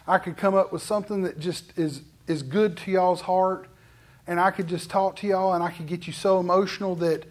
I 0.07 0.19
could 0.19 0.37
come 0.37 0.55
up 0.55 0.73
with 0.73 0.83
something 0.83 1.23
that 1.23 1.39
just 1.39 1.77
is, 1.79 2.03
is 2.27 2.43
good 2.43 2.77
to 2.79 2.91
y'all's 2.91 3.23
heart, 3.23 3.69
and 4.27 4.39
I 4.41 4.51
could 4.51 4.69
just 4.69 4.91
talk 4.91 5.17
to 5.17 5.27
y'all 5.27 5.53
and 5.53 5.63
I 5.63 5.71
could 5.71 5.87
get 5.87 6.07
you 6.07 6.13
so 6.13 6.41
emotional 6.41 6.95
that 6.97 7.27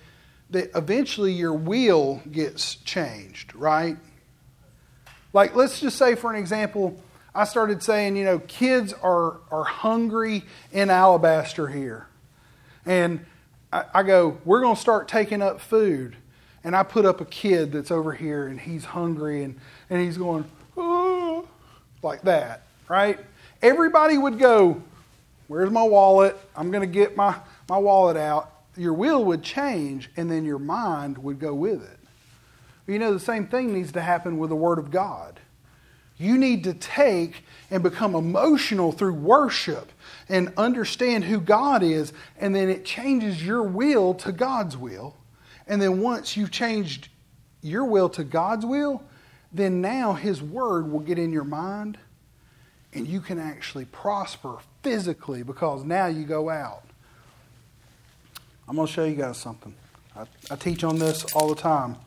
that 0.49 0.71
eventually 0.75 1.31
your 1.31 1.53
will 1.53 2.21
gets 2.31 2.75
changed, 2.75 3.53
right? 3.55 3.97
Like, 5.33 5.55
let's 5.55 5.79
just 5.79 5.97
say, 5.97 6.15
for 6.15 6.31
an 6.31 6.37
example, 6.37 7.01
I 7.33 7.43
started 7.43 7.83
saying, 7.83 8.15
you 8.15 8.23
know, 8.23 8.39
kids 8.39 8.93
are, 8.93 9.37
are 9.51 9.65
hungry 9.65 10.43
in 10.71 10.89
Alabaster 10.89 11.67
here. 11.67 12.07
And 12.85 13.25
I, 13.73 13.85
I 13.95 14.03
go, 14.03 14.37
we're 14.45 14.61
going 14.61 14.75
to 14.75 14.81
start 14.81 15.07
taking 15.07 15.41
up 15.41 15.59
food. 15.59 16.15
And 16.65 16.75
I 16.75 16.83
put 16.83 17.05
up 17.05 17.21
a 17.21 17.25
kid 17.25 17.71
that's 17.71 17.91
over 17.91 18.11
here 18.11 18.47
and 18.47 18.59
he's 18.59 18.83
hungry 18.83 19.43
and, 19.43 19.57
and 19.89 20.01
he's 20.01 20.17
going, 20.17 20.43
oh, 20.75 21.47
like 22.03 22.23
that, 22.23 22.63
right? 22.89 23.19
Everybody 23.61 24.17
would 24.17 24.37
go, 24.37 24.81
Where's 25.47 25.69
my 25.69 25.83
wallet? 25.83 26.35
I'm 26.55 26.71
going 26.71 26.81
to 26.81 26.91
get 26.91 27.15
my, 27.15 27.35
my 27.69 27.77
wallet 27.77 28.17
out 28.17 28.51
your 28.77 28.93
will 28.93 29.23
would 29.25 29.43
change 29.43 30.09
and 30.17 30.29
then 30.29 30.45
your 30.45 30.59
mind 30.59 31.17
would 31.19 31.39
go 31.39 31.53
with 31.53 31.83
it. 31.83 31.99
You 32.87 32.99
know, 32.99 33.13
the 33.13 33.19
same 33.19 33.47
thing 33.47 33.73
needs 33.73 33.91
to 33.93 34.01
happen 34.01 34.37
with 34.37 34.49
the 34.49 34.55
Word 34.55 34.79
of 34.79 34.91
God. 34.91 35.39
You 36.17 36.37
need 36.37 36.63
to 36.65 36.73
take 36.73 37.43
and 37.69 37.83
become 37.83 38.15
emotional 38.15 38.91
through 38.91 39.15
worship 39.15 39.91
and 40.29 40.53
understand 40.55 41.25
who 41.25 41.39
God 41.41 41.83
is, 41.83 42.13
and 42.39 42.55
then 42.55 42.69
it 42.69 42.85
changes 42.85 43.45
your 43.45 43.63
will 43.63 44.13
to 44.15 44.31
God's 44.31 44.77
will. 44.77 45.15
And 45.67 45.81
then 45.81 46.01
once 46.01 46.37
you've 46.37 46.51
changed 46.51 47.09
your 47.61 47.85
will 47.85 48.09
to 48.09 48.23
God's 48.23 48.65
will, 48.65 49.03
then 49.51 49.81
now 49.81 50.13
His 50.13 50.41
Word 50.41 50.91
will 50.91 50.99
get 50.99 51.17
in 51.17 51.31
your 51.31 51.43
mind 51.43 51.97
and 52.95 53.05
you 53.05 53.19
can 53.19 53.37
actually 53.37 53.85
prosper 53.85 54.55
physically 54.81 55.43
because 55.43 55.83
now 55.83 56.07
you 56.07 56.23
go 56.23 56.49
out. 56.49 56.83
I'm 58.67 58.75
going 58.75 58.87
to 58.87 58.93
show 58.93 59.03
you 59.03 59.15
guys 59.15 59.37
something. 59.37 59.75
I, 60.15 60.25
I 60.49 60.55
teach 60.55 60.83
on 60.83 60.97
this 60.97 61.25
all 61.35 61.49
the 61.49 61.61
time 61.61 61.97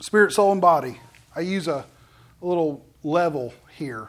spirit, 0.00 0.32
soul, 0.32 0.50
and 0.50 0.62
body. 0.62 0.98
I 1.36 1.40
use 1.40 1.68
a, 1.68 1.84
a 2.40 2.46
little 2.46 2.84
level 3.04 3.52
here. 3.76 4.08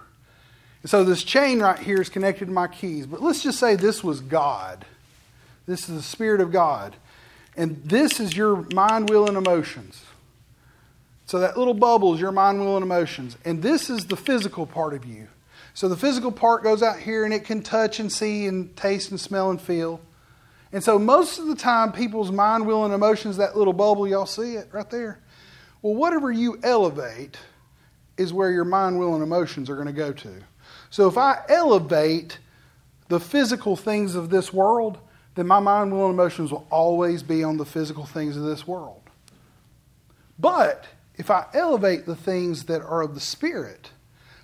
And 0.82 0.90
so 0.90 1.04
this 1.04 1.24
chain 1.24 1.60
right 1.60 1.78
here 1.78 2.02
is 2.02 2.10
connected 2.10 2.46
to 2.46 2.52
my 2.52 2.68
keys. 2.68 3.06
But 3.06 3.22
let's 3.22 3.44
just 3.44 3.60
say 3.60 3.76
this 3.76 4.04
was 4.04 4.22
God. 4.22 4.86
This 5.68 5.90
is 5.90 5.96
the 5.98 6.02
Spirit 6.02 6.42
of 6.42 6.52
God. 6.52 6.96
And 7.62 7.80
this 7.84 8.20
is 8.20 8.36
your 8.36 8.66
mind, 8.74 9.12
will, 9.12 9.28
and 9.28 9.38
emotions. 9.38 10.04
So 11.28 11.38
that 11.42 11.56
little 11.56 11.76
bubble 11.76 12.16
is 12.16 12.20
your 12.20 12.32
mind, 12.32 12.60
will, 12.60 12.76
and 12.76 12.82
emotions. 12.82 13.38
And 13.46 13.62
this 13.62 13.88
is 13.88 14.08
the 14.08 14.18
physical 14.18 14.66
part 14.66 14.96
of 14.96 15.06
you. 15.06 15.28
So 15.76 15.88
the 15.88 15.96
physical 15.96 16.32
part 16.32 16.64
goes 16.64 16.82
out 16.82 16.98
here 16.98 17.24
and 17.24 17.32
it 17.32 17.46
can 17.46 17.62
touch 17.62 18.00
and 18.00 18.12
see 18.12 18.48
and 18.48 18.76
taste 18.76 19.12
and 19.12 19.20
smell 19.20 19.52
and 19.52 19.62
feel. 19.62 20.02
And 20.72 20.84
so 20.84 20.98
most 20.98 21.38
of 21.38 21.46
the 21.46 21.56
time, 21.56 21.92
people's 21.92 22.32
mind, 22.32 22.66
will, 22.66 22.84
and 22.84 22.96
emotions, 22.96 23.38
that 23.38 23.56
little 23.56 23.74
bubble, 23.74 24.08
y'all 24.08 24.26
see 24.26 24.56
it 24.56 24.68
right 24.72 24.90
there? 24.90 25.20
Well, 25.84 25.94
whatever 25.94 26.32
you 26.32 26.60
elevate 26.64 27.38
is 28.18 28.34
where 28.34 28.50
your 28.50 28.66
mind, 28.66 28.98
will, 28.98 29.14
and 29.14 29.22
emotions 29.22 29.70
are 29.70 29.76
going 29.76 29.86
to 29.86 29.94
go 29.94 30.12
to. 30.12 30.34
So 30.90 31.08
if 31.08 31.16
I 31.16 31.44
elevate 31.48 32.40
the 33.08 33.20
physical 33.20 33.76
things 33.76 34.16
of 34.16 34.32
this 34.32 34.52
world, 34.52 34.98
then 35.36 35.48
my 35.48 35.60
mind, 35.60 35.92
will, 35.92 36.06
and 36.06 36.14
emotions 36.14 36.52
will 36.52 36.68
always 36.70 37.24
be 37.24 37.44
on 37.44 37.58
the 37.58 37.66
physical 37.66 38.06
things 38.06 38.36
of 38.36 38.44
this 38.44 38.68
world. 38.68 39.02
But 40.38 40.86
if 41.16 41.32
I 41.32 41.46
elevate 41.54 42.06
the 42.06 42.16
things 42.16 42.66
that 42.66 42.82
are 42.82 43.02
of 43.02 43.14
the 43.14 43.22
Spirit, 43.22 43.92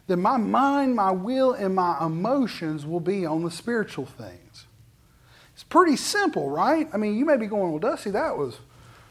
then 0.07 0.21
my 0.21 0.37
mind, 0.37 0.95
my 0.95 1.11
will, 1.11 1.53
and 1.53 1.75
my 1.75 1.97
emotions 2.05 2.85
will 2.85 2.99
be 2.99 3.25
on 3.25 3.43
the 3.43 3.51
spiritual 3.51 4.05
things. 4.05 4.65
It's 5.53 5.63
pretty 5.63 5.97
simple, 5.97 6.49
right? 6.49 6.87
I 6.93 6.97
mean, 6.97 7.17
you 7.17 7.25
may 7.25 7.35
be 7.35 7.47
going, 7.47 7.71
well, 7.71 7.79
Dusty, 7.79 8.11
that 8.11 8.37
was 8.37 8.59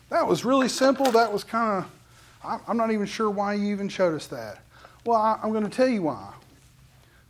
that 0.09 0.27
was 0.27 0.45
really 0.45 0.69
simple. 0.69 1.11
That 1.11 1.33
was 1.33 1.43
kind 1.43 1.85
of 1.85 1.91
I'm 2.69 2.77
not 2.77 2.93
even 2.93 3.07
sure 3.07 3.29
why 3.29 3.55
you 3.55 3.73
even 3.73 3.89
showed 3.89 4.15
us 4.15 4.29
that. 4.29 4.61
Well, 5.05 5.21
I'm 5.43 5.51
going 5.51 5.65
to 5.65 5.71
tell 5.71 5.89
you 5.89 6.03
why. 6.03 6.33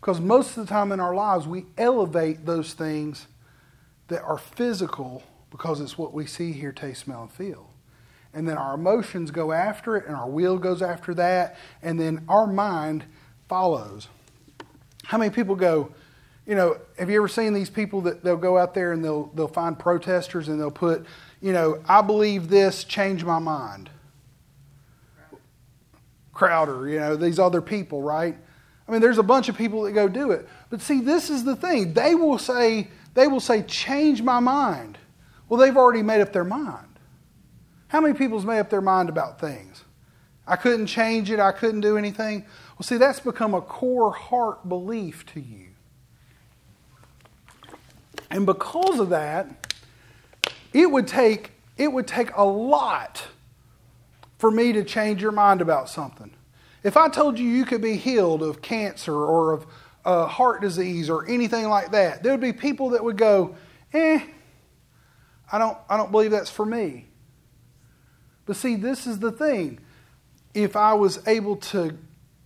Because 0.01 0.21
most 0.21 0.57
of 0.57 0.67
the 0.67 0.71
time 0.71 0.93
in 0.93 1.01
our 1.01 1.15
lives, 1.15 1.47
we 1.47 1.65
elevate 1.79 2.45
those 2.45 2.75
things 2.75 3.27
that 4.09 4.23
are 4.23 4.39
physical 4.39 5.23
because 5.51 5.81
it's 5.81 5.97
what 5.97 6.13
we 6.13 6.27
see, 6.27 6.53
hear, 6.53 6.73
taste, 6.73 7.03
smell, 7.03 7.23
and 7.23 7.33
feel. 7.33 7.71
And 8.35 8.47
then 8.47 8.59
our 8.59 8.75
emotions 8.75 9.31
go 9.31 9.53
after 9.53 9.97
it, 9.97 10.07
and 10.07 10.15
our 10.15 10.29
will 10.29 10.59
goes 10.59 10.83
after 10.83 11.15
that, 11.15 11.57
and 11.83 11.99
then 11.99 12.25
our 12.29 12.47
mind 12.47 13.05
follows. 13.49 14.09
How 15.05 15.19
many 15.19 15.31
people 15.31 15.55
go, 15.55 15.93
you 16.47 16.55
know, 16.55 16.77
have 16.99 17.09
you 17.11 17.17
ever 17.17 17.29
seen 17.29 17.55
these 17.55 17.71
people 17.71 18.03
that 18.03 18.23
they'll 18.23 18.37
go 18.37 18.59
out 18.59 18.75
there 18.75 18.93
and 18.93 19.05
they'll, 19.05 19.27
they'll 19.35 19.49
find 19.49 19.79
protesters 19.79 20.49
and 20.49 20.61
they'll 20.61 20.71
put, 20.71 21.07
you 21.41 21.53
know, 21.53 21.83
I 21.89 22.03
believe 22.03 22.49
this, 22.49 22.85
change 22.85 23.25
my 23.25 23.39
mind? 23.39 23.91
Crowder, 26.33 26.89
you 26.89 26.99
know, 26.99 27.17
these 27.17 27.39
other 27.39 27.63
people, 27.63 28.03
right? 28.03 28.37
I 28.87 28.93
mean, 28.93 29.01
there's 29.01 29.19
a 29.19 29.23
bunch 29.23 29.49
of 29.49 29.57
people 29.57 29.83
that 29.83 29.93
go 29.93 30.07
do 30.09 30.31
it. 30.31 30.49
But 30.71 30.81
see, 30.81 31.01
this 31.01 31.31
is 31.31 31.45
the 31.45 31.57
thing. 31.57 31.95
They 31.95 32.15
will 32.15 32.39
say, 32.39 32.89
they 33.17 33.27
will 33.27 33.41
say, 33.41 33.63
change 33.63 34.23
my 34.23 34.39
mind. 34.41 34.99
Well, 35.49 35.59
they've 35.59 35.77
already 35.77 36.03
made 36.03 36.21
up 36.21 36.33
their 36.33 36.45
mind. 36.45 36.87
How 37.89 38.01
many 38.01 38.15
people's 38.15 38.45
made 38.45 38.59
up 38.59 38.69
their 38.69 38.83
mind 38.83 39.09
about 39.09 39.41
things? 39.41 39.85
I 40.47 40.57
couldn't 40.57 40.87
change 40.87 41.31
it, 41.31 41.41
I 41.41 41.53
couldn't 41.53 41.81
do 41.81 41.97
anything. 41.97 42.45
Well, 42.79 42.85
see, 42.85 42.99
that's 42.99 43.19
become 43.19 43.55
a 43.55 43.63
core 43.63 44.13
heart 44.13 44.69
belief 44.69 45.25
to 45.33 45.41
you. 45.41 45.69
And 48.31 48.45
because 48.45 49.01
of 49.01 49.09
that, 49.09 49.75
it 50.73 50.91
would 50.91 51.09
take 51.09 51.53
it 51.79 51.93
would 51.93 52.07
take 52.07 52.35
a 52.37 52.45
lot 52.45 53.25
for 54.39 54.51
me 54.51 54.73
to 54.73 54.85
change 54.85 55.23
your 55.23 55.33
mind 55.33 55.61
about 55.61 55.89
something. 55.89 56.31
If 56.83 56.97
I 56.97 57.09
told 57.09 57.39
you 57.39 57.47
you 57.49 57.65
could 57.65 57.83
be 57.83 57.97
healed 57.97 58.43
of 58.43 58.63
cancer 58.63 59.15
or 59.15 59.53
of 59.53 59.67
uh, 60.07 60.27
heart 60.27 60.61
disease 60.61 61.11
or 61.11 61.29
anything 61.29 61.69
like 61.69 61.91
that, 61.91 62.23
there 62.23 62.33
would 62.33 62.41
be 62.41 62.53
people 62.53 62.91
that 62.91 63.05
would 63.05 63.19
go, 63.19 63.57
"Eh, 63.93 64.21
I 65.53 65.59
don't, 65.59 65.77
I 65.91 65.97
don't 65.97 66.11
believe 66.11 66.31
that's 66.31 66.51
for 66.51 66.65
me." 66.65 67.07
But 68.47 68.57
see, 68.57 68.77
this 68.77 69.07
is 69.07 69.19
the 69.19 69.33
thing. 69.33 69.81
If 70.55 70.77
I 70.77 70.95
was 70.95 71.27
able 71.27 71.57
to 71.57 71.99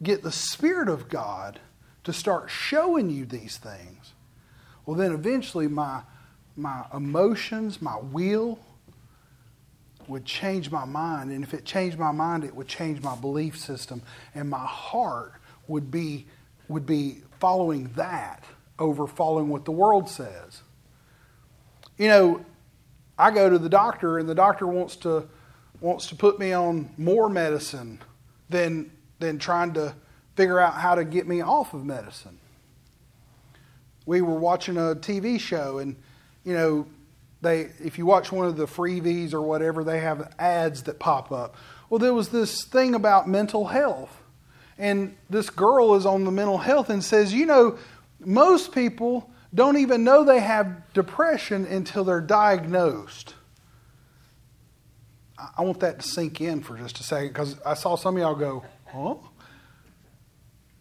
get 0.03 0.23
the 0.23 0.33
Spirit 0.33 0.89
of 0.89 1.09
God 1.09 1.61
to 2.05 2.13
start 2.13 2.51
showing 2.51 3.11
you 3.11 3.27
these 3.27 3.59
things, 3.59 4.15
well, 4.87 4.97
then 4.97 5.13
eventually 5.13 5.69
my, 5.69 6.01
my 6.57 6.87
emotions, 6.95 7.81
my 7.81 7.99
will 8.01 8.59
would 10.09 10.25
change 10.25 10.71
my 10.71 10.85
mind. 10.85 11.31
And 11.31 11.45
if 11.45 11.55
it 11.55 11.65
changed 11.65 11.99
my 11.99 12.11
mind, 12.11 12.43
it 12.43 12.55
would 12.57 12.67
change 12.67 13.03
my 13.03 13.15
belief 13.15 13.59
system. 13.59 14.03
And 14.35 14.49
my 14.51 14.67
heart 14.67 15.35
would 15.69 15.91
be, 15.91 16.27
would 16.71 16.87
be 16.87 17.23
following 17.39 17.91
that 17.97 18.45
over 18.79 19.07
following 19.07 19.49
what 19.49 19.65
the 19.65 19.73
world 19.73 20.09
says. 20.09 20.63
You 21.99 22.09
know, 22.09 22.45
I 23.19 23.31
go 23.31 23.51
to 23.51 23.59
the 23.59 23.69
doctor, 23.69 24.19
and 24.19 24.29
the 24.29 24.35
doctor 24.35 24.67
wants 24.67 24.97
to, 24.97 25.29
wants 25.81 26.07
to 26.07 26.17
put 26.17 26.39
me 26.39 26.53
on 26.53 26.91
more 26.97 27.29
medicine 27.29 28.01
than 28.49 28.91
than 29.19 29.39
trying 29.39 29.75
to 29.75 29.95
figure 30.35 30.59
out 30.59 30.75
how 30.75 30.95
to 30.95 31.05
get 31.05 31.29
me 31.29 31.43
off 31.43 31.75
of 31.75 31.85
medicine. 31.85 32.39
We 34.07 34.23
were 34.23 34.39
watching 34.39 34.79
a 34.79 34.95
TV 34.95 35.39
show, 35.39 35.79
and 35.79 35.97
you 36.43 36.55
know, 36.55 36.87
they 37.43 37.71
if 37.85 37.99
you 37.99 38.07
watch 38.07 38.33
one 38.33 38.47
of 38.47 38.57
the 38.57 38.67
freebies 38.67 39.35
or 39.35 39.43
whatever, 39.43 39.85
they 39.85 40.01
have 40.01 40.33
ads 40.39 40.85
that 40.85 40.99
pop 40.99 41.31
up. 41.31 41.57
Well, 41.91 41.99
there 41.99 42.15
was 42.15 42.31
this 42.31 42.65
thing 42.65 42.95
about 42.95 43.29
mental 43.29 43.67
health, 43.67 44.20
and 44.81 45.15
this 45.29 45.51
girl 45.51 45.95
is 45.95 46.07
on 46.07 46.25
the 46.25 46.31
mental 46.31 46.57
health 46.57 46.89
and 46.89 47.05
says, 47.05 47.35
you 47.35 47.45
know, 47.45 47.79
most 48.19 48.73
people 48.73 49.31
don't 49.55 49.77
even 49.77 50.05
know 50.05 50.25
they 50.25 50.41
have 50.41 50.93
depression 50.95 51.67
until 51.67 52.03
they're 52.03 52.21
diagnosed. 52.21 53.35
I 55.57 55.63
want 55.63 55.81
that 55.81 56.01
to 56.01 56.09
sink 56.09 56.41
in 56.41 56.63
for 56.63 56.79
just 56.79 56.99
a 56.99 57.03
second 57.03 57.29
because 57.29 57.61
I 57.65 57.75
saw 57.75 57.97
some 57.97 58.17
of 58.17 58.23
y'all 58.23 58.35
go, 58.35 58.65
Huh? 58.87 59.15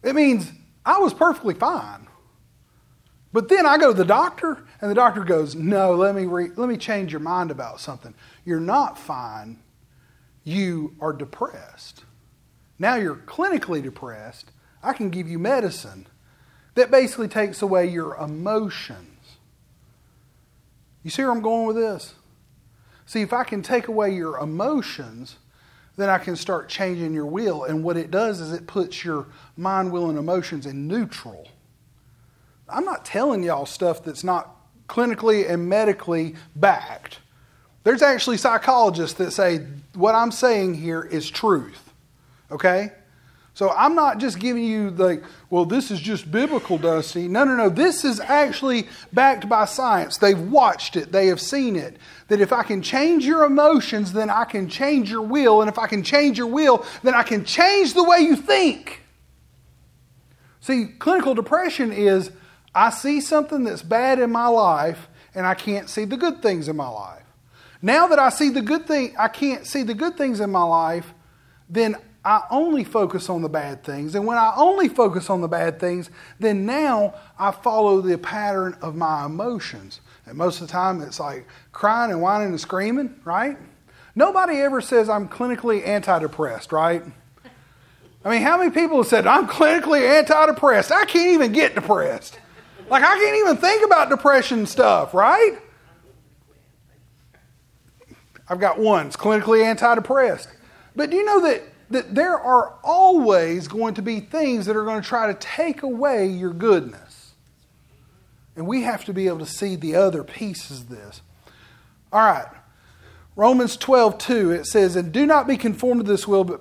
It 0.02 0.14
means 0.14 0.50
I 0.84 0.98
was 0.98 1.12
perfectly 1.12 1.54
fine. 1.54 2.06
But 3.32 3.48
then 3.48 3.66
I 3.66 3.78
go 3.78 3.92
to 3.92 3.96
the 3.96 4.04
doctor, 4.04 4.64
and 4.80 4.90
the 4.90 4.94
doctor 4.94 5.24
goes, 5.24 5.54
No, 5.54 5.94
let 5.94 6.14
me, 6.14 6.24
re- 6.24 6.50
let 6.56 6.68
me 6.68 6.76
change 6.76 7.12
your 7.12 7.20
mind 7.20 7.50
about 7.50 7.80
something. 7.80 8.14
You're 8.44 8.60
not 8.60 8.98
fine. 8.98 9.62
You 10.42 10.94
are 11.00 11.12
depressed. 11.12 12.04
Now 12.80 12.96
you're 12.96 13.14
clinically 13.14 13.82
depressed. 13.82 14.50
I 14.82 14.94
can 14.94 15.10
give 15.10 15.28
you 15.28 15.38
medicine 15.38 16.06
that 16.74 16.90
basically 16.90 17.28
takes 17.28 17.60
away 17.60 17.86
your 17.86 18.16
emotions. 18.16 19.36
You 21.02 21.10
see 21.10 21.22
where 21.22 21.30
I'm 21.30 21.42
going 21.42 21.66
with 21.66 21.76
this? 21.76 22.14
See, 23.04 23.20
if 23.20 23.34
I 23.34 23.44
can 23.44 23.60
take 23.60 23.88
away 23.88 24.14
your 24.14 24.38
emotions, 24.38 25.36
then 25.96 26.08
I 26.08 26.16
can 26.16 26.36
start 26.36 26.70
changing 26.70 27.12
your 27.12 27.26
will. 27.26 27.64
And 27.64 27.84
what 27.84 27.98
it 27.98 28.10
does 28.10 28.40
is 28.40 28.50
it 28.50 28.66
puts 28.66 29.04
your 29.04 29.26
mind, 29.58 29.92
will, 29.92 30.08
and 30.08 30.18
emotions 30.18 30.64
in 30.64 30.88
neutral. 30.88 31.48
I'm 32.66 32.86
not 32.86 33.04
telling 33.04 33.42
y'all 33.42 33.66
stuff 33.66 34.02
that's 34.02 34.24
not 34.24 34.56
clinically 34.88 35.48
and 35.50 35.68
medically 35.68 36.34
backed. 36.56 37.18
There's 37.84 38.02
actually 38.02 38.38
psychologists 38.38 39.18
that 39.18 39.32
say 39.32 39.66
what 39.94 40.14
I'm 40.14 40.32
saying 40.32 40.74
here 40.74 41.02
is 41.02 41.28
truth. 41.28 41.89
Okay? 42.50 42.92
So 43.52 43.70
I'm 43.70 43.94
not 43.94 44.18
just 44.18 44.38
giving 44.38 44.64
you 44.64 44.90
the, 44.90 45.22
well, 45.50 45.64
this 45.64 45.90
is 45.90 46.00
just 46.00 46.30
biblical, 46.30 46.78
Dusty. 46.78 47.28
No, 47.28 47.44
no, 47.44 47.56
no. 47.56 47.68
This 47.68 48.04
is 48.04 48.20
actually 48.20 48.88
backed 49.12 49.48
by 49.48 49.64
science. 49.64 50.18
They've 50.18 50.40
watched 50.40 50.96
it, 50.96 51.12
they 51.12 51.26
have 51.26 51.40
seen 51.40 51.76
it. 51.76 51.96
That 52.28 52.40
if 52.40 52.52
I 52.52 52.62
can 52.62 52.80
change 52.80 53.26
your 53.26 53.44
emotions, 53.44 54.12
then 54.12 54.30
I 54.30 54.44
can 54.44 54.68
change 54.68 55.10
your 55.10 55.22
will. 55.22 55.60
And 55.60 55.68
if 55.68 55.78
I 55.78 55.88
can 55.88 56.02
change 56.02 56.38
your 56.38 56.46
will, 56.46 56.86
then 57.02 57.14
I 57.14 57.22
can 57.22 57.44
change 57.44 57.94
the 57.94 58.04
way 58.04 58.20
you 58.20 58.36
think. 58.36 59.02
See, 60.60 60.86
clinical 60.98 61.34
depression 61.34 61.92
is 61.92 62.30
I 62.74 62.90
see 62.90 63.20
something 63.20 63.64
that's 63.64 63.82
bad 63.82 64.20
in 64.20 64.30
my 64.30 64.46
life 64.46 65.08
and 65.34 65.46
I 65.46 65.54
can't 65.54 65.88
see 65.88 66.04
the 66.04 66.16
good 66.16 66.42
things 66.42 66.68
in 66.68 66.76
my 66.76 66.88
life. 66.88 67.24
Now 67.82 68.06
that 68.08 68.18
I 68.18 68.28
see 68.28 68.50
the 68.50 68.62
good 68.62 68.86
thing, 68.86 69.14
I 69.18 69.28
can't 69.28 69.66
see 69.66 69.82
the 69.82 69.94
good 69.94 70.16
things 70.16 70.40
in 70.40 70.50
my 70.50 70.62
life, 70.62 71.12
then 71.68 71.96
I 72.24 72.42
only 72.50 72.84
focus 72.84 73.30
on 73.30 73.42
the 73.42 73.48
bad 73.48 73.82
things. 73.82 74.14
And 74.14 74.26
when 74.26 74.36
I 74.36 74.52
only 74.56 74.88
focus 74.88 75.30
on 75.30 75.40
the 75.40 75.48
bad 75.48 75.80
things, 75.80 76.10
then 76.38 76.66
now 76.66 77.14
I 77.38 77.50
follow 77.50 78.00
the 78.00 78.18
pattern 78.18 78.76
of 78.82 78.94
my 78.94 79.24
emotions. 79.24 80.00
And 80.26 80.36
most 80.36 80.60
of 80.60 80.66
the 80.66 80.72
time 80.72 81.00
it's 81.00 81.18
like 81.18 81.46
crying 81.72 82.10
and 82.10 82.20
whining 82.20 82.48
and 82.48 82.60
screaming, 82.60 83.18
right? 83.24 83.56
Nobody 84.14 84.58
ever 84.58 84.80
says 84.80 85.08
I'm 85.08 85.28
clinically 85.28 85.82
antidepressed, 85.82 86.72
right? 86.72 87.02
I 88.22 88.30
mean, 88.30 88.42
how 88.42 88.58
many 88.58 88.70
people 88.70 88.98
have 88.98 89.06
said, 89.06 89.26
I'm 89.26 89.48
clinically 89.48 90.02
antidepressed? 90.02 90.92
I 90.92 91.06
can't 91.06 91.30
even 91.30 91.52
get 91.52 91.74
depressed. 91.74 92.38
Like, 92.90 93.02
I 93.02 93.16
can't 93.16 93.36
even 93.38 93.56
think 93.56 93.84
about 93.84 94.10
depression 94.10 94.66
stuff, 94.66 95.14
right? 95.14 95.58
I've 98.46 98.60
got 98.60 98.78
one. 98.78 99.06
It's 99.06 99.16
clinically 99.16 99.62
antidepressed. 99.64 100.48
But 100.94 101.08
do 101.08 101.16
you 101.16 101.24
know 101.24 101.40
that, 101.42 101.62
that 101.90 102.14
there 102.14 102.38
are 102.38 102.74
always 102.84 103.68
going 103.68 103.94
to 103.94 104.02
be 104.02 104.20
things 104.20 104.66
that 104.66 104.76
are 104.76 104.84
going 104.84 105.02
to 105.02 105.06
try 105.06 105.26
to 105.26 105.34
take 105.34 105.82
away 105.82 106.26
your 106.26 106.52
goodness? 106.52 107.32
And 108.56 108.66
we 108.66 108.82
have 108.82 109.04
to 109.06 109.12
be 109.12 109.26
able 109.26 109.40
to 109.40 109.46
see 109.46 109.76
the 109.76 109.96
other 109.96 110.22
pieces 110.22 110.82
of 110.82 110.88
this. 110.88 111.20
All 112.12 112.20
right. 112.20 112.48
Romans 113.36 113.76
12, 113.76 114.18
2, 114.18 114.50
it 114.50 114.66
says, 114.66 114.96
And 114.96 115.12
do 115.12 115.24
not 115.24 115.46
be 115.46 115.56
conformed 115.56 116.04
to 116.04 116.10
this 116.10 116.26
world, 116.26 116.58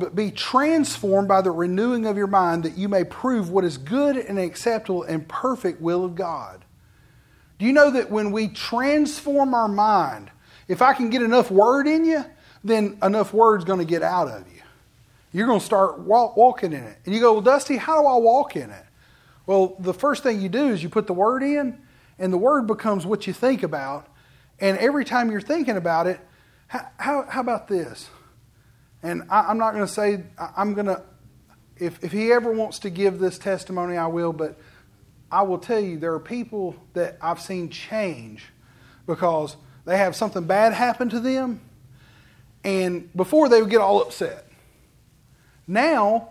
but 0.00 0.14
be 0.14 0.30
transformed 0.30 1.28
by 1.28 1.40
the 1.40 1.50
renewing 1.50 2.06
of 2.06 2.16
your 2.16 2.26
mind, 2.26 2.64
that 2.64 2.76
you 2.76 2.88
may 2.88 3.04
prove 3.04 3.50
what 3.50 3.64
is 3.64 3.78
good 3.78 4.16
and 4.16 4.38
acceptable 4.38 5.02
and 5.02 5.28
perfect 5.28 5.80
will 5.80 6.04
of 6.04 6.14
God. 6.14 6.64
Do 7.58 7.66
you 7.66 7.72
know 7.72 7.90
that 7.90 8.10
when 8.10 8.32
we 8.32 8.48
transform 8.48 9.54
our 9.54 9.68
mind, 9.68 10.30
if 10.66 10.82
I 10.82 10.94
can 10.94 11.10
get 11.10 11.22
enough 11.22 11.50
word 11.50 11.86
in 11.86 12.04
you, 12.04 12.24
then 12.64 12.98
enough 13.02 13.32
word's 13.32 13.64
going 13.64 13.78
to 13.78 13.84
get 13.84 14.02
out 14.02 14.28
of 14.28 14.46
you. 14.48 14.49
You're 15.32 15.46
going 15.46 15.60
to 15.60 15.66
start 15.66 16.00
walk, 16.00 16.36
walking 16.36 16.72
in 16.72 16.82
it. 16.82 16.98
And 17.04 17.14
you 17.14 17.20
go, 17.20 17.34
Well, 17.34 17.42
Dusty, 17.42 17.76
how 17.76 18.00
do 18.00 18.06
I 18.06 18.16
walk 18.16 18.56
in 18.56 18.70
it? 18.70 18.84
Well, 19.46 19.76
the 19.78 19.94
first 19.94 20.22
thing 20.22 20.40
you 20.40 20.48
do 20.48 20.68
is 20.68 20.82
you 20.82 20.88
put 20.88 21.06
the 21.06 21.12
word 21.12 21.42
in, 21.42 21.80
and 22.18 22.32
the 22.32 22.38
word 22.38 22.66
becomes 22.66 23.06
what 23.06 23.26
you 23.26 23.32
think 23.32 23.62
about. 23.62 24.06
And 24.60 24.78
every 24.78 25.04
time 25.04 25.30
you're 25.30 25.40
thinking 25.40 25.76
about 25.76 26.06
it, 26.06 26.20
how, 26.68 26.86
how, 26.98 27.26
how 27.28 27.40
about 27.40 27.66
this? 27.66 28.10
And 29.02 29.22
I, 29.30 29.50
am 29.50 29.58
not 29.58 29.72
going 29.72 29.86
to 29.86 29.92
say, 29.92 30.22
I'm 30.56 30.74
going 30.74 30.86
to, 30.86 31.02
if, 31.78 32.02
if 32.04 32.12
he 32.12 32.30
ever 32.32 32.52
wants 32.52 32.78
to 32.80 32.90
give 32.90 33.18
this 33.18 33.38
testimony, 33.38 33.96
I 33.96 34.06
will, 34.06 34.32
but 34.32 34.58
I 35.32 35.42
will 35.42 35.58
tell 35.58 35.80
you 35.80 35.98
there 35.98 36.12
are 36.12 36.20
people 36.20 36.76
that 36.92 37.16
I've 37.20 37.40
seen 37.40 37.70
change 37.70 38.44
because 39.06 39.56
they 39.86 39.96
have 39.96 40.14
something 40.14 40.44
bad 40.44 40.72
happen 40.72 41.08
to 41.08 41.20
them, 41.20 41.60
and 42.62 43.10
before 43.16 43.48
they 43.48 43.60
would 43.62 43.70
get 43.70 43.80
all 43.80 44.02
upset. 44.02 44.46
Now, 45.70 46.30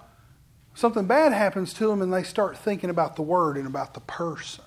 something 0.73 1.06
bad 1.06 1.32
happens 1.32 1.73
to 1.75 1.88
them, 1.88 2.02
and 2.02 2.13
they 2.13 2.23
start 2.23 2.58
thinking 2.58 2.89
about 2.89 3.15
the 3.15 3.21
word 3.21 3.56
and 3.56 3.65
about 3.65 3.93
the 3.93 4.02
person. 4.02 4.65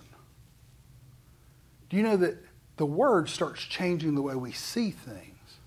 Do 1.91 1.99
you 1.99 2.03
know 2.03 2.17
that 2.17 2.43
the 2.79 2.87
word 2.87 3.29
starts 3.29 3.61
changing 3.63 4.15
the 4.15 4.23
way 4.23 4.35
we 4.35 4.53
see 4.53 4.91
things? 4.91 5.59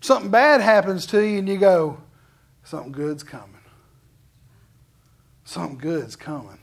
Something 0.00 0.30
bad 0.30 0.60
happens 0.60 1.06
to 1.06 1.26
you, 1.26 1.40
and 1.40 1.48
you 1.48 1.58
go, 1.58 1.98
Something 2.62 2.92
good's 2.92 3.24
coming. 3.24 3.56
Something 5.42 5.78
good's 5.78 6.14
coming. 6.14 6.60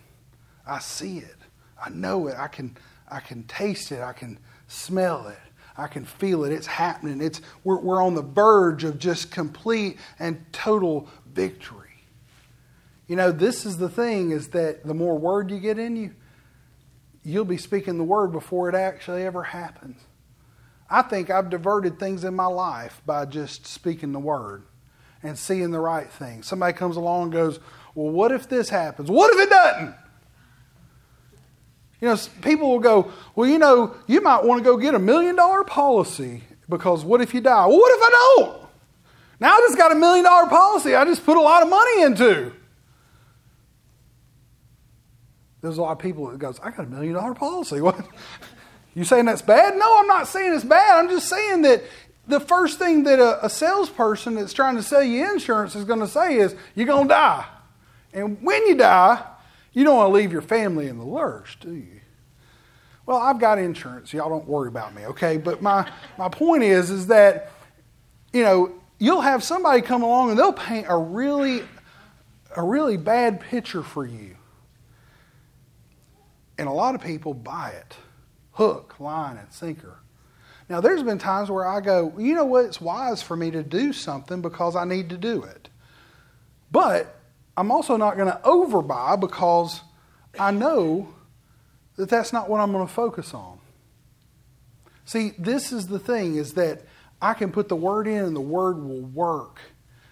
I 0.65 0.79
see 0.79 1.17
it. 1.17 1.35
I 1.83 1.89
know 1.89 2.27
it. 2.27 2.37
I 2.37 2.47
can, 2.47 2.77
I 3.09 3.19
can 3.19 3.43
taste 3.43 3.91
it. 3.91 3.99
I 3.99 4.13
can 4.13 4.39
smell 4.67 5.27
it. 5.27 5.46
I 5.77 5.87
can 5.87 6.05
feel 6.05 6.43
it. 6.43 6.51
It's 6.51 6.67
happening. 6.67 7.21
It's, 7.21 7.41
we're, 7.63 7.79
we're 7.79 8.03
on 8.03 8.15
the 8.15 8.23
verge 8.23 8.83
of 8.83 8.97
just 8.97 9.31
complete 9.31 9.97
and 10.19 10.43
total 10.51 11.07
victory. 11.31 11.87
You 13.07 13.15
know, 13.15 13.31
this 13.31 13.65
is 13.65 13.77
the 13.77 13.89
thing 13.89 14.31
is 14.31 14.49
that 14.49 14.85
the 14.85 14.93
more 14.93 15.17
word 15.17 15.51
you 15.51 15.59
get 15.59 15.79
in 15.79 15.95
you, 15.95 16.13
you'll 17.23 17.45
be 17.45 17.57
speaking 17.57 17.97
the 17.97 18.03
word 18.03 18.31
before 18.31 18.69
it 18.69 18.75
actually 18.75 19.23
ever 19.23 19.43
happens. 19.43 20.01
I 20.89 21.01
think 21.01 21.29
I've 21.29 21.49
diverted 21.49 21.99
things 21.99 22.23
in 22.23 22.33
my 22.33 22.45
life 22.45 23.01
by 23.05 23.25
just 23.25 23.67
speaking 23.67 24.13
the 24.13 24.19
word 24.19 24.63
and 25.21 25.37
seeing 25.37 25.71
the 25.71 25.79
right 25.79 26.09
thing. 26.09 26.43
Somebody 26.43 26.73
comes 26.73 26.95
along 26.95 27.23
and 27.23 27.31
goes, 27.33 27.59
Well, 27.93 28.11
what 28.11 28.31
if 28.31 28.47
this 28.47 28.69
happens? 28.69 29.11
What 29.11 29.33
if 29.33 29.41
it 29.41 29.49
doesn't? 29.49 29.95
You 32.01 32.09
know, 32.09 32.17
people 32.41 32.69
will 32.69 32.79
go, 32.79 33.11
well, 33.35 33.49
you 33.49 33.57
know, 33.57 33.95
you 34.05 34.21
might 34.21 34.43
want 34.43 34.59
to 34.59 34.63
go 34.63 34.77
get 34.77 34.93
a 34.93 34.99
million 34.99 35.35
dollar 35.35 35.63
policy 35.63 36.43
because 36.69 37.03
what 37.03 37.21
if 37.21 37.33
you 37.33 37.41
die? 37.41 37.65
Well, 37.65 37.77
what 37.77 37.97
if 37.97 38.01
I 38.03 38.35
don't? 38.37 38.61
Now 39.39 39.53
I 39.53 39.59
just 39.59 39.77
got 39.77 39.91
a 39.91 39.95
million 39.95 40.25
dollar 40.25 40.47
policy 40.47 40.95
I 40.95 41.05
just 41.05 41.25
put 41.25 41.37
a 41.37 41.41
lot 41.41 41.63
of 41.63 41.69
money 41.69 42.03
into. 42.03 42.53
There's 45.61 45.77
a 45.77 45.81
lot 45.81 45.91
of 45.91 45.99
people 45.99 46.27
that 46.27 46.37
goes, 46.37 46.59
I 46.59 46.69
got 46.69 46.85
a 46.85 46.89
million 46.89 47.13
dollar 47.13 47.33
policy. 47.33 47.81
What? 47.87 47.99
You 48.93 49.03
saying 49.03 49.25
that's 49.25 49.43
bad? 49.43 49.77
No, 49.77 49.99
I'm 49.99 50.07
not 50.07 50.27
saying 50.27 50.55
it's 50.55 50.63
bad. 50.63 50.97
I'm 50.97 51.07
just 51.07 51.29
saying 51.29 51.61
that 51.61 51.83
the 52.27 52.39
first 52.39 52.79
thing 52.79 53.03
that 53.03 53.19
a, 53.19 53.45
a 53.45 53.49
salesperson 53.49 54.33
that's 54.33 54.53
trying 54.53 54.75
to 54.75 54.81
sell 54.81 55.03
you 55.03 55.31
insurance 55.31 55.75
is 55.75 55.85
going 55.85 55.99
to 55.99 56.07
say 56.07 56.37
is, 56.37 56.55
you're 56.73 56.87
going 56.87 57.07
to 57.07 57.13
die. 57.13 57.45
And 58.11 58.41
when 58.41 58.65
you 58.65 58.73
die, 58.73 59.23
you 59.77 59.83
don't 59.83 59.95
want 59.95 60.09
to 60.09 60.13
leave 60.13 60.31
your 60.31 60.41
family 60.41 60.87
in 60.87 60.97
the 60.97 61.05
lurch, 61.05 61.59
do 61.59 61.71
you? 61.71 62.01
Well, 63.05 63.17
I've 63.17 63.39
got 63.39 63.59
insurance. 63.59 64.11
Y'all 64.11 64.27
don't 64.27 64.47
worry 64.47 64.69
about 64.69 64.95
me, 64.95 65.05
okay? 65.05 65.37
But 65.37 65.61
my, 65.61 65.87
my 66.17 66.29
point 66.29 66.63
is, 66.63 66.89
is 66.89 67.05
that, 67.07 67.51
you 68.33 68.41
know, 68.41 68.73
you'll 68.97 69.21
have 69.21 69.43
somebody 69.43 69.83
come 69.83 70.01
along 70.01 70.31
and 70.31 70.39
they'll 70.39 70.51
paint 70.51 70.87
a 70.89 70.97
really, 70.97 71.61
a 72.55 72.63
really 72.63 72.97
bad 72.97 73.39
picture 73.39 73.83
for 73.83 74.03
you. 74.03 74.35
And 76.57 76.67
a 76.67 76.73
lot 76.73 76.95
of 76.95 77.01
people 77.01 77.35
buy 77.35 77.69
it 77.69 77.97
hook, 78.53 78.99
line, 78.99 79.37
and 79.37 79.53
sinker. 79.53 79.99
Now, 80.69 80.81
there's 80.81 81.03
been 81.03 81.19
times 81.19 81.51
where 81.51 81.67
I 81.67 81.81
go, 81.81 82.11
you 82.17 82.33
know 82.33 82.45
what? 82.45 82.65
It's 82.65 82.81
wise 82.81 83.21
for 83.21 83.37
me 83.37 83.51
to 83.51 83.61
do 83.61 83.93
something 83.93 84.41
because 84.41 84.75
I 84.75 84.85
need 84.85 85.11
to 85.11 85.17
do 85.17 85.43
it. 85.43 85.69
But 86.71 87.16
I'm 87.57 87.71
also 87.71 87.97
not 87.97 88.15
going 88.15 88.31
to 88.31 88.39
overbuy 88.43 89.19
because 89.19 89.81
I 90.39 90.51
know 90.51 91.13
that 91.95 92.07
that's 92.07 92.31
not 92.31 92.49
what 92.49 92.61
I'm 92.61 92.71
going 92.71 92.87
to 92.87 92.93
focus 92.93 93.33
on. 93.33 93.57
See, 95.05 95.33
this 95.39 95.71
is 95.71 95.87
the 95.87 95.99
thing 95.99 96.35
is 96.35 96.53
that 96.53 96.83
I 97.19 97.33
can 97.33 97.51
put 97.51 97.67
the 97.67 97.75
word 97.75 98.07
in 98.07 98.23
and 98.23 98.35
the 98.35 98.41
word 98.41 98.77
will 98.77 99.01
work. 99.01 99.59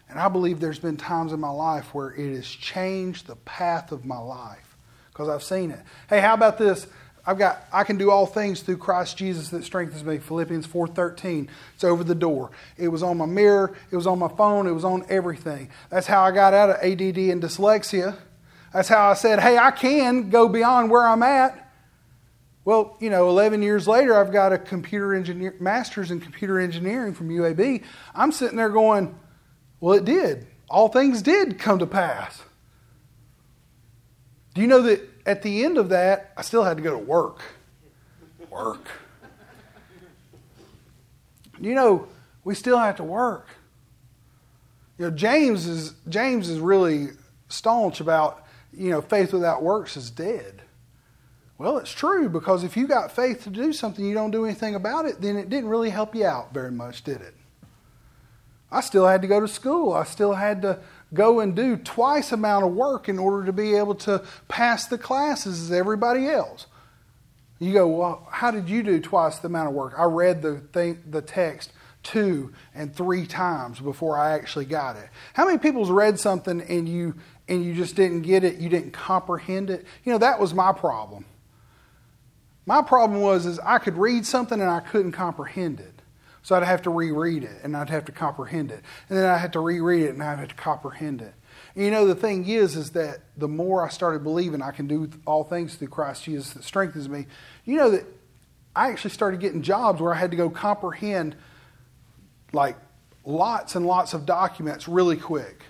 And 0.10 0.20
I 0.20 0.28
believe 0.28 0.60
there's 0.60 0.80
been 0.80 0.98
times 0.98 1.34
in 1.34 1.40
my 1.40 1.50
life 1.50 1.94
where 1.94 2.10
it 2.10 2.36
has 2.36 2.48
changed 2.48 3.28
the 3.28 3.36
path 3.36 3.92
of 3.92 4.06
my 4.06 4.18
life 4.18 4.76
because 5.10 5.30
I've 5.30 5.44
seen 5.44 5.70
it. 5.70 5.80
Hey, 6.10 6.22
how 6.22 6.34
about 6.34 6.58
this? 6.58 6.88
I've 7.28 7.40
got 7.40 7.66
I 7.74 7.84
can 7.84 7.98
do 7.98 8.12
all 8.12 8.26
things 8.26 8.62
through 8.62 8.78
Christ 8.78 9.18
Jesus 9.18 9.50
that 9.50 9.64
strengthens 9.64 10.04
me. 10.04 10.20
Philippians 10.20 10.68
4:13. 10.68 11.50
It's 11.74 11.84
over 11.84 12.04
the 12.04 12.16
door. 12.16 12.52
It 12.78 12.90
was 12.90 13.02
on 13.02 13.18
my 13.18 13.26
mirror, 13.26 13.74
it 13.90 13.96
was 13.96 14.06
on 14.06 14.20
my 14.20 14.28
phone, 14.28 14.68
it 14.68 14.72
was 14.72 14.86
on 14.86 15.06
everything. 15.10 15.70
That's 15.90 16.08
how 16.08 16.24
I 16.24 16.32
got 16.32 16.54
out 16.54 16.70
of 16.70 16.76
ADD 16.78 17.32
and 17.32 17.42
dyslexia. 17.42 18.16
That's 18.74 18.90
how 18.90 19.10
I 19.10 19.14
said, 19.14 19.40
"Hey, 19.40 19.58
I 19.58 19.72
can 19.72 20.30
go 20.30 20.48
beyond 20.48 20.92
where 20.92 21.08
I'm 21.08 21.24
at." 21.24 21.62
Well, 22.64 22.98
you 23.00 23.10
know, 23.10 23.30
11 23.30 23.62
years 23.62 23.88
later, 23.88 24.16
I've 24.16 24.32
got 24.32 24.52
a 24.52 24.58
computer 24.58 25.14
engineer 25.14 25.56
master's 25.60 26.12
in 26.12 26.20
computer 26.20 26.60
engineering 26.60 27.14
from 27.14 27.30
UAB. 27.30 27.84
I'm 28.14 28.32
sitting 28.32 28.58
there 28.58 28.70
going, 28.70 29.16
"Well, 29.80 29.94
it 29.94 30.06
did. 30.06 30.48
All 30.70 30.90
things 30.90 31.22
did 31.22 31.58
come 31.58 31.80
to 31.80 31.86
pass." 31.86 32.44
Do 34.56 34.62
you 34.62 34.68
know 34.68 34.82
that 34.84 35.02
at 35.26 35.42
the 35.42 35.66
end 35.66 35.78
of 35.78 35.90
that, 35.90 36.34
I 36.38 36.42
still 36.42 36.64
had 36.64 36.78
to 36.78 36.84
go 36.84 36.92
to 36.92 36.98
work. 36.98 37.42
Work. 38.50 38.88
You 41.60 41.74
know, 41.74 42.08
we 42.44 42.56
still 42.56 42.78
have 42.78 42.98
to 42.98 43.04
work. 43.04 43.48
You 44.98 45.06
know, 45.06 45.12
James 45.12 45.68
is 45.68 45.94
James 46.08 46.50
is 46.50 46.60
really 46.60 47.10
staunch 47.50 48.00
about, 48.00 48.46
you 48.74 48.90
know, 48.90 49.02
faith 49.02 49.34
without 49.34 49.64
works 49.64 49.98
is 49.98 50.10
dead. 50.10 50.62
Well, 51.58 51.78
it's 51.78 51.92
true 51.92 52.28
because 52.30 52.64
if 52.64 52.76
you 52.76 52.88
got 52.88 53.12
faith 53.12 53.44
to 53.44 53.50
do 53.50 53.72
something 53.72 54.06
you 54.06 54.14
don't 54.14 54.32
do 54.32 54.46
anything 54.46 54.76
about 54.76 55.06
it, 55.06 55.22
then 55.22 55.38
it 55.38 55.50
didn't 55.50 55.70
really 55.70 55.90
help 55.90 56.14
you 56.14 56.26
out 56.26 56.54
very 56.54 56.72
much, 56.72 57.04
did 57.04 57.22
it? 57.22 57.34
I 58.72 58.82
still 58.82 59.08
had 59.08 59.22
to 59.22 59.28
go 59.28 59.40
to 59.40 59.48
school. 59.48 59.94
I 59.94 60.04
still 60.04 60.34
had 60.34 60.62
to 60.64 60.80
go 61.14 61.40
and 61.40 61.56
do 61.56 61.78
twice 61.78 62.32
amount 62.32 62.66
of 62.66 62.74
work 62.74 63.08
in 63.08 63.20
order 63.20 63.46
to 63.46 63.54
be 63.54 63.76
able 63.76 63.96
to 63.96 64.24
pass 64.48 64.88
the 64.88 64.98
classes 64.98 65.62
as 65.62 65.72
everybody 65.72 66.28
else. 66.28 66.68
You 67.60 67.74
go, 67.74 67.88
well, 67.88 68.28
how 68.32 68.52
did 68.52 68.68
you 68.70 68.84
do 68.84 69.00
twice 69.00 69.40
the 69.40 69.48
amount 69.48 69.70
of 69.70 69.74
work? 69.74 69.94
I 69.98 70.04
read 70.04 70.42
the 70.42 70.58
thing, 70.58 71.02
the 71.10 71.22
text 71.22 71.72
two 72.04 72.54
and 72.74 72.96
three 72.96 73.26
times 73.26 73.80
before 73.80 74.18
I 74.18 74.32
actually 74.32 74.66
got 74.66 74.96
it. 74.96 75.10
How 75.34 75.46
many 75.46 75.58
people's 75.58 75.90
read 75.90 76.20
something 76.20 76.62
and 76.62 76.88
you 76.88 77.16
and 77.48 77.64
you 77.64 77.76
just 77.76 77.96
didn't 77.96 78.24
get 78.24 78.44
it, 78.44 78.58
you 78.58 78.70
didn't 78.70 78.92
comprehend 78.92 79.70
it? 79.70 79.86
You 80.04 80.12
know, 80.12 80.18
that 80.20 80.40
was 80.40 80.54
my 80.54 80.72
problem. 80.72 81.26
My 82.66 82.82
problem 82.82 83.22
was 83.22 83.46
is 83.46 83.60
I 83.60 83.78
could 83.78 83.98
read 83.98 84.26
something 84.26 84.60
and 84.60 84.70
I 84.70 84.80
couldn't 84.80 85.12
comprehend 85.12 85.80
it. 85.80 85.95
So 86.46 86.56
I'd 86.56 86.62
have 86.62 86.84
to 86.84 86.92
reread 86.92 87.44
it 87.44 87.58
and 87.64 87.76
I'd 87.76 87.90
have 87.90 88.06
to 88.06 88.12
comprehend 88.12 88.70
it. 88.70 88.84
And 89.10 89.18
then 89.18 89.26
I 89.26 89.36
had 89.36 89.52
to 89.54 89.60
reread 89.60 90.04
it 90.04 90.10
and 90.12 90.22
I'd 90.22 90.38
have 90.38 90.50
to 90.50 90.54
comprehend 90.54 91.24
it. 91.24 91.34
And 91.74 91.84
you 91.84 91.90
know, 91.90 92.06
the 92.06 92.14
thing 92.14 92.48
is, 92.48 92.76
is 92.76 92.92
that 92.92 93.22
the 93.36 93.48
more 93.48 93.84
I 93.84 93.90
started 93.90 94.24
believing 94.24 94.62
I 94.62 94.70
can 94.70 94.86
do 94.86 95.10
all 95.26 95.44
things 95.44 95.74
through 95.74 95.88
Christ 95.88 96.24
Jesus 96.24 96.52
that 96.52 96.64
strengthens 96.64 97.10
me, 97.10 97.26
you 97.66 97.78
know 97.78 97.90
that 97.90 98.06
I 98.76 98.92
actually 98.92 99.10
started 99.10 99.40
getting 99.40 99.64
jobs 99.64 100.00
where 100.00 100.14
I 100.14 100.18
had 100.18 100.30
to 100.30 100.38
go 100.38 100.52
comprehend 100.52 101.36
like 102.54 102.78
lots 103.26 103.74
and 103.74 103.88
lots 103.88 104.14
of 104.14 104.28
documents 104.28 104.88
really 104.88 105.18
quick. 105.18 105.64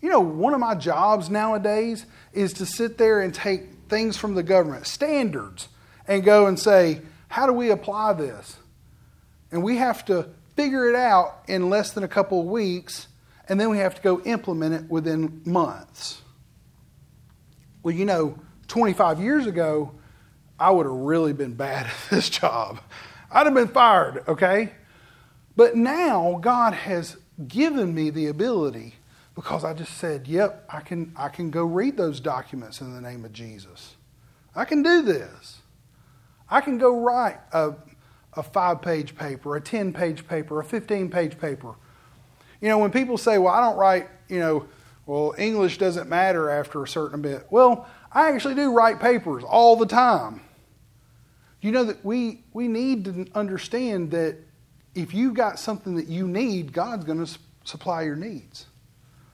You 0.00 0.08
know, 0.08 0.20
one 0.20 0.54
of 0.54 0.60
my 0.60 0.74
jobs 0.74 1.28
nowadays 1.28 2.06
is 2.32 2.54
to 2.54 2.64
sit 2.64 2.96
there 2.96 3.20
and 3.20 3.34
take 3.34 3.64
things 3.90 4.16
from 4.16 4.36
the 4.36 4.42
government, 4.42 4.86
standards, 4.86 5.68
and 6.06 6.24
go 6.24 6.46
and 6.46 6.58
say, 6.58 7.02
how 7.28 7.46
do 7.46 7.52
we 7.52 7.68
apply 7.68 8.14
this? 8.14 8.56
And 9.50 9.62
we 9.62 9.76
have 9.76 10.04
to 10.06 10.28
figure 10.56 10.88
it 10.88 10.94
out 10.94 11.42
in 11.46 11.70
less 11.70 11.92
than 11.92 12.04
a 12.04 12.08
couple 12.08 12.40
of 12.40 12.46
weeks, 12.46 13.06
and 13.48 13.60
then 13.60 13.70
we 13.70 13.78
have 13.78 13.94
to 13.94 14.02
go 14.02 14.20
implement 14.22 14.74
it 14.74 14.90
within 14.90 15.40
months. 15.44 16.20
Well, 17.82 17.94
you 17.94 18.04
know, 18.04 18.38
25 18.66 19.20
years 19.20 19.46
ago, 19.46 19.92
I 20.58 20.70
would 20.70 20.86
have 20.86 20.94
really 20.94 21.32
been 21.32 21.54
bad 21.54 21.86
at 21.86 21.94
this 22.10 22.28
job. 22.28 22.80
I'd 23.30 23.46
have 23.46 23.54
been 23.54 23.68
fired, 23.68 24.24
okay? 24.26 24.72
But 25.56 25.76
now 25.76 26.38
God 26.40 26.74
has 26.74 27.16
given 27.46 27.94
me 27.94 28.10
the 28.10 28.26
ability 28.26 28.94
because 29.34 29.64
I 29.64 29.72
just 29.74 29.96
said, 29.98 30.26
"Yep, 30.26 30.64
I 30.68 30.80
can 30.80 31.12
I 31.16 31.28
can 31.28 31.50
go 31.50 31.64
read 31.64 31.96
those 31.96 32.20
documents 32.20 32.80
in 32.80 32.94
the 32.94 33.00
name 33.00 33.24
of 33.24 33.32
Jesus. 33.32 33.96
I 34.54 34.64
can 34.64 34.82
do 34.82 35.02
this. 35.02 35.60
I 36.50 36.60
can 36.60 36.78
go 36.78 37.00
write 37.00 37.38
a 37.52 37.74
a 38.38 38.42
5-page 38.42 39.16
paper, 39.16 39.56
a 39.56 39.60
10-page 39.60 40.28
paper, 40.28 40.60
a 40.60 40.64
15-page 40.64 41.38
paper. 41.40 41.74
You 42.60 42.68
know, 42.68 42.78
when 42.78 42.92
people 42.92 43.18
say, 43.18 43.36
"Well, 43.36 43.52
I 43.52 43.60
don't 43.60 43.76
write, 43.76 44.08
you 44.28 44.38
know, 44.38 44.66
well, 45.06 45.34
English 45.36 45.78
doesn't 45.78 46.08
matter 46.08 46.48
after 46.48 46.82
a 46.82 46.88
certain 46.88 47.20
bit." 47.20 47.46
Well, 47.50 47.88
I 48.12 48.30
actually 48.30 48.54
do 48.54 48.72
write 48.72 49.00
papers 49.00 49.42
all 49.44 49.76
the 49.76 49.86
time. 49.86 50.40
You 51.60 51.72
know 51.72 51.84
that 51.84 52.04
we 52.04 52.44
we 52.52 52.68
need 52.68 53.04
to 53.06 53.26
understand 53.34 54.12
that 54.12 54.36
if 54.94 55.12
you've 55.12 55.34
got 55.34 55.58
something 55.58 55.96
that 55.96 56.06
you 56.06 56.28
need, 56.28 56.72
God's 56.72 57.04
going 57.04 57.24
to 57.24 57.38
supply 57.64 58.02
your 58.02 58.16
needs 58.16 58.66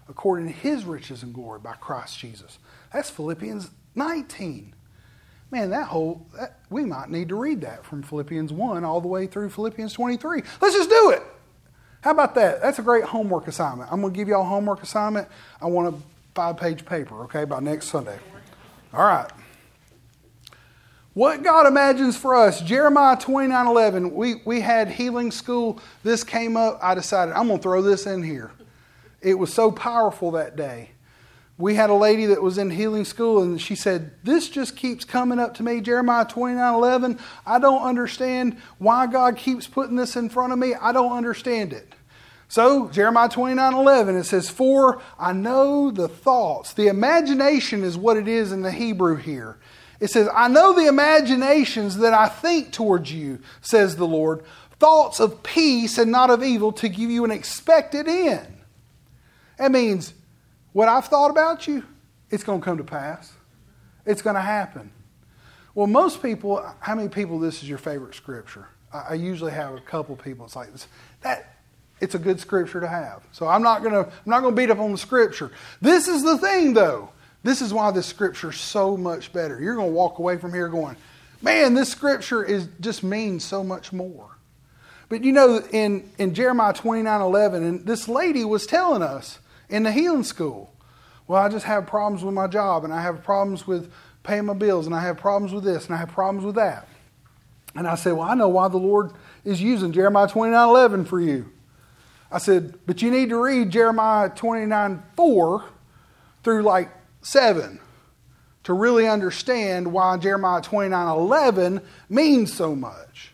according 0.09 0.47
to 0.47 0.53
his 0.53 0.85
riches 0.85 1.23
and 1.23 1.33
glory 1.33 1.61
by 1.61 1.75
Christ 1.75 2.19
Jesus. 2.19 2.59
That's 2.93 3.11
Philippians 3.11 3.71
19. 3.95 4.74
Man, 5.55 5.71
that 5.71 5.87
whole, 5.87 6.27
that, 6.37 6.59
we 6.69 6.85
might 6.85 7.11
need 7.11 7.29
to 7.29 7.37
read 7.37 7.61
that 7.61 7.85
from 7.85 8.03
Philippians 8.03 8.53
1 8.53 8.83
all 8.83 9.01
the 9.01 9.07
way 9.07 9.29
through 9.29 9.51
Philippians 9.51 9.93
23. 9.93 10.43
Let's 10.61 10.75
just 10.75 10.91
do 10.91 11.11
it. 11.11 11.23
How 12.01 12.11
about 12.11 12.35
that? 12.35 12.61
That's 12.61 12.81
a 12.81 12.83
great 12.83 13.05
homework 13.05 13.47
assignment. 13.47 13.93
I'm 13.93 14.01
going 14.01 14.13
to 14.13 14.17
give 14.17 14.27
you 14.27 14.35
all 14.35 14.43
a 14.43 14.47
homework 14.47 14.83
assignment. 14.83 15.29
I 15.63 15.67
want 15.67 15.95
a 15.95 15.99
five 16.35 16.57
page 16.57 16.85
paper, 16.85 17.23
okay, 17.27 17.45
by 17.45 17.61
next 17.61 17.87
Sunday. 17.87 18.19
All 18.93 19.07
right. 19.07 19.31
What 21.13 21.45
God 21.45 21.69
imagines 21.69 22.17
for 22.17 22.35
us, 22.35 22.61
Jeremiah 22.61 23.17
29 23.17 23.69
11, 23.69 24.13
we, 24.13 24.43
we 24.45 24.61
had 24.61 24.91
healing 24.91 25.31
school. 25.31 25.79
This 26.03 26.25
came 26.25 26.57
up. 26.57 26.81
I 26.83 26.97
decided 26.97 27.33
I'm 27.33 27.47
going 27.47 27.61
to 27.61 27.63
throw 27.63 27.81
this 27.81 28.07
in 28.07 28.25
here. 28.25 28.51
It 29.21 29.35
was 29.35 29.55
so 29.55 29.71
powerful 29.71 30.33
that 30.33 30.57
day. 30.57 30.91
We 31.57 31.77
had 31.77 31.89
a 31.89 31.95
lady 31.95 32.27
that 32.27 32.43
was 32.43 32.59
in 32.59 32.71
healing 32.71 33.05
school 33.05 33.43
and 33.43 33.61
she 33.61 33.77
said, 33.77 34.13
This 34.25 34.49
just 34.49 34.77
keeps 34.77 35.05
coming 35.05 35.39
up 35.39 35.55
to 35.55 35.63
me, 35.63 35.81
Jeremiah 35.81 36.25
29 36.25 36.75
11. 36.75 37.19
I 37.47 37.59
don't 37.61 37.83
understand 37.83 38.59
why 38.79 39.07
God 39.07 39.37
keeps 39.37 39.69
putting 39.69 39.97
this 39.97 40.17
in 40.17 40.29
front 40.29 40.53
of 40.53 40.59
me. 40.59 40.75
I 40.75 40.93
don't 40.93 41.13
understand 41.13 41.73
it. 41.73 41.95
So, 42.49 42.89
Jeremiah 42.89 43.29
29 43.29 43.75
11, 43.75 44.17
it 44.17 44.25
says, 44.25 44.51
For 44.51 45.01
I 45.19 45.33
know 45.33 45.91
the 45.91 46.09
thoughts. 46.09 46.73
The 46.73 46.89
imagination 46.89 47.83
is 47.83 47.97
what 47.97 48.17
it 48.17 48.29
is 48.29 48.53
in 48.53 48.63
the 48.63 48.73
Hebrew 48.73 49.17
here. 49.17 49.59
It 50.01 50.11
says, 50.11 50.29
I 50.35 50.49
know 50.49 50.73
the 50.73 50.87
imaginations 50.89 51.99
that 51.99 52.13
I 52.13 52.29
think 52.29 52.73
towards 52.73 53.13
you, 53.13 53.41
says 53.61 53.97
the 53.97 54.07
Lord, 54.07 54.45
thoughts 54.79 55.21
of 55.21 55.43
peace 55.43 55.99
and 55.99 56.11
not 56.11 56.31
of 56.31 56.43
evil 56.43 56.73
to 56.73 56.89
give 56.89 57.11
you 57.11 57.25
an 57.25 57.31
expected 57.31 58.09
end. 58.09 58.59
That 59.57 59.71
means 59.71 60.13
what 60.75 60.89
I've 60.89 61.07
thought 61.07 61.31
about 61.31 61.67
you, 61.67 61.85
it's 62.31 62.45
going 62.45 62.61
to 62.61 62.65
come 62.65 62.77
to 62.77 62.85
pass. 62.85 63.33
It's 64.05 64.21
going 64.21 64.37
to 64.37 64.43
happen. 64.43 64.91
Well, 65.75 65.87
most 65.87 66.23
people, 66.23 66.65
how 66.81 66.95
many 66.95 67.09
people 67.09 67.39
this 67.39 67.63
is 67.63 67.69
your 67.69 67.79
favorite 67.79 68.15
scripture? 68.15 68.69
I, 68.93 69.15
usually 69.15 69.53
have 69.53 69.75
a 69.75 69.81
couple 69.81 70.15
people. 70.15 70.45
It's 70.45 70.55
like 70.55 70.69
that. 71.23 71.57
It's 72.01 72.15
a 72.15 72.19
good 72.19 72.39
scripture 72.39 72.81
to 72.81 72.87
have. 72.87 73.23
So 73.33 73.47
I'm 73.49 73.63
not 73.63 73.83
going 73.83 73.95
to 73.95 74.11
I'm 74.11 74.31
not 74.31 74.43
going 74.43 74.55
to 74.55 74.61
beat 74.61 74.71
up 74.71 74.79
on 74.79 74.93
the 74.93 74.99
scripture. 74.99 75.51
This 75.81 76.07
is 76.07 76.23
the 76.23 76.39
thing, 76.39 76.75
though. 76.75 77.11
This 77.43 77.61
is 77.61 77.73
why 77.73 77.91
this 77.91 78.07
scripture 78.07 78.51
is 78.51 78.57
so 78.57 78.97
much 78.97 79.33
better. 79.33 79.61
You're 79.61 79.77
going 79.77 79.89
to 79.89 79.95
walk 79.95 80.19
away 80.19 80.39
from 80.39 80.53
here 80.53 80.69
going, 80.69 80.97
man, 81.41 81.75
this 81.75 81.89
scripture 81.89 82.45
is 82.45 82.69
just 82.81 83.03
means 83.03 83.45
so 83.45 83.65
much 83.65 83.93
more. 83.93 84.31
But 85.09 85.23
you 85.25 85.33
know, 85.33 85.63
in, 85.73 86.11
in 86.19 86.35
Jeremiah 86.35 86.73
29 86.73 87.21
11, 87.21 87.63
and 87.63 87.87
this 87.87 88.09
lady 88.09 88.45
was 88.45 88.67
telling 88.67 89.03
us, 89.03 89.39
in 89.69 89.83
the 89.83 89.93
healing 89.93 90.25
school. 90.25 90.73
Well, 91.27 91.43
I 91.43 91.49
just 91.49 91.65
have 91.65 91.87
problems 91.87 92.23
with 92.23 92.35
my 92.35 92.47
job, 92.47 92.85
and 92.85 92.93
I 92.93 93.03
have 93.03 93.23
problems 93.23 93.67
with 93.67 93.91
paying 94.23 94.45
my 94.47 94.55
bills, 94.55 94.87
and 94.87 94.95
I 94.95 95.01
have 95.01 95.17
problems 95.17 95.53
with 95.53 95.65
this, 95.65 95.87
and 95.87 95.95
I 95.95 95.99
have 95.99 96.11
problems 96.11 96.45
with 96.45 96.57
that. 96.57 96.89
And 97.75 97.87
I 97.87 97.95
said, 97.95 98.13
Well, 98.13 98.29
I 98.29 98.35
know 98.35 98.49
why 98.49 98.69
the 98.69 98.77
Lord 98.77 99.13
is 99.45 99.61
using 99.61 99.93
Jeremiah 99.93 100.29
29 100.29 100.69
11 100.69 101.05
for 101.07 101.21
you. 101.21 101.51
I 102.31 102.39
said, 102.39 102.79
But 102.87 103.03
you 103.03 103.11
need 103.11 103.31
to 103.31 103.43
read 103.43 103.71
Jeremiah 103.71 104.29
29 104.29 105.03
4 105.17 105.65
through 106.43 106.63
like 106.63 106.91
7 107.23 107.81
to 108.65 108.73
really 108.73 109.07
understand 109.07 109.93
why 109.93 110.17
Jeremiah 110.17 110.61
29 110.61 111.09
11 111.09 111.81
means 112.09 112.53
so 112.53 112.75
much. 112.75 113.33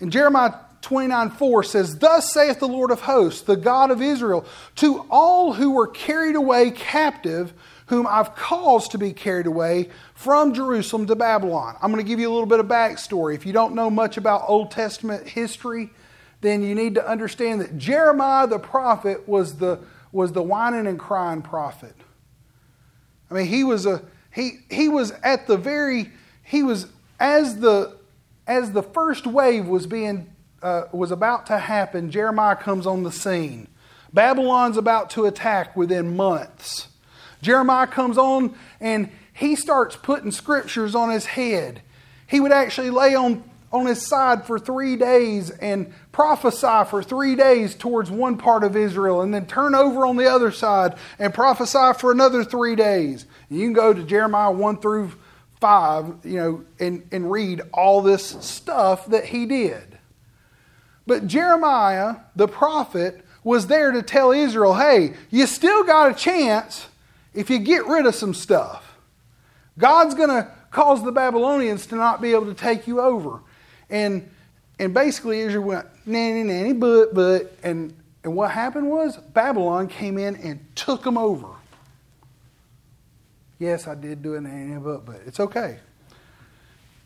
In 0.00 0.10
Jeremiah 0.10 0.52
29 0.84 1.30
4 1.30 1.62
says, 1.64 1.98
Thus 1.98 2.32
saith 2.32 2.60
the 2.60 2.68
Lord 2.68 2.90
of 2.90 3.00
hosts, 3.00 3.42
the 3.42 3.56
God 3.56 3.90
of 3.90 4.00
Israel, 4.00 4.44
to 4.76 5.06
all 5.10 5.54
who 5.54 5.72
were 5.72 5.86
carried 5.86 6.36
away 6.36 6.70
captive, 6.70 7.52
whom 7.86 8.06
I've 8.06 8.34
caused 8.36 8.92
to 8.92 8.98
be 8.98 9.12
carried 9.12 9.46
away 9.46 9.88
from 10.14 10.54
Jerusalem 10.54 11.06
to 11.06 11.16
Babylon. 11.16 11.76
I'm 11.82 11.90
going 11.90 12.04
to 12.04 12.08
give 12.08 12.20
you 12.20 12.30
a 12.30 12.32
little 12.32 12.46
bit 12.46 12.60
of 12.60 12.66
backstory. 12.66 13.34
If 13.34 13.46
you 13.46 13.52
don't 13.52 13.74
know 13.74 13.90
much 13.90 14.16
about 14.16 14.44
Old 14.46 14.70
Testament 14.70 15.26
history, 15.26 15.90
then 16.40 16.62
you 16.62 16.74
need 16.74 16.94
to 16.94 17.08
understand 17.08 17.62
that 17.62 17.78
Jeremiah 17.78 18.46
the 18.46 18.58
prophet 18.58 19.26
was 19.26 19.56
the, 19.56 19.80
was 20.12 20.32
the 20.32 20.42
whining 20.42 20.86
and 20.86 20.98
crying 20.98 21.42
prophet. 21.42 21.94
I 23.30 23.34
mean, 23.34 23.46
he 23.46 23.64
was 23.64 23.86
a 23.86 24.02
he 24.32 24.58
he 24.70 24.88
was 24.88 25.12
at 25.22 25.46
the 25.46 25.56
very 25.56 26.10
he 26.42 26.62
was 26.62 26.88
as 27.18 27.60
the 27.60 27.96
as 28.46 28.72
the 28.72 28.82
first 28.82 29.26
wave 29.26 29.66
was 29.66 29.86
being 29.86 30.33
uh, 30.64 30.88
was 30.92 31.12
about 31.12 31.46
to 31.46 31.58
happen, 31.58 32.10
Jeremiah 32.10 32.56
comes 32.56 32.86
on 32.86 33.02
the 33.02 33.12
scene. 33.12 33.68
Babylon's 34.12 34.78
about 34.78 35.10
to 35.10 35.26
attack 35.26 35.76
within 35.76 36.16
months. 36.16 36.88
Jeremiah 37.42 37.86
comes 37.86 38.16
on 38.16 38.56
and 38.80 39.10
he 39.34 39.56
starts 39.56 39.94
putting 39.94 40.30
scriptures 40.30 40.94
on 40.94 41.10
his 41.10 41.26
head. 41.26 41.82
He 42.26 42.40
would 42.40 42.52
actually 42.52 42.88
lay 42.88 43.14
on, 43.14 43.44
on 43.72 43.86
his 43.86 44.06
side 44.06 44.46
for 44.46 44.58
three 44.58 44.96
days 44.96 45.50
and 45.50 45.92
prophesy 46.12 46.88
for 46.88 47.02
three 47.02 47.34
days 47.34 47.74
towards 47.74 48.10
one 48.10 48.38
part 48.38 48.64
of 48.64 48.74
Israel 48.74 49.20
and 49.20 49.34
then 49.34 49.46
turn 49.46 49.74
over 49.74 50.06
on 50.06 50.16
the 50.16 50.30
other 50.30 50.50
side 50.50 50.94
and 51.18 51.34
prophesy 51.34 51.92
for 51.98 52.10
another 52.10 52.42
three 52.42 52.76
days. 52.76 53.26
And 53.50 53.58
you 53.58 53.66
can 53.66 53.74
go 53.74 53.92
to 53.92 54.02
Jeremiah 54.02 54.52
1 54.52 54.78
through 54.78 55.12
5, 55.60 56.24
you 56.24 56.36
know, 56.38 56.64
and, 56.80 57.06
and 57.12 57.30
read 57.30 57.60
all 57.72 58.00
this 58.00 58.24
stuff 58.24 59.06
that 59.08 59.26
he 59.26 59.44
did. 59.44 59.93
But 61.06 61.26
Jeremiah, 61.26 62.16
the 62.34 62.48
prophet, 62.48 63.24
was 63.42 63.66
there 63.66 63.92
to 63.92 64.02
tell 64.02 64.32
Israel 64.32 64.74
hey, 64.74 65.14
you 65.30 65.46
still 65.46 65.84
got 65.84 66.10
a 66.10 66.14
chance 66.14 66.86
if 67.34 67.50
you 67.50 67.58
get 67.58 67.86
rid 67.86 68.06
of 68.06 68.14
some 68.14 68.32
stuff. 68.32 68.96
God's 69.78 70.14
going 70.14 70.30
to 70.30 70.50
cause 70.70 71.04
the 71.04 71.12
Babylonians 71.12 71.86
to 71.86 71.96
not 71.96 72.20
be 72.20 72.32
able 72.32 72.46
to 72.46 72.54
take 72.54 72.86
you 72.86 73.00
over. 73.00 73.40
And, 73.90 74.28
and 74.78 74.94
basically, 74.94 75.40
Israel 75.40 75.64
went, 75.64 75.86
nanny, 76.06 76.42
nanny, 76.42 76.72
but, 76.72 77.14
but. 77.14 77.56
And, 77.62 77.94
and 78.22 78.34
what 78.34 78.50
happened 78.50 78.88
was 78.88 79.16
Babylon 79.16 79.88
came 79.88 80.16
in 80.16 80.36
and 80.36 80.64
took 80.74 81.02
them 81.02 81.18
over. 81.18 81.48
Yes, 83.58 83.86
I 83.86 83.94
did 83.94 84.22
do 84.22 84.34
a 84.34 84.40
nanny, 84.40 84.78
but, 84.78 85.04
but 85.04 85.20
it's 85.26 85.40
okay. 85.40 85.78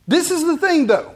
This 0.07 0.31
is 0.31 0.47
the 0.47 0.57
thing, 0.57 0.87
though. 0.87 1.15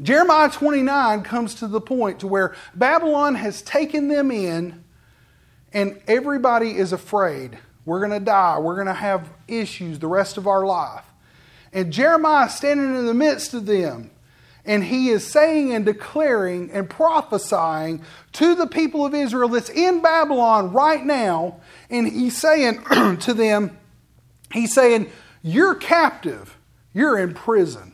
Jeremiah 0.00 0.50
29 0.50 1.22
comes 1.22 1.56
to 1.56 1.68
the 1.68 1.80
point 1.80 2.20
to 2.20 2.26
where 2.26 2.54
Babylon 2.74 3.34
has 3.34 3.62
taken 3.62 4.08
them 4.08 4.30
in 4.30 4.84
and 5.72 6.00
everybody 6.08 6.76
is 6.76 6.92
afraid. 6.92 7.58
We're 7.84 8.00
going 8.00 8.18
to 8.18 8.24
die. 8.24 8.58
We're 8.58 8.76
going 8.76 8.86
to 8.86 8.94
have 8.94 9.28
issues 9.46 9.98
the 9.98 10.06
rest 10.06 10.36
of 10.36 10.46
our 10.46 10.64
life. 10.64 11.04
And 11.72 11.92
Jeremiah 11.92 12.46
is 12.46 12.54
standing 12.54 12.96
in 12.96 13.06
the 13.06 13.14
midst 13.14 13.54
of 13.54 13.66
them 13.66 14.10
and 14.64 14.84
he 14.84 15.08
is 15.08 15.26
saying 15.26 15.72
and 15.72 15.84
declaring 15.84 16.70
and 16.70 16.88
prophesying 16.88 18.02
to 18.32 18.54
the 18.54 18.66
people 18.66 19.06
of 19.06 19.14
Israel 19.14 19.48
that's 19.48 19.70
in 19.70 20.02
Babylon 20.02 20.72
right 20.72 21.04
now. 21.04 21.60
And 21.88 22.06
he's 22.06 22.36
saying 22.36 22.84
to 23.20 23.34
them, 23.34 23.76
he's 24.52 24.74
saying, 24.74 25.10
You're 25.42 25.74
captive, 25.74 26.58
you're 26.92 27.18
in 27.18 27.34
prison. 27.34 27.89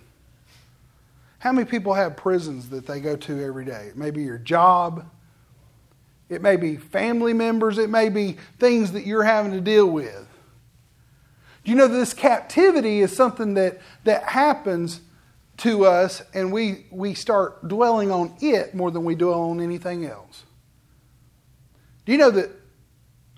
How 1.38 1.52
many 1.52 1.66
people 1.66 1.94
have 1.94 2.16
prisons 2.16 2.70
that 2.70 2.86
they 2.86 3.00
go 3.00 3.16
to 3.16 3.44
every 3.44 3.64
day? 3.64 3.92
Maybe 3.94 4.22
your 4.22 4.38
job, 4.38 5.06
It 6.28 6.42
may 6.42 6.56
be 6.56 6.76
family 6.76 7.32
members. 7.32 7.78
It 7.78 7.88
may 7.88 8.08
be 8.08 8.36
things 8.58 8.92
that 8.92 9.06
you're 9.06 9.22
having 9.22 9.52
to 9.52 9.60
deal 9.60 9.86
with. 9.86 10.26
Do 11.62 11.70
you 11.70 11.76
know 11.76 11.86
this 11.86 12.14
captivity 12.14 13.00
is 13.00 13.14
something 13.14 13.54
that, 13.54 13.80
that 14.04 14.24
happens 14.24 15.00
to 15.58 15.84
us 15.84 16.22
and 16.34 16.52
we, 16.52 16.86
we 16.90 17.14
start 17.14 17.66
dwelling 17.68 18.10
on 18.10 18.34
it 18.40 18.74
more 18.74 18.90
than 18.90 19.04
we 19.04 19.14
dwell 19.14 19.50
on 19.50 19.60
anything 19.60 20.04
else? 20.04 20.42
Do 22.04 22.12
you 22.12 22.18
know 22.18 22.30
that 22.30 22.50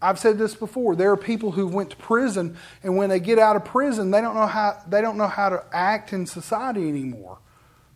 I've 0.01 0.19
said 0.19 0.39
this 0.39 0.55
before. 0.55 0.95
There 0.95 1.11
are 1.11 1.17
people 1.17 1.53
who 1.53 1.67
went 1.67 1.91
to 1.91 1.97
prison, 1.97 2.57
and 2.83 2.97
when 2.97 3.09
they 3.09 3.19
get 3.19 3.39
out 3.39 3.57
of 3.57 3.65
prison, 3.65 4.11
they 4.11 4.21
don't 4.21 4.35
know 4.35 4.47
how 4.47 4.81
they 4.87 5.01
don't 5.01 5.17
know 5.17 5.27
how 5.27 5.49
to 5.49 5.65
act 5.73 6.13
in 6.13 6.25
society 6.25 6.89
anymore. 6.89 7.39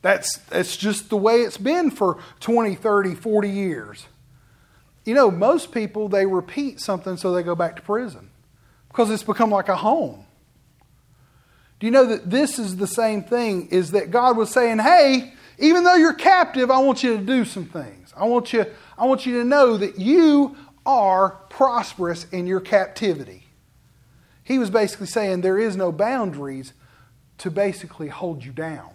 That's 0.02 0.38
that's 0.50 0.76
just 0.76 1.08
the 1.08 1.16
way 1.16 1.42
it's 1.42 1.56
been 1.56 1.90
for 1.90 2.18
20, 2.40 2.74
30, 2.74 3.14
40 3.14 3.48
years. 3.48 4.06
You 5.04 5.14
know, 5.14 5.30
most 5.30 5.72
people 5.72 6.08
they 6.08 6.26
repeat 6.26 6.80
something 6.80 7.16
so 7.16 7.32
they 7.32 7.42
go 7.42 7.54
back 7.54 7.76
to 7.76 7.82
prison 7.82 8.30
because 8.88 9.10
it's 9.10 9.22
become 9.22 9.50
like 9.50 9.68
a 9.68 9.76
home. 9.76 10.26
Do 11.80 11.86
you 11.86 11.90
know 11.90 12.06
that 12.06 12.30
this 12.30 12.58
is 12.58 12.76
the 12.76 12.86
same 12.86 13.22
thing? 13.22 13.68
Is 13.68 13.92
that 13.92 14.10
God 14.10 14.36
was 14.36 14.50
saying, 14.50 14.80
"Hey, 14.80 15.32
even 15.58 15.84
though 15.84 15.94
you're 15.94 16.12
captive, 16.12 16.70
I 16.70 16.78
want 16.80 17.02
you 17.02 17.16
to 17.16 17.22
do 17.22 17.44
some 17.44 17.66
things. 17.66 18.12
I 18.16 18.26
want 18.26 18.52
you 18.52 18.66
I 18.98 19.06
want 19.06 19.24
you 19.26 19.38
to 19.38 19.44
know 19.44 19.76
that 19.76 19.98
you 19.98 20.56
are 20.84 21.30
prosperous 21.48 22.24
in 22.30 22.46
your 22.46 22.60
captivity. 22.60 23.46
He 24.42 24.58
was 24.58 24.70
basically 24.70 25.06
saying 25.06 25.40
there 25.40 25.58
is 25.58 25.76
no 25.76 25.92
boundaries 25.92 26.72
to 27.38 27.50
basically 27.50 28.08
hold 28.08 28.44
you 28.44 28.52
down. 28.52 28.90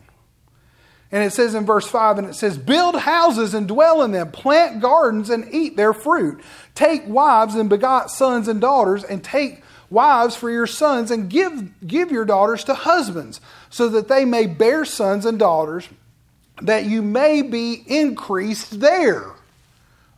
And 1.11 1.23
it 1.23 1.31
says 1.31 1.55
in 1.55 1.65
verse 1.65 1.87
5, 1.87 2.17
and 2.17 2.27
it 2.27 2.35
says, 2.35 2.57
Build 2.57 2.95
houses 2.95 3.53
and 3.53 3.67
dwell 3.67 4.01
in 4.03 4.11
them, 4.11 4.31
plant 4.31 4.81
gardens 4.81 5.29
and 5.29 5.47
eat 5.53 5.77
their 5.77 5.93
fruit. 5.93 6.41
Take 6.75 7.07
wives 7.07 7.55
and 7.55 7.69
begot 7.69 8.11
sons 8.11 8.47
and 8.47 8.59
daughters, 8.59 9.05
and 9.05 9.23
take 9.23 9.63
wives 9.89 10.35
for 10.35 10.51
your 10.51 10.67
sons, 10.67 11.09
and 11.09 11.29
give, 11.29 11.87
give 11.87 12.11
your 12.11 12.25
daughters 12.25 12.65
to 12.65 12.73
husbands, 12.73 13.39
so 13.69 13.87
that 13.89 14.09
they 14.09 14.25
may 14.25 14.47
bear 14.47 14.83
sons 14.83 15.25
and 15.25 15.39
daughters, 15.39 15.87
that 16.61 16.85
you 16.85 17.01
may 17.01 17.41
be 17.41 17.83
increased 17.87 18.81
there. 18.81 19.27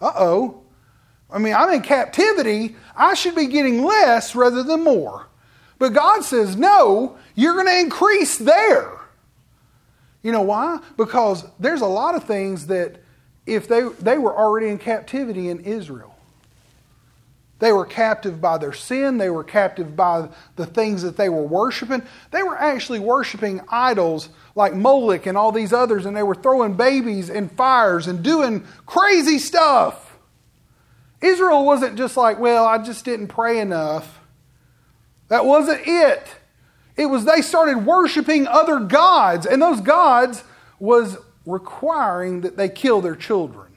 Uh 0.02 0.14
oh. 0.16 0.62
I 1.32 1.38
mean, 1.38 1.54
I'm 1.54 1.72
in 1.72 1.82
captivity. 1.82 2.76
I 2.96 3.14
should 3.14 3.36
be 3.36 3.46
getting 3.46 3.84
less 3.84 4.34
rather 4.34 4.64
than 4.64 4.84
more. 4.84 5.28
But 5.78 5.94
God 5.94 6.24
says, 6.24 6.56
no, 6.56 7.18
you're 7.36 7.54
going 7.54 7.68
to 7.68 7.80
increase 7.80 8.38
there. 8.38 8.99
You 10.22 10.32
know 10.32 10.42
why? 10.42 10.80
Because 10.98 11.46
there's 11.60 11.82
a 11.82 11.88
lot 11.88 12.16
of 12.16 12.26
things 12.26 12.68
that 12.68 13.02
if 13.46 13.68
they, 13.68 13.82
they 14.00 14.18
were 14.18 14.36
already 14.36 14.68
in 14.68 14.78
captivity 14.78 15.50
in 15.50 15.62
Israel, 15.62 16.16
they 17.60 17.74
were 17.74 17.86
captive 17.86 18.40
by 18.40 18.58
their 18.58 18.72
sin. 18.72 19.18
They 19.18 19.30
were 19.30 19.44
captive 19.44 19.96
by 19.96 20.30
the 20.56 20.66
things 20.66 21.02
that 21.02 21.18
they 21.18 21.28
were 21.28 21.44
worshiping. 21.44 22.04
They 22.32 22.42
were 22.42 22.58
actually 22.58 23.00
worshiping 23.00 23.62
idols 23.70 24.30
like 24.56 24.74
Moloch 24.74 25.26
and 25.26 25.38
all 25.38 25.52
these 25.52 25.74
others, 25.74 26.06
and 26.06 26.16
they 26.16 26.24
were 26.24 26.36
throwing 26.36 26.76
babies 26.76 27.30
in 27.30 27.50
fires 27.50 28.08
and 28.08 28.24
doing 28.24 28.66
crazy 28.86 29.40
stuff. 29.40 30.18
Israel 31.22 31.66
wasn't 31.66 31.98
just 31.98 32.16
like, 32.16 32.40
well, 32.40 32.66
I 32.66 32.78
just 32.78 33.04
didn't 33.04 33.28
pray 33.28 33.60
enough. 33.60 34.20
That 35.28 35.46
wasn't 35.46 35.82
it. 35.86 36.28
It 37.00 37.06
was 37.06 37.24
they 37.24 37.42
started 37.42 37.86
worshiping 37.86 38.46
other 38.46 38.78
gods, 38.78 39.46
and 39.46 39.62
those 39.62 39.80
gods 39.80 40.44
was 40.80 41.16
requiring 41.46 42.42
that 42.42 42.58
they 42.58 42.68
kill 42.68 43.00
their 43.00 43.16
children. 43.16 43.68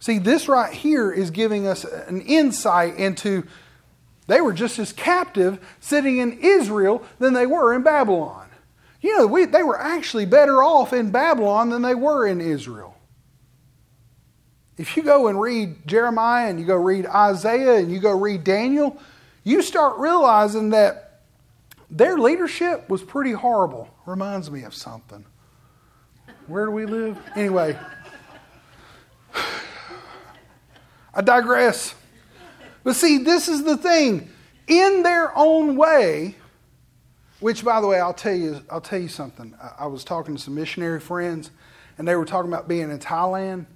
See, 0.00 0.18
this 0.18 0.48
right 0.48 0.72
here 0.72 1.12
is 1.12 1.30
giving 1.30 1.64
us 1.64 1.84
an 1.84 2.22
insight 2.22 2.96
into 2.96 3.46
they 4.26 4.40
were 4.40 4.52
just 4.52 4.80
as 4.80 4.92
captive 4.92 5.64
sitting 5.78 6.18
in 6.18 6.40
Israel 6.40 7.04
than 7.20 7.34
they 7.34 7.46
were 7.46 7.72
in 7.72 7.82
Babylon. 7.82 8.48
You 9.00 9.16
know, 9.16 9.26
we, 9.28 9.44
they 9.44 9.62
were 9.62 9.80
actually 9.80 10.26
better 10.26 10.60
off 10.60 10.92
in 10.92 11.12
Babylon 11.12 11.70
than 11.70 11.82
they 11.82 11.94
were 11.94 12.26
in 12.26 12.40
Israel. 12.40 12.96
If 14.76 14.96
you 14.96 15.04
go 15.04 15.28
and 15.28 15.40
read 15.40 15.86
Jeremiah 15.86 16.50
and 16.50 16.58
you 16.58 16.66
go 16.66 16.74
read 16.74 17.06
Isaiah 17.06 17.76
and 17.76 17.92
you 17.92 18.00
go 18.00 18.18
read 18.18 18.42
Daniel, 18.42 18.98
you 19.46 19.62
start 19.62 19.98
realizing 19.98 20.70
that 20.70 21.22
their 21.90 22.18
leadership 22.18 22.90
was 22.90 23.02
pretty 23.02 23.32
horrible. 23.32 23.88
Reminds 24.04 24.50
me 24.50 24.64
of 24.64 24.74
something. 24.74 25.24
Where 26.46 26.66
do 26.66 26.72
we 26.72 26.84
live? 26.84 27.18
Anyway, 27.34 27.78
I 31.14 31.22
digress. 31.22 31.94
But 32.84 32.96
see, 32.96 33.18
this 33.18 33.48
is 33.48 33.64
the 33.64 33.76
thing. 33.76 34.30
In 34.66 35.02
their 35.02 35.36
own 35.36 35.76
way, 35.76 36.34
which 37.40 37.64
by 37.64 37.80
the 37.80 37.86
way, 37.86 38.00
I'll 38.00 38.12
tell 38.12 38.34
you, 38.34 38.60
I'll 38.70 38.80
tell 38.80 39.00
you 39.00 39.08
something. 39.08 39.54
I 39.78 39.86
was 39.86 40.04
talking 40.04 40.36
to 40.36 40.42
some 40.42 40.54
missionary 40.54 41.00
friends, 41.00 41.52
and 41.96 42.06
they 42.06 42.16
were 42.16 42.26
talking 42.26 42.52
about 42.52 42.68
being 42.68 42.90
in 42.90 42.98
Thailand 42.98 43.66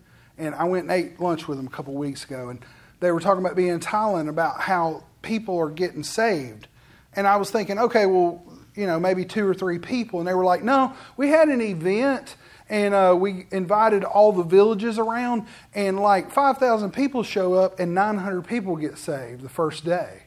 and 0.40 0.54
I 0.54 0.64
went 0.64 0.84
and 0.84 0.92
ate 0.92 1.20
lunch 1.20 1.46
with 1.46 1.58
them 1.58 1.66
a 1.66 1.70
couple 1.70 1.92
weeks 1.94 2.24
ago, 2.24 2.48
and 2.48 2.64
they 2.98 3.12
were 3.12 3.20
talking 3.20 3.44
about 3.44 3.56
being 3.56 3.68
in 3.68 3.80
Thailand 3.80 4.28
about 4.28 4.60
how 4.60 5.04
people 5.22 5.58
are 5.58 5.70
getting 5.70 6.02
saved. 6.02 6.68
And 7.14 7.26
I 7.26 7.36
was 7.36 7.50
thinking, 7.50 7.78
okay, 7.78 8.06
well, 8.06 8.42
you 8.74 8.86
know, 8.86 9.00
maybe 9.00 9.24
two 9.24 9.46
or 9.46 9.54
three 9.54 9.78
people. 9.78 10.20
And 10.20 10.28
they 10.28 10.34
were 10.34 10.44
like, 10.44 10.62
no, 10.62 10.94
we 11.16 11.28
had 11.28 11.48
an 11.48 11.60
event 11.60 12.36
and 12.70 12.94
uh, 12.94 13.16
we 13.18 13.46
invited 13.50 14.04
all 14.04 14.32
the 14.32 14.44
villages 14.44 14.96
around, 14.96 15.46
and 15.74 15.98
like 15.98 16.30
5,000 16.30 16.92
people 16.92 17.24
show 17.24 17.54
up 17.54 17.80
and 17.80 17.94
900 17.94 18.46
people 18.46 18.76
get 18.76 18.96
saved 18.96 19.42
the 19.42 19.48
first 19.48 19.84
day. 19.84 20.22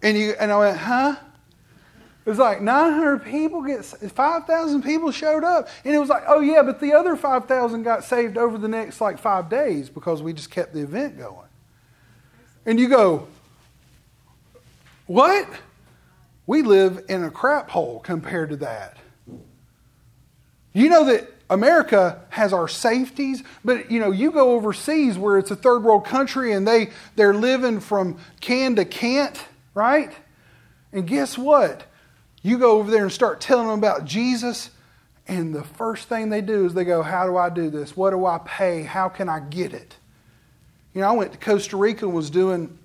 And, 0.00 0.16
you, 0.16 0.34
and 0.38 0.52
I 0.52 0.58
went, 0.58 0.78
huh? 0.78 1.16
It 2.24 2.30
was 2.30 2.38
like 2.38 2.60
900 2.60 3.24
people 3.24 3.62
get 3.62 3.84
5,000 3.84 4.82
people 4.82 5.10
showed 5.10 5.42
up, 5.42 5.68
and 5.84 5.94
it 5.94 5.98
was 5.98 6.08
like, 6.08 6.22
oh 6.28 6.40
yeah, 6.40 6.62
but 6.62 6.80
the 6.80 6.92
other 6.92 7.16
5,000 7.16 7.82
got 7.82 8.04
saved 8.04 8.38
over 8.38 8.56
the 8.56 8.68
next 8.68 9.00
like 9.00 9.18
five 9.18 9.48
days 9.48 9.90
because 9.90 10.22
we 10.22 10.32
just 10.32 10.50
kept 10.50 10.72
the 10.72 10.80
event 10.80 11.18
going. 11.18 11.45
And 12.66 12.80
you 12.80 12.88
go, 12.88 13.28
what? 15.06 15.48
We 16.46 16.62
live 16.62 17.04
in 17.08 17.24
a 17.24 17.30
crap 17.30 17.70
hole 17.70 18.00
compared 18.00 18.50
to 18.50 18.56
that. 18.56 18.96
You 20.72 20.90
know 20.90 21.04
that 21.04 21.32
America 21.48 22.20
has 22.28 22.52
our 22.52 22.68
safeties, 22.68 23.42
but 23.64 23.90
you 23.90 24.00
know, 24.00 24.10
you 24.10 24.32
go 24.32 24.52
overseas 24.52 25.16
where 25.16 25.38
it's 25.38 25.50
a 25.50 25.56
third 25.56 25.84
world 25.84 26.04
country 26.04 26.52
and 26.52 26.66
they 26.66 26.90
they're 27.14 27.34
living 27.34 27.80
from 27.80 28.18
can 28.40 28.76
to 28.76 28.84
can't, 28.84 29.42
right? 29.72 30.12
And 30.92 31.06
guess 31.06 31.38
what? 31.38 31.84
You 32.42 32.58
go 32.58 32.78
over 32.78 32.90
there 32.90 33.04
and 33.04 33.12
start 33.12 33.40
telling 33.40 33.68
them 33.68 33.78
about 33.78 34.04
Jesus, 34.04 34.70
and 35.26 35.54
the 35.54 35.64
first 35.64 36.08
thing 36.08 36.28
they 36.30 36.40
do 36.40 36.66
is 36.66 36.74
they 36.74 36.84
go, 36.84 37.02
How 37.02 37.26
do 37.26 37.36
I 37.36 37.48
do 37.48 37.70
this? 37.70 37.96
What 37.96 38.10
do 38.10 38.26
I 38.26 38.38
pay? 38.44 38.82
How 38.82 39.08
can 39.08 39.28
I 39.28 39.40
get 39.40 39.72
it? 39.72 39.96
You 40.96 41.02
know, 41.02 41.08
I 41.08 41.12
went 41.12 41.32
to 41.32 41.38
Costa 41.38 41.76
Rica 41.76 42.06
and 42.06 42.14
was 42.14 42.30
doing 42.30 42.78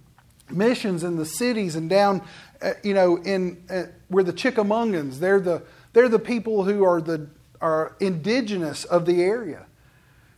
missions 0.50 1.04
in 1.04 1.16
the 1.16 1.26
cities 1.26 1.76
and 1.76 1.90
down, 1.90 2.22
uh, 2.62 2.74
you 2.84 2.94
know, 2.94 3.16
in 3.16 3.64
uh, 3.70 3.84
where 4.10 4.24
the 4.24 4.34
Chickamaugas, 4.34 5.18
they're 5.18 5.40
the, 5.40 5.64
they're 5.94 6.10
the 6.10 6.20
people 6.20 6.66
who 6.66 6.84
are 6.84 7.02
the 7.02 7.28
are 7.62 7.96
indigenous 8.00 8.84
of 8.84 9.06
the 9.06 9.24
area. 9.24 9.66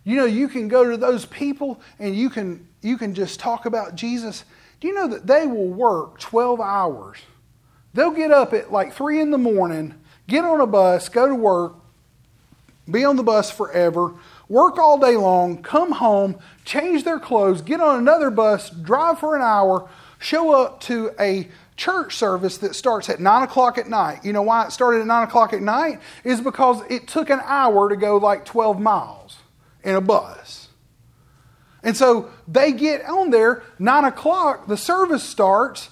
You 0.03 0.17
know, 0.17 0.25
you 0.25 0.47
can 0.49 0.67
go 0.67 0.89
to 0.89 0.97
those 0.97 1.25
people 1.25 1.81
and 1.97 2.15
you 2.15 2.29
can 2.29 2.67
you 2.81 2.97
can 2.97 3.15
just 3.15 3.39
talk 3.39 3.65
about 3.65 3.95
Jesus. 3.95 4.45
Do 4.79 4.87
you 4.87 4.93
know 4.93 5.07
that 5.07 5.25
they 5.25 5.47
will 5.47 5.69
work 5.69 6.19
12 6.19 6.61
hours 6.61 7.17
They'll 7.93 8.11
get 8.11 8.31
up 8.31 8.53
at 8.53 8.71
like 8.71 8.93
3 8.93 9.21
in 9.21 9.31
the 9.31 9.37
morning, 9.37 9.95
get 10.27 10.43
on 10.43 10.59
a 10.61 10.67
bus, 10.67 11.09
go 11.09 11.27
to 11.27 11.35
work, 11.35 11.75
be 12.89 13.05
on 13.05 13.15
the 13.15 13.23
bus 13.23 13.51
forever, 13.51 14.13
work 14.53 14.77
all 14.77 14.99
day 14.99 15.17
long, 15.17 15.61
come 15.63 15.91
home, 15.91 16.37
change 16.63 17.03
their 17.03 17.19
clothes, 17.19 17.61
get 17.61 17.81
on 17.81 17.97
another 17.97 18.29
bus, 18.29 18.69
drive 18.69 19.19
for 19.19 19.35
an 19.35 19.41
hour, 19.41 19.89
show 20.19 20.53
up 20.53 20.79
to 20.79 21.11
a 21.19 21.49
church 21.75 22.15
service 22.15 22.59
that 22.59 22.75
starts 22.75 23.09
at 23.09 23.19
9 23.19 23.43
o'clock 23.43 23.79
at 23.79 23.89
night. 23.89 24.23
You 24.23 24.31
know 24.31 24.43
why 24.43 24.65
it 24.65 24.71
started 24.71 25.01
at 25.01 25.07
9 25.07 25.23
o'clock 25.23 25.53
at 25.53 25.61
night? 25.61 25.99
Is 26.23 26.39
because 26.39 26.83
it 26.87 27.07
took 27.07 27.31
an 27.31 27.41
hour 27.43 27.89
to 27.89 27.95
go 27.95 28.17
like 28.17 28.45
12 28.45 28.79
miles 28.79 29.37
in 29.83 29.95
a 29.95 30.01
bus. 30.01 30.69
And 31.81 31.97
so 31.97 32.29
they 32.47 32.71
get 32.73 33.03
on 33.05 33.31
there, 33.31 33.63
9 33.79 34.05
o'clock, 34.05 34.67
the 34.67 34.77
service 34.77 35.23
starts, 35.23 35.89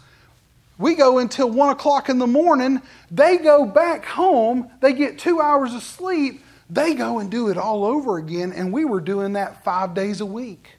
we 0.77 0.95
go 0.95 1.19
until 1.19 1.49
one 1.49 1.69
o'clock 1.69 2.09
in 2.09 2.17
the 2.17 2.25
morning. 2.25 2.81
They 3.11 3.37
go 3.37 3.67
back 3.67 4.03
home. 4.03 4.71
They 4.81 4.93
get 4.93 5.19
two 5.19 5.39
hours 5.39 5.75
of 5.75 5.83
sleep. 5.83 6.41
They 6.71 6.93
go 6.93 7.19
and 7.19 7.29
do 7.29 7.49
it 7.49 7.57
all 7.57 7.83
over 7.83 8.17
again. 8.17 8.53
And 8.53 8.71
we 8.71 8.85
were 8.85 9.01
doing 9.01 9.33
that 9.33 9.63
five 9.63 9.93
days 9.93 10.21
a 10.21 10.25
week. 10.25 10.77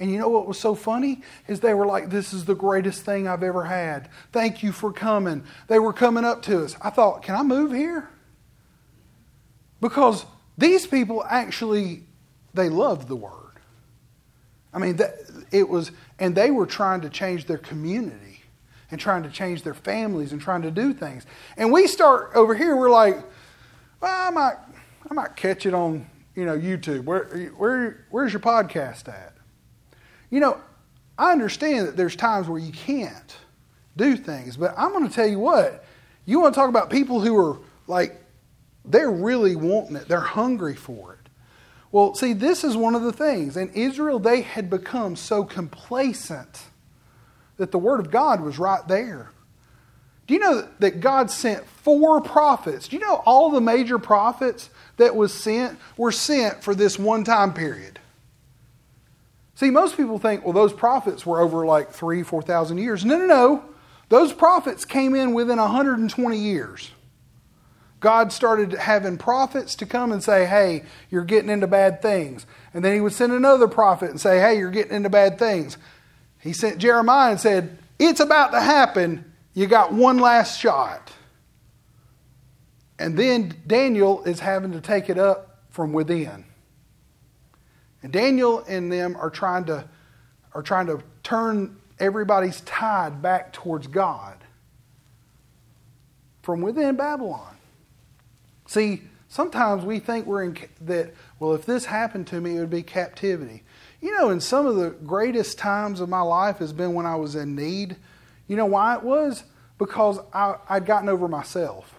And 0.00 0.10
you 0.10 0.18
know 0.18 0.30
what 0.30 0.46
was 0.46 0.58
so 0.58 0.74
funny? 0.74 1.20
Is 1.46 1.60
they 1.60 1.74
were 1.74 1.86
like, 1.86 2.08
This 2.08 2.32
is 2.32 2.46
the 2.46 2.54
greatest 2.54 3.04
thing 3.04 3.28
I've 3.28 3.42
ever 3.42 3.64
had. 3.64 4.08
Thank 4.32 4.62
you 4.62 4.72
for 4.72 4.90
coming. 4.90 5.44
They 5.68 5.78
were 5.78 5.92
coming 5.92 6.24
up 6.24 6.42
to 6.44 6.64
us. 6.64 6.76
I 6.80 6.88
thought, 6.88 7.22
Can 7.22 7.34
I 7.34 7.42
move 7.42 7.72
here? 7.72 8.08
Because 9.82 10.24
these 10.56 10.86
people 10.86 11.22
actually, 11.28 12.04
they 12.54 12.70
loved 12.70 13.06
the 13.06 13.16
word. 13.16 13.60
I 14.72 14.78
mean, 14.78 14.96
that, 14.96 15.16
it 15.50 15.68
was, 15.68 15.90
and 16.18 16.34
they 16.34 16.50
were 16.50 16.66
trying 16.66 17.02
to 17.02 17.10
change 17.10 17.44
their 17.44 17.58
community 17.58 18.40
and 18.90 18.98
trying 18.98 19.24
to 19.24 19.30
change 19.30 19.62
their 19.62 19.74
families 19.74 20.32
and 20.32 20.40
trying 20.40 20.62
to 20.62 20.70
do 20.70 20.94
things. 20.94 21.26
And 21.58 21.70
we 21.70 21.86
start 21.86 22.30
over 22.34 22.54
here, 22.54 22.74
we're 22.76 22.90
like, 22.90 23.16
well, 24.00 24.28
I 24.28 24.30
might, 24.30 24.56
I 25.12 25.14
might 25.14 25.36
catch 25.36 25.66
it 25.66 25.74
on, 25.74 26.06
you 26.34 26.46
know, 26.46 26.56
YouTube. 26.56 27.04
Where, 27.04 27.26
where, 27.58 28.06
where's 28.08 28.32
your 28.32 28.40
podcast 28.40 29.08
at? 29.08 29.34
You 30.30 30.40
know, 30.40 30.58
I 31.18 31.32
understand 31.32 31.86
that 31.86 31.98
there's 31.98 32.16
times 32.16 32.48
where 32.48 32.58
you 32.58 32.72
can't 32.72 33.36
do 33.94 34.16
things, 34.16 34.56
but 34.56 34.72
I'm 34.74 34.90
going 34.92 35.06
to 35.06 35.14
tell 35.14 35.26
you 35.26 35.38
what, 35.38 35.84
you 36.24 36.40
want 36.40 36.54
to 36.54 36.58
talk 36.58 36.70
about 36.70 36.88
people 36.88 37.20
who 37.20 37.36
are 37.36 37.58
like, 37.86 38.24
they're 38.86 39.10
really 39.10 39.54
wanting 39.54 39.96
it, 39.96 40.08
they're 40.08 40.18
hungry 40.20 40.74
for 40.74 41.12
it. 41.12 41.28
Well, 41.90 42.14
see, 42.14 42.32
this 42.32 42.64
is 42.64 42.74
one 42.74 42.94
of 42.94 43.02
the 43.02 43.12
things. 43.12 43.58
In 43.58 43.68
Israel, 43.74 44.18
they 44.18 44.40
had 44.40 44.70
become 44.70 45.14
so 45.14 45.44
complacent 45.44 46.62
that 47.58 47.70
the 47.70 47.78
Word 47.78 48.00
of 48.00 48.10
God 48.10 48.40
was 48.40 48.58
right 48.58 48.88
there. 48.88 49.30
Do 50.26 50.32
you 50.32 50.40
know 50.40 50.66
that 50.78 51.00
God 51.00 51.30
sent 51.30 51.66
four 51.66 52.22
prophets? 52.22 52.88
Do 52.88 52.96
you 52.96 53.02
know 53.02 53.16
all 53.26 53.50
the 53.50 53.60
major 53.60 53.98
prophets 53.98 54.70
that 55.02 55.16
was 55.16 55.34
sent 55.34 55.78
were 55.96 56.12
sent 56.12 56.62
for 56.62 56.74
this 56.74 56.98
one 56.98 57.24
time 57.24 57.52
period? 57.52 57.98
See, 59.56 59.70
most 59.70 59.96
people 59.96 60.18
think, 60.18 60.44
well, 60.44 60.52
those 60.52 60.72
prophets 60.72 61.26
were 61.26 61.40
over 61.40 61.66
like 61.66 61.90
three, 61.90 62.22
4,000 62.22 62.78
years. 62.78 63.04
No, 63.04 63.18
no, 63.18 63.26
no. 63.26 63.64
Those 64.08 64.32
prophets 64.32 64.84
came 64.84 65.14
in 65.14 65.34
within 65.34 65.58
120 65.58 66.36
years. 66.36 66.90
God 68.00 68.32
started 68.32 68.72
having 68.72 69.16
prophets 69.18 69.76
to 69.76 69.86
come 69.86 70.10
and 70.10 70.22
say, 70.22 70.46
hey, 70.46 70.84
you're 71.10 71.24
getting 71.24 71.50
into 71.50 71.66
bad 71.66 72.02
things. 72.02 72.46
And 72.74 72.84
then 72.84 72.94
he 72.94 73.00
would 73.00 73.12
send 73.12 73.32
another 73.32 73.68
prophet 73.68 74.10
and 74.10 74.20
say, 74.20 74.40
hey, 74.40 74.58
you're 74.58 74.70
getting 74.70 74.94
into 74.94 75.10
bad 75.10 75.38
things. 75.38 75.78
He 76.40 76.52
sent 76.52 76.78
Jeremiah 76.78 77.30
and 77.30 77.40
said, 77.40 77.78
it's 77.98 78.20
about 78.20 78.50
to 78.50 78.60
happen. 78.60 79.32
You 79.54 79.66
got 79.66 79.92
one 79.92 80.18
last 80.18 80.58
shot. 80.58 81.12
And 83.02 83.18
then 83.18 83.52
Daniel 83.66 84.22
is 84.22 84.38
having 84.38 84.70
to 84.72 84.80
take 84.80 85.10
it 85.10 85.18
up 85.18 85.58
from 85.70 85.92
within. 85.92 86.44
And 88.00 88.12
Daniel 88.12 88.64
and 88.68 88.92
them 88.92 89.16
are 89.16 89.28
trying 89.28 89.64
to, 89.64 89.88
are 90.54 90.62
trying 90.62 90.86
to 90.86 91.02
turn 91.24 91.80
everybody's 91.98 92.60
tide 92.60 93.20
back 93.20 93.52
towards 93.52 93.88
God 93.88 94.36
from 96.42 96.60
within 96.60 96.94
Babylon. 96.94 97.56
See, 98.66 99.02
sometimes 99.26 99.84
we 99.84 99.98
think 99.98 100.26
we're 100.26 100.44
in 100.44 100.56
that, 100.82 101.12
well, 101.40 101.54
if 101.54 101.66
this 101.66 101.86
happened 101.86 102.28
to 102.28 102.40
me, 102.40 102.56
it 102.56 102.60
would 102.60 102.70
be 102.70 102.84
captivity. 102.84 103.64
You 104.00 104.16
know, 104.16 104.30
in 104.30 104.38
some 104.38 104.64
of 104.64 104.76
the 104.76 104.90
greatest 104.90 105.58
times 105.58 105.98
of 106.00 106.08
my 106.08 106.22
life 106.22 106.58
has 106.58 106.72
been 106.72 106.94
when 106.94 107.06
I 107.06 107.16
was 107.16 107.34
in 107.34 107.56
need. 107.56 107.96
You 108.46 108.54
know 108.54 108.66
why 108.66 108.94
it 108.94 109.02
was? 109.02 109.42
Because 109.76 110.20
I, 110.32 110.54
I'd 110.68 110.86
gotten 110.86 111.08
over 111.08 111.26
myself. 111.26 111.91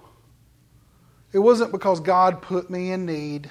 It 1.33 1.39
wasn't 1.39 1.71
because 1.71 1.99
God 1.99 2.41
put 2.41 2.69
me 2.69 2.91
in 2.91 3.05
need. 3.05 3.49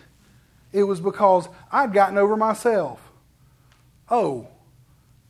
It 0.72 0.84
was 0.84 1.00
because 1.00 1.48
I'd 1.70 1.92
gotten 1.92 2.16
over 2.16 2.36
myself. 2.36 3.00
Oh, 4.08 4.46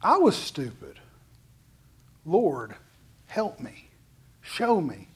I 0.00 0.18
was 0.18 0.36
stupid. 0.36 0.98
Lord, 2.24 2.76
help 3.26 3.58
me. 3.58 3.88
Show 4.42 4.80
me. 4.80 5.08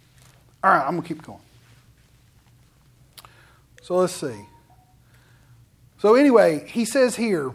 All 0.64 0.70
right, 0.70 0.84
I'm 0.84 0.92
going 0.92 1.02
to 1.02 1.08
keep 1.08 1.22
going. 1.22 1.40
So 3.82 3.96
let's 3.96 4.14
see. 4.14 4.46
So, 5.98 6.14
anyway, 6.14 6.66
he 6.66 6.84
says 6.84 7.16
here 7.16 7.52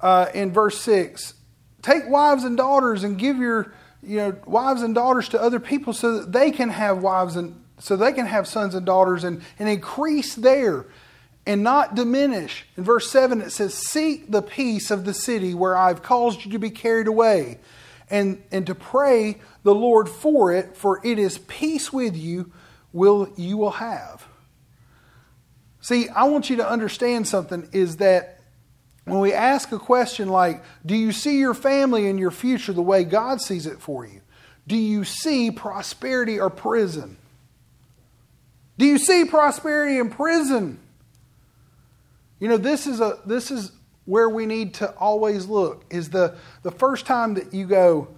uh, 0.00 0.26
in 0.34 0.52
verse 0.52 0.80
6 0.80 1.34
take 1.82 2.08
wives 2.08 2.44
and 2.44 2.56
daughters 2.56 3.04
and 3.04 3.18
give 3.18 3.36
your 3.36 3.72
you 4.02 4.16
know 4.16 4.36
wives 4.46 4.82
and 4.82 4.94
daughters 4.94 5.28
to 5.28 5.40
other 5.40 5.60
people 5.60 5.92
so 5.92 6.18
that 6.18 6.32
they 6.32 6.50
can 6.50 6.70
have 6.70 6.98
wives 6.98 7.36
and 7.36 7.63
so 7.78 7.96
they 7.96 8.12
can 8.12 8.26
have 8.26 8.46
sons 8.46 8.74
and 8.74 8.86
daughters 8.86 9.24
and, 9.24 9.42
and 9.58 9.68
increase 9.68 10.34
there 10.34 10.86
and 11.46 11.62
not 11.62 11.94
diminish. 11.94 12.64
In 12.76 12.84
verse 12.84 13.10
7, 13.10 13.40
it 13.40 13.50
says, 13.50 13.74
Seek 13.74 14.30
the 14.30 14.42
peace 14.42 14.90
of 14.90 15.04
the 15.04 15.14
city 15.14 15.54
where 15.54 15.76
I've 15.76 16.02
caused 16.02 16.44
you 16.44 16.52
to 16.52 16.58
be 16.58 16.70
carried 16.70 17.06
away, 17.06 17.58
and, 18.10 18.42
and 18.50 18.66
to 18.66 18.74
pray 18.74 19.38
the 19.62 19.74
Lord 19.74 20.08
for 20.08 20.52
it, 20.52 20.76
for 20.76 21.00
it 21.04 21.18
is 21.18 21.38
peace 21.38 21.92
with 21.92 22.16
you 22.16 22.52
will 22.92 23.32
you 23.36 23.56
will 23.56 23.72
have. 23.72 24.26
See, 25.80 26.08
I 26.08 26.24
want 26.24 26.48
you 26.48 26.56
to 26.56 26.68
understand 26.68 27.28
something 27.28 27.68
is 27.72 27.96
that 27.96 28.40
when 29.04 29.18
we 29.18 29.34
ask 29.34 29.70
a 29.72 29.78
question 29.78 30.28
like, 30.28 30.62
Do 30.86 30.96
you 30.96 31.12
see 31.12 31.38
your 31.38 31.54
family 31.54 32.08
and 32.08 32.18
your 32.18 32.30
future 32.30 32.72
the 32.72 32.82
way 32.82 33.04
God 33.04 33.42
sees 33.42 33.66
it 33.66 33.80
for 33.80 34.06
you? 34.06 34.22
Do 34.66 34.76
you 34.76 35.04
see 35.04 35.50
prosperity 35.50 36.40
or 36.40 36.48
prison? 36.48 37.18
Do 38.76 38.86
you 38.86 38.98
see 38.98 39.24
prosperity 39.24 39.98
in 39.98 40.10
prison? 40.10 40.80
You 42.40 42.48
know, 42.48 42.56
this 42.56 42.86
is 42.86 43.00
a 43.00 43.18
this 43.24 43.50
is 43.50 43.72
where 44.04 44.28
we 44.28 44.46
need 44.46 44.74
to 44.74 44.90
always 44.96 45.46
look. 45.46 45.84
Is 45.90 46.10
the 46.10 46.36
the 46.62 46.70
first 46.70 47.06
time 47.06 47.34
that 47.34 47.54
you 47.54 47.66
go, 47.66 48.08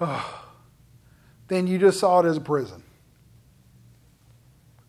oh, 0.00 0.44
then 1.48 1.66
you 1.66 1.78
just 1.78 1.98
saw 1.98 2.20
it 2.20 2.26
as 2.26 2.36
a 2.36 2.40
prison. 2.40 2.82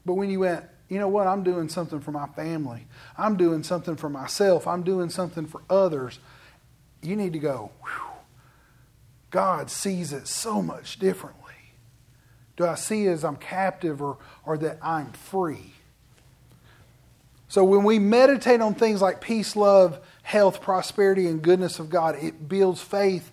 But 0.06 0.14
when 0.14 0.30
you 0.30 0.42
went, 0.42 0.66
you 0.88 1.00
know 1.00 1.08
what? 1.08 1.28
I'm 1.28 1.44
doing 1.44 1.68
something 1.70 2.00
for 2.00 2.12
my 2.12 2.28
family. 2.28 2.86
I'm 3.18 3.38
doing 3.38 3.64
something 3.64 3.96
for 3.96 4.10
myself. 4.10 4.68
I'm 4.68 4.84
doing 4.84 5.10
something 5.10 5.48
for 5.48 5.62
others. 5.70 6.20
You 7.02 7.16
need 7.16 7.34
to 7.34 7.40
go, 7.40 7.72
God 9.32 9.70
sees 9.70 10.14
it 10.14 10.28
so 10.28 10.62
much 10.62 11.00
differently. 11.00 11.45
Do 12.58 12.66
I 12.66 12.76
see 12.76 13.08
it 13.08 13.12
as 13.12 13.24
I'm 13.24 13.36
captive 13.36 14.02
or, 14.02 14.18
or 14.46 14.58
that 14.60 14.80
I'm 14.82 15.12
free? 15.12 15.74
So 17.48 17.64
when 17.64 17.84
we 17.84 18.00
meditate 18.00 18.62
on 18.62 18.76
things 18.76 19.02
like 19.02 19.22
peace, 19.22 19.56
love, 19.56 20.00
health, 20.24 20.62
prosperity, 20.62 21.28
and 21.28 21.42
goodness 21.42 21.80
of 21.80 21.90
God, 21.90 22.16
it 22.22 22.50
builds 22.50 22.82
faith 22.82 23.32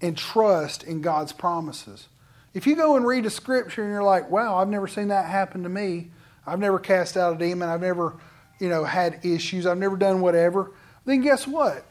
and 0.00 0.16
trust 0.16 0.82
in 0.82 1.00
God's 1.00 1.32
promises. 1.32 2.08
If 2.52 2.66
you 2.66 2.76
go 2.76 2.96
and 2.96 3.06
read 3.06 3.26
a 3.26 3.30
scripture 3.30 3.82
and 3.82 3.92
you're 3.92 4.02
like, 4.02 4.30
wow, 4.30 4.56
I've 4.56 4.68
never 4.68 4.86
seen 4.86 5.08
that 5.08 5.26
happen 5.26 5.62
to 5.62 5.68
me, 5.68 6.10
I've 6.46 6.58
never 6.58 6.78
cast 6.78 7.16
out 7.16 7.34
a 7.34 7.38
demon. 7.38 7.68
I've 7.68 7.80
never, 7.80 8.14
you 8.60 8.68
know, 8.68 8.84
had 8.84 9.24
issues. 9.24 9.66
I've 9.66 9.78
never 9.78 9.96
done 9.96 10.20
whatever. 10.20 10.72
Then 11.04 11.20
guess 11.20 11.46
what? 11.46 11.84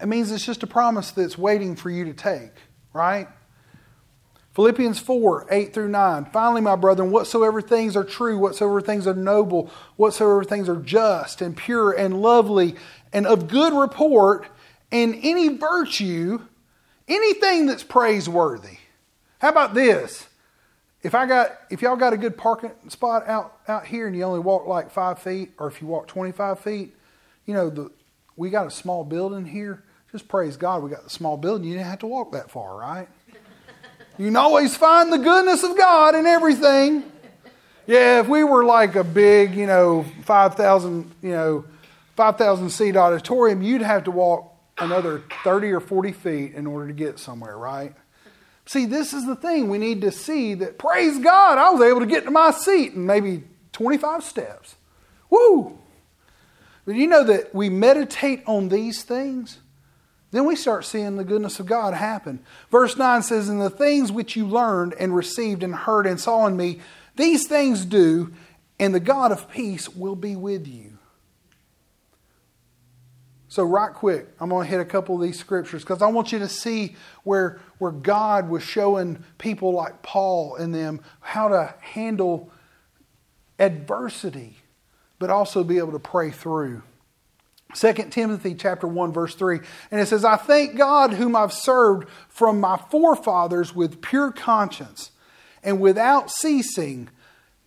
It 0.00 0.06
means 0.06 0.30
it's 0.30 0.46
just 0.46 0.62
a 0.62 0.66
promise 0.66 1.10
that's 1.10 1.36
waiting 1.36 1.74
for 1.74 1.90
you 1.90 2.04
to 2.04 2.12
take, 2.12 2.52
right? 2.92 3.28
Philippians 4.58 4.98
4 4.98 5.46
8 5.52 5.72
through 5.72 5.86
9. 5.86 6.24
Finally, 6.32 6.62
my 6.62 6.74
brethren, 6.74 7.12
whatsoever 7.12 7.62
things 7.62 7.94
are 7.94 8.02
true, 8.02 8.36
whatsoever 8.36 8.80
things 8.80 9.06
are 9.06 9.14
noble, 9.14 9.70
whatsoever 9.94 10.42
things 10.42 10.68
are 10.68 10.74
just 10.74 11.40
and 11.40 11.56
pure 11.56 11.92
and 11.92 12.20
lovely 12.20 12.74
and 13.12 13.24
of 13.24 13.46
good 13.46 13.72
report, 13.72 14.48
and 14.90 15.16
any 15.22 15.46
virtue, 15.46 16.40
anything 17.06 17.66
that's 17.66 17.84
praiseworthy. 17.84 18.78
How 19.38 19.50
about 19.50 19.74
this? 19.74 20.26
if 21.04 21.14
I 21.14 21.26
got 21.26 21.56
if 21.70 21.80
y'all 21.80 21.94
got 21.94 22.12
a 22.12 22.16
good 22.16 22.36
parking 22.36 22.72
spot 22.88 23.28
out 23.28 23.60
out 23.68 23.86
here 23.86 24.08
and 24.08 24.16
you 24.16 24.24
only 24.24 24.40
walk 24.40 24.66
like 24.66 24.90
five 24.90 25.20
feet, 25.20 25.52
or 25.60 25.68
if 25.68 25.80
you 25.80 25.86
walk 25.86 26.08
twenty 26.08 26.32
five 26.32 26.58
feet, 26.58 26.96
you 27.46 27.54
know 27.54 27.70
the 27.70 27.92
we 28.34 28.50
got 28.50 28.66
a 28.66 28.72
small 28.72 29.04
building 29.04 29.46
here. 29.46 29.84
Just 30.10 30.26
praise 30.26 30.56
God, 30.56 30.82
we 30.82 30.90
got 30.90 31.04
the 31.04 31.10
small 31.10 31.36
building. 31.36 31.68
You 31.68 31.74
didn't 31.74 31.86
have 31.86 32.00
to 32.00 32.08
walk 32.08 32.32
that 32.32 32.50
far, 32.50 32.76
right? 32.76 33.08
You 34.18 34.26
can 34.26 34.36
always 34.36 34.76
find 34.76 35.12
the 35.12 35.18
goodness 35.18 35.62
of 35.62 35.76
God 35.76 36.14
in 36.14 36.26
everything. 36.26 37.04
Yeah, 37.86 38.20
if 38.20 38.28
we 38.28 38.44
were 38.44 38.64
like 38.64 38.96
a 38.96 39.04
big, 39.04 39.54
you 39.54 39.66
know, 39.66 40.04
five 40.24 40.54
thousand, 40.54 41.14
you 41.22 41.30
know, 41.30 41.64
five 42.16 42.36
thousand 42.36 42.70
seat 42.70 42.96
auditorium, 42.96 43.62
you'd 43.62 43.82
have 43.82 44.04
to 44.04 44.10
walk 44.10 44.52
another 44.76 45.22
thirty 45.44 45.70
or 45.70 45.80
forty 45.80 46.12
feet 46.12 46.54
in 46.54 46.66
order 46.66 46.88
to 46.88 46.92
get 46.92 47.18
somewhere, 47.18 47.56
right? 47.56 47.94
See, 48.68 48.84
this 48.84 49.14
is 49.14 49.24
the 49.24 49.34
thing. 49.34 49.70
We 49.70 49.78
need 49.78 50.02
to 50.02 50.12
see 50.12 50.52
that, 50.52 50.76
praise 50.76 51.18
God, 51.18 51.56
I 51.56 51.70
was 51.70 51.80
able 51.80 52.00
to 52.00 52.06
get 52.06 52.24
to 52.24 52.30
my 52.30 52.50
seat 52.50 52.92
in 52.92 53.06
maybe 53.06 53.44
25 53.72 54.22
steps. 54.22 54.74
Woo! 55.30 55.78
But 56.84 56.94
you 56.94 57.06
know 57.06 57.24
that 57.24 57.54
we 57.54 57.70
meditate 57.70 58.42
on 58.46 58.68
these 58.68 59.04
things, 59.04 59.56
then 60.30 60.44
we 60.44 60.56
start 60.56 60.84
seeing 60.84 61.16
the 61.16 61.24
goodness 61.24 61.58
of 61.58 61.66
God 61.66 61.94
happen. 61.94 62.40
Verse 62.70 62.96
9 62.96 63.22
says, 63.22 63.48
And 63.48 63.60
the 63.60 63.70
things 63.70 64.12
which 64.12 64.36
you 64.36 64.46
learned 64.46 64.94
and 65.00 65.14
received 65.14 65.62
and 65.62 65.74
heard 65.74 66.06
and 66.06 66.20
saw 66.20 66.46
in 66.46 66.56
me, 66.56 66.80
these 67.16 67.48
things 67.48 67.84
do, 67.84 68.32
and 68.78 68.94
the 68.94 69.00
God 69.00 69.32
of 69.32 69.50
peace 69.50 69.88
will 69.88 70.16
be 70.16 70.36
with 70.36 70.66
you. 70.66 70.98
So, 73.50 73.64
right 73.64 73.92
quick, 73.92 74.28
I'm 74.38 74.50
going 74.50 74.66
to 74.66 74.70
hit 74.70 74.80
a 74.80 74.84
couple 74.84 75.14
of 75.14 75.22
these 75.22 75.38
scriptures 75.38 75.82
because 75.82 76.02
I 76.02 76.08
want 76.08 76.32
you 76.32 76.38
to 76.40 76.48
see 76.48 76.96
where, 77.24 77.58
where 77.78 77.90
God 77.90 78.50
was 78.50 78.62
showing 78.62 79.24
people 79.38 79.72
like 79.72 80.02
Paul 80.02 80.56
and 80.56 80.74
them 80.74 81.00
how 81.20 81.48
to 81.48 81.74
handle 81.80 82.52
adversity, 83.58 84.58
but 85.18 85.30
also 85.30 85.64
be 85.64 85.78
able 85.78 85.92
to 85.92 85.98
pray 85.98 86.30
through. 86.30 86.82
2 87.74 87.92
Timothy 88.10 88.54
chapter 88.54 88.86
1 88.86 89.12
verse 89.12 89.34
3 89.34 89.60
and 89.90 90.00
it 90.00 90.06
says 90.06 90.24
I 90.24 90.36
thank 90.36 90.76
God 90.76 91.12
whom 91.12 91.36
I've 91.36 91.52
served 91.52 92.08
from 92.28 92.60
my 92.60 92.78
forefathers 92.90 93.74
with 93.74 94.00
pure 94.00 94.32
conscience 94.32 95.10
and 95.62 95.80
without 95.80 96.30
ceasing. 96.30 97.10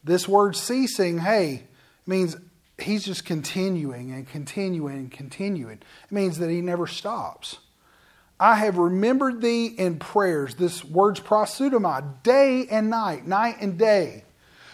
This 0.04 0.28
word 0.28 0.56
ceasing 0.56 1.20
hey 1.20 1.68
means 2.08 2.36
he's 2.80 3.06
just 3.06 3.26
continuing 3.26 4.12
and 4.12 4.28
continuing 4.28 4.98
and 4.98 5.12
continuing. 5.12 5.74
It 5.74 6.12
means 6.12 6.40
that 6.40 6.50
he 6.50 6.62
never 6.62 6.88
stops. 6.88 7.60
I 8.40 8.56
have 8.56 8.80
remembered 8.80 9.40
thee 9.40 9.68
in 9.68 10.00
prayers. 10.00 10.56
This 10.56 10.84
word's 10.84 11.20
proseuchomai 11.20 12.24
day 12.24 12.66
and 12.72 12.90
night 12.90 13.28
night 13.28 13.58
and 13.62 13.78
day. 13.78 14.24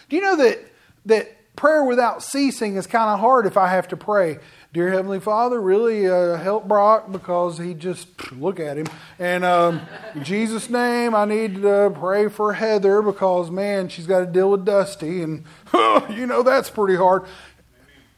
Do 0.08 0.16
you 0.16 0.22
know 0.22 0.36
that 0.36 0.58
that 1.04 1.37
prayer 1.58 1.84
without 1.84 2.22
ceasing 2.22 2.76
is 2.76 2.86
kind 2.86 3.10
of 3.10 3.20
hard 3.20 3.44
if 3.44 3.56
I 3.56 3.68
have 3.68 3.88
to 3.88 3.96
pray 3.96 4.38
Dear 4.70 4.90
Heavenly 4.90 5.18
Father, 5.18 5.58
really 5.62 6.06
uh, 6.06 6.36
help 6.36 6.68
Brock 6.68 7.10
because 7.10 7.56
he 7.56 7.72
just, 7.72 8.30
look 8.32 8.60
at 8.60 8.76
him. 8.76 8.86
And 9.18 9.42
um, 9.42 9.80
in 10.14 10.24
Jesus' 10.24 10.68
name, 10.68 11.14
I 11.14 11.24
need 11.24 11.62
to 11.62 11.90
pray 11.98 12.28
for 12.28 12.52
Heather 12.52 13.00
because, 13.00 13.50
man, 13.50 13.88
she's 13.88 14.06
got 14.06 14.20
to 14.20 14.26
deal 14.26 14.50
with 14.50 14.66
Dusty. 14.66 15.22
And, 15.22 15.44
you 16.10 16.26
know, 16.26 16.42
that's 16.42 16.68
pretty 16.68 16.96
hard. 16.96 17.24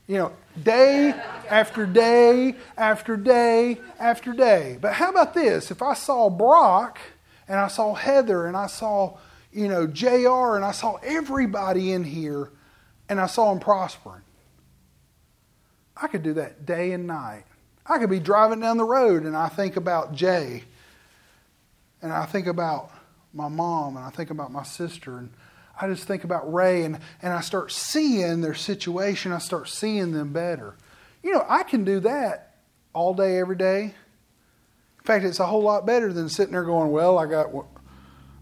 You 0.08 0.16
know, 0.18 0.32
day 0.60 1.14
after 1.48 1.86
day 1.86 2.56
after 2.76 3.16
day 3.16 3.80
after 4.00 4.32
day. 4.32 4.76
But 4.80 4.94
how 4.94 5.10
about 5.10 5.34
this? 5.34 5.70
If 5.70 5.82
I 5.82 5.94
saw 5.94 6.30
Brock 6.30 6.98
and 7.46 7.60
I 7.60 7.68
saw 7.68 7.94
Heather 7.94 8.46
and 8.46 8.56
I 8.56 8.66
saw, 8.66 9.18
you 9.52 9.68
know, 9.68 9.86
JR 9.86 10.56
and 10.56 10.64
I 10.64 10.72
saw 10.72 10.96
everybody 10.96 11.92
in 11.92 12.02
here 12.02 12.50
and 13.10 13.20
I 13.20 13.26
saw 13.26 13.50
them 13.50 13.60
prospering 13.60 14.22
I 16.02 16.06
could 16.06 16.22
do 16.22 16.32
that 16.34 16.64
day 16.64 16.92
and 16.92 17.06
night. 17.06 17.44
I 17.84 17.98
could 17.98 18.08
be 18.08 18.20
driving 18.20 18.60
down 18.60 18.78
the 18.78 18.84
road 18.84 19.24
and 19.24 19.36
I 19.36 19.48
think 19.48 19.76
about 19.76 20.14
Jay, 20.14 20.64
and 22.00 22.10
I 22.10 22.24
think 22.24 22.46
about 22.46 22.90
my 23.34 23.48
mom, 23.48 23.96
and 23.96 24.04
I 24.04 24.10
think 24.10 24.30
about 24.30 24.50
my 24.50 24.62
sister, 24.62 25.18
and 25.18 25.30
I 25.80 25.86
just 25.88 26.04
think 26.04 26.24
about 26.24 26.52
Ray, 26.52 26.84
and, 26.84 26.98
and 27.22 27.32
I 27.32 27.40
start 27.40 27.70
seeing 27.70 28.40
their 28.40 28.54
situation. 28.54 29.32
I 29.32 29.38
start 29.38 29.68
seeing 29.68 30.12
them 30.12 30.32
better. 30.32 30.74
You 31.22 31.32
know, 31.32 31.44
I 31.48 31.62
can 31.62 31.84
do 31.84 32.00
that 32.00 32.56
all 32.92 33.14
day, 33.14 33.38
every 33.38 33.56
day. 33.56 33.82
In 33.82 35.04
fact, 35.04 35.24
it's 35.24 35.38
a 35.38 35.46
whole 35.46 35.62
lot 35.62 35.86
better 35.86 36.12
than 36.12 36.28
sitting 36.28 36.52
there 36.52 36.64
going, 36.64 36.90
"Well, 36.90 37.18
I 37.18 37.26
got, 37.26 37.48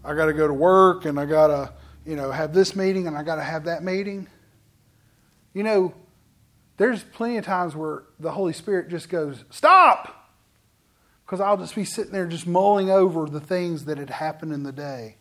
I 0.03 0.15
got 0.15 0.25
to 0.25 0.33
go 0.33 0.47
to 0.47 0.53
work, 0.53 1.05
and 1.05 1.19
I 1.19 1.25
got 1.25 1.47
to, 1.47 1.73
you 2.05 2.15
know, 2.15 2.31
have 2.31 2.53
this 2.53 2.75
meeting, 2.75 3.07
and 3.07 3.17
I 3.17 3.23
got 3.23 3.35
to 3.35 3.43
have 3.43 3.65
that 3.65 3.83
meeting." 3.83 4.27
You 5.53 5.63
know, 5.63 5.93
there's 6.77 7.03
plenty 7.03 7.37
of 7.37 7.45
times 7.45 7.75
where 7.75 8.03
the 8.19 8.31
Holy 8.31 8.53
Spirit 8.53 8.89
just 8.89 9.09
goes, 9.09 9.43
Stop! 9.49 10.15
Because 11.25 11.41
I'll 11.41 11.57
just 11.57 11.75
be 11.75 11.85
sitting 11.85 12.11
there 12.11 12.25
just 12.25 12.47
mulling 12.47 12.89
over 12.89 13.27
the 13.27 13.39
things 13.39 13.85
that 13.85 13.97
had 13.97 14.09
happened 14.09 14.51
in 14.51 14.63
the 14.63 14.71
day. 14.71 15.17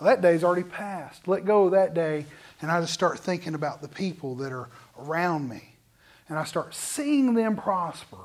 Well, 0.00 0.08
that 0.08 0.22
day's 0.22 0.44
already 0.44 0.62
passed. 0.62 1.26
Let 1.26 1.44
go 1.44 1.64
of 1.64 1.72
that 1.72 1.92
day, 1.92 2.24
and 2.62 2.70
I 2.70 2.80
just 2.80 2.94
start 2.94 3.18
thinking 3.18 3.54
about 3.54 3.82
the 3.82 3.88
people 3.88 4.36
that 4.36 4.52
are 4.52 4.68
around 4.98 5.48
me. 5.48 5.74
And 6.28 6.38
I 6.38 6.44
start 6.44 6.74
seeing 6.74 7.34
them 7.34 7.56
prosper. 7.56 8.18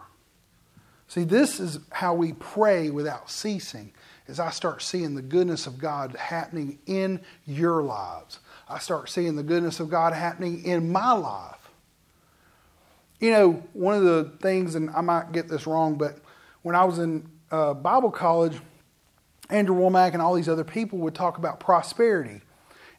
See, 1.08 1.24
this 1.24 1.60
is 1.60 1.80
how 1.92 2.14
we 2.14 2.34
pray 2.34 2.90
without 2.90 3.30
ceasing. 3.30 3.92
As 4.28 4.40
I 4.40 4.52
start 4.52 4.82
seeing 4.82 5.16
the 5.16 5.22
goodness 5.22 5.68
of 5.68 5.80
God 5.80 6.16
happening 6.16 6.80
in 6.86 7.22
your 7.46 7.84
lives. 7.84 8.40
I 8.68 8.80
start 8.80 9.10
seeing 9.10 9.36
the 9.36 9.44
goodness 9.44 9.80
of 9.80 9.90
God 9.90 10.14
happening 10.14 10.64
in 10.64 10.92
my 10.92 11.12
life. 11.12 11.58
You 13.20 13.32
know, 13.32 13.64
one 13.74 13.96
of 13.96 14.04
the 14.04 14.32
things, 14.42 14.76
and 14.76 14.90
I 14.90 15.02
might 15.02 15.32
get 15.32 15.48
this 15.48 15.66
wrong, 15.66 15.96
but 15.96 16.18
when 16.62 16.76
I 16.76 16.84
was 16.84 17.00
in 17.00 17.30
uh, 17.52 17.74
Bible 17.74 18.12
college, 18.12 18.60
Andrew 19.50 19.76
Wommack 19.76 20.14
and 20.14 20.22
all 20.22 20.34
these 20.34 20.50
other 20.50 20.64
people 20.64 21.00
would 21.00 21.16
talk 21.16 21.38
about 21.38 21.60
prosperity. 21.60 22.42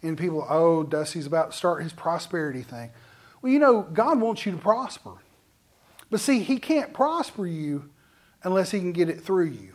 And 0.03 0.19
people, 0.19 0.47
oh, 0.49 0.83
Dusty's 0.83 1.27
about 1.27 1.53
to 1.53 1.57
start 1.57 1.83
his 1.83 1.93
prosperity 1.93 2.63
thing. 2.63 2.91
Well, 3.41 3.53
you 3.53 3.59
know, 3.59 3.83
God 3.83 4.21
wants 4.21 4.45
you 4.47 4.53
to 4.53 4.59
prosper. 4.59 5.13
But 6.11 6.21
see, 6.21 6.41
He 6.41 6.59
can't 6.59 6.93
prosper 6.93 7.47
you 7.47 7.91
unless 8.43 8.71
He 8.71 8.79
can 8.79 8.93
get 8.93 9.09
it 9.09 9.21
through 9.21 9.47
you. 9.47 9.75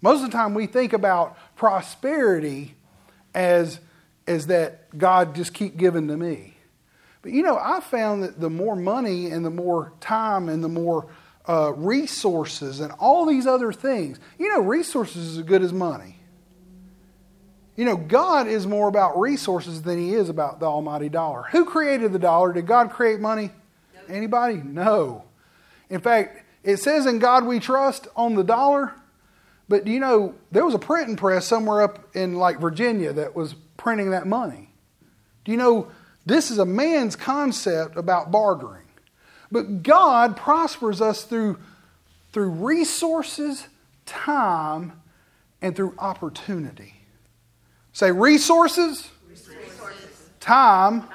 Most 0.00 0.24
of 0.24 0.30
the 0.30 0.36
time, 0.36 0.54
we 0.54 0.66
think 0.66 0.92
about 0.92 1.36
prosperity 1.56 2.74
as, 3.34 3.80
as 4.28 4.48
that 4.48 4.96
God 4.96 5.34
just 5.34 5.54
keep 5.54 5.78
giving 5.78 6.06
to 6.08 6.16
me. 6.16 6.54
But 7.22 7.32
you 7.32 7.42
know, 7.42 7.58
I 7.60 7.80
found 7.80 8.22
that 8.22 8.38
the 8.38 8.50
more 8.50 8.76
money 8.76 9.30
and 9.30 9.44
the 9.44 9.50
more 9.50 9.92
time 10.00 10.48
and 10.48 10.62
the 10.62 10.68
more 10.68 11.08
uh, 11.48 11.72
resources 11.74 12.80
and 12.80 12.92
all 12.98 13.24
these 13.24 13.46
other 13.46 13.72
things, 13.72 14.20
you 14.38 14.48
know, 14.50 14.60
resources 14.60 15.28
is 15.28 15.38
as 15.38 15.44
good 15.44 15.62
as 15.62 15.72
money. 15.72 16.16
You 17.74 17.86
know, 17.86 17.96
God 17.96 18.48
is 18.48 18.66
more 18.66 18.88
about 18.88 19.18
resources 19.18 19.82
than 19.82 19.98
he 19.98 20.12
is 20.12 20.28
about 20.28 20.60
the 20.60 20.66
almighty 20.66 21.08
dollar. 21.08 21.44
Who 21.50 21.64
created 21.64 22.12
the 22.12 22.18
dollar? 22.18 22.52
Did 22.52 22.66
God 22.66 22.90
create 22.90 23.20
money? 23.20 23.50
Anybody? 24.08 24.56
No. 24.56 25.24
In 25.88 26.00
fact, 26.00 26.44
it 26.64 26.78
says 26.78 27.06
in 27.06 27.18
God 27.18 27.46
we 27.46 27.60
trust 27.60 28.08
on 28.14 28.34
the 28.34 28.44
dollar, 28.44 28.92
but 29.68 29.84
do 29.84 29.92
you 29.92 30.00
know, 30.00 30.34
there 30.50 30.64
was 30.64 30.74
a 30.74 30.78
printing 30.78 31.16
press 31.16 31.46
somewhere 31.46 31.82
up 31.82 32.14
in 32.16 32.34
like 32.34 32.60
Virginia 32.60 33.12
that 33.12 33.34
was 33.36 33.54
printing 33.76 34.10
that 34.10 34.26
money. 34.26 34.70
Do 35.44 35.52
you 35.52 35.58
know 35.58 35.88
this 36.28 36.50
is 36.50 36.58
a 36.58 36.66
man's 36.66 37.16
concept 37.16 37.96
about 37.96 38.30
bartering. 38.30 38.84
But 39.50 39.82
God 39.82 40.36
prospers 40.36 41.00
us 41.00 41.24
through, 41.24 41.58
through 42.32 42.50
resources, 42.50 43.66
time, 44.04 44.92
and 45.62 45.74
through 45.74 45.94
opportunity. 45.98 46.92
Say 47.94 48.12
resources, 48.12 49.08
resources. 49.26 50.28
Time, 50.38 51.00
time, 51.00 51.10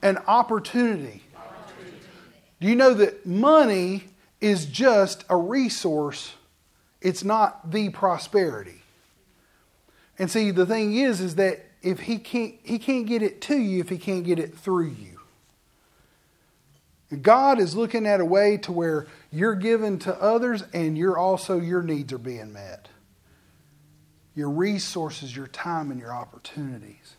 and 0.00 0.18
opportunity. 0.26 1.22
opportunity. 1.36 1.98
Do 2.62 2.68
you 2.68 2.76
know 2.76 2.94
that 2.94 3.26
money 3.26 4.04
is 4.40 4.64
just 4.64 5.26
a 5.28 5.36
resource? 5.36 6.32
It's 7.00 7.24
not 7.24 7.70
the 7.70 7.88
prosperity. 7.90 8.82
And 10.18 10.30
see, 10.30 10.50
the 10.50 10.66
thing 10.66 10.94
is, 10.96 11.20
is 11.20 11.36
that 11.36 11.64
if 11.82 12.00
he 12.00 12.18
can't 12.18 12.54
he 12.62 12.78
can't 12.78 13.06
get 13.06 13.22
it 13.22 13.40
to 13.42 13.56
you 13.56 13.80
if 13.80 13.88
he 13.88 13.98
can't 13.98 14.24
get 14.24 14.38
it 14.38 14.54
through 14.54 14.88
you. 14.88 15.20
God 17.22 17.58
is 17.58 17.74
looking 17.74 18.06
at 18.06 18.20
a 18.20 18.24
way 18.24 18.56
to 18.58 18.72
where 18.72 19.06
you're 19.32 19.56
given 19.56 19.98
to 20.00 20.22
others 20.22 20.62
and 20.72 20.96
you're 20.96 21.18
also 21.18 21.58
your 21.58 21.82
needs 21.82 22.12
are 22.12 22.18
being 22.18 22.52
met. 22.52 22.88
Your 24.36 24.50
resources, 24.50 25.34
your 25.34 25.48
time, 25.48 25.90
and 25.90 25.98
your 25.98 26.14
opportunities. 26.14 27.16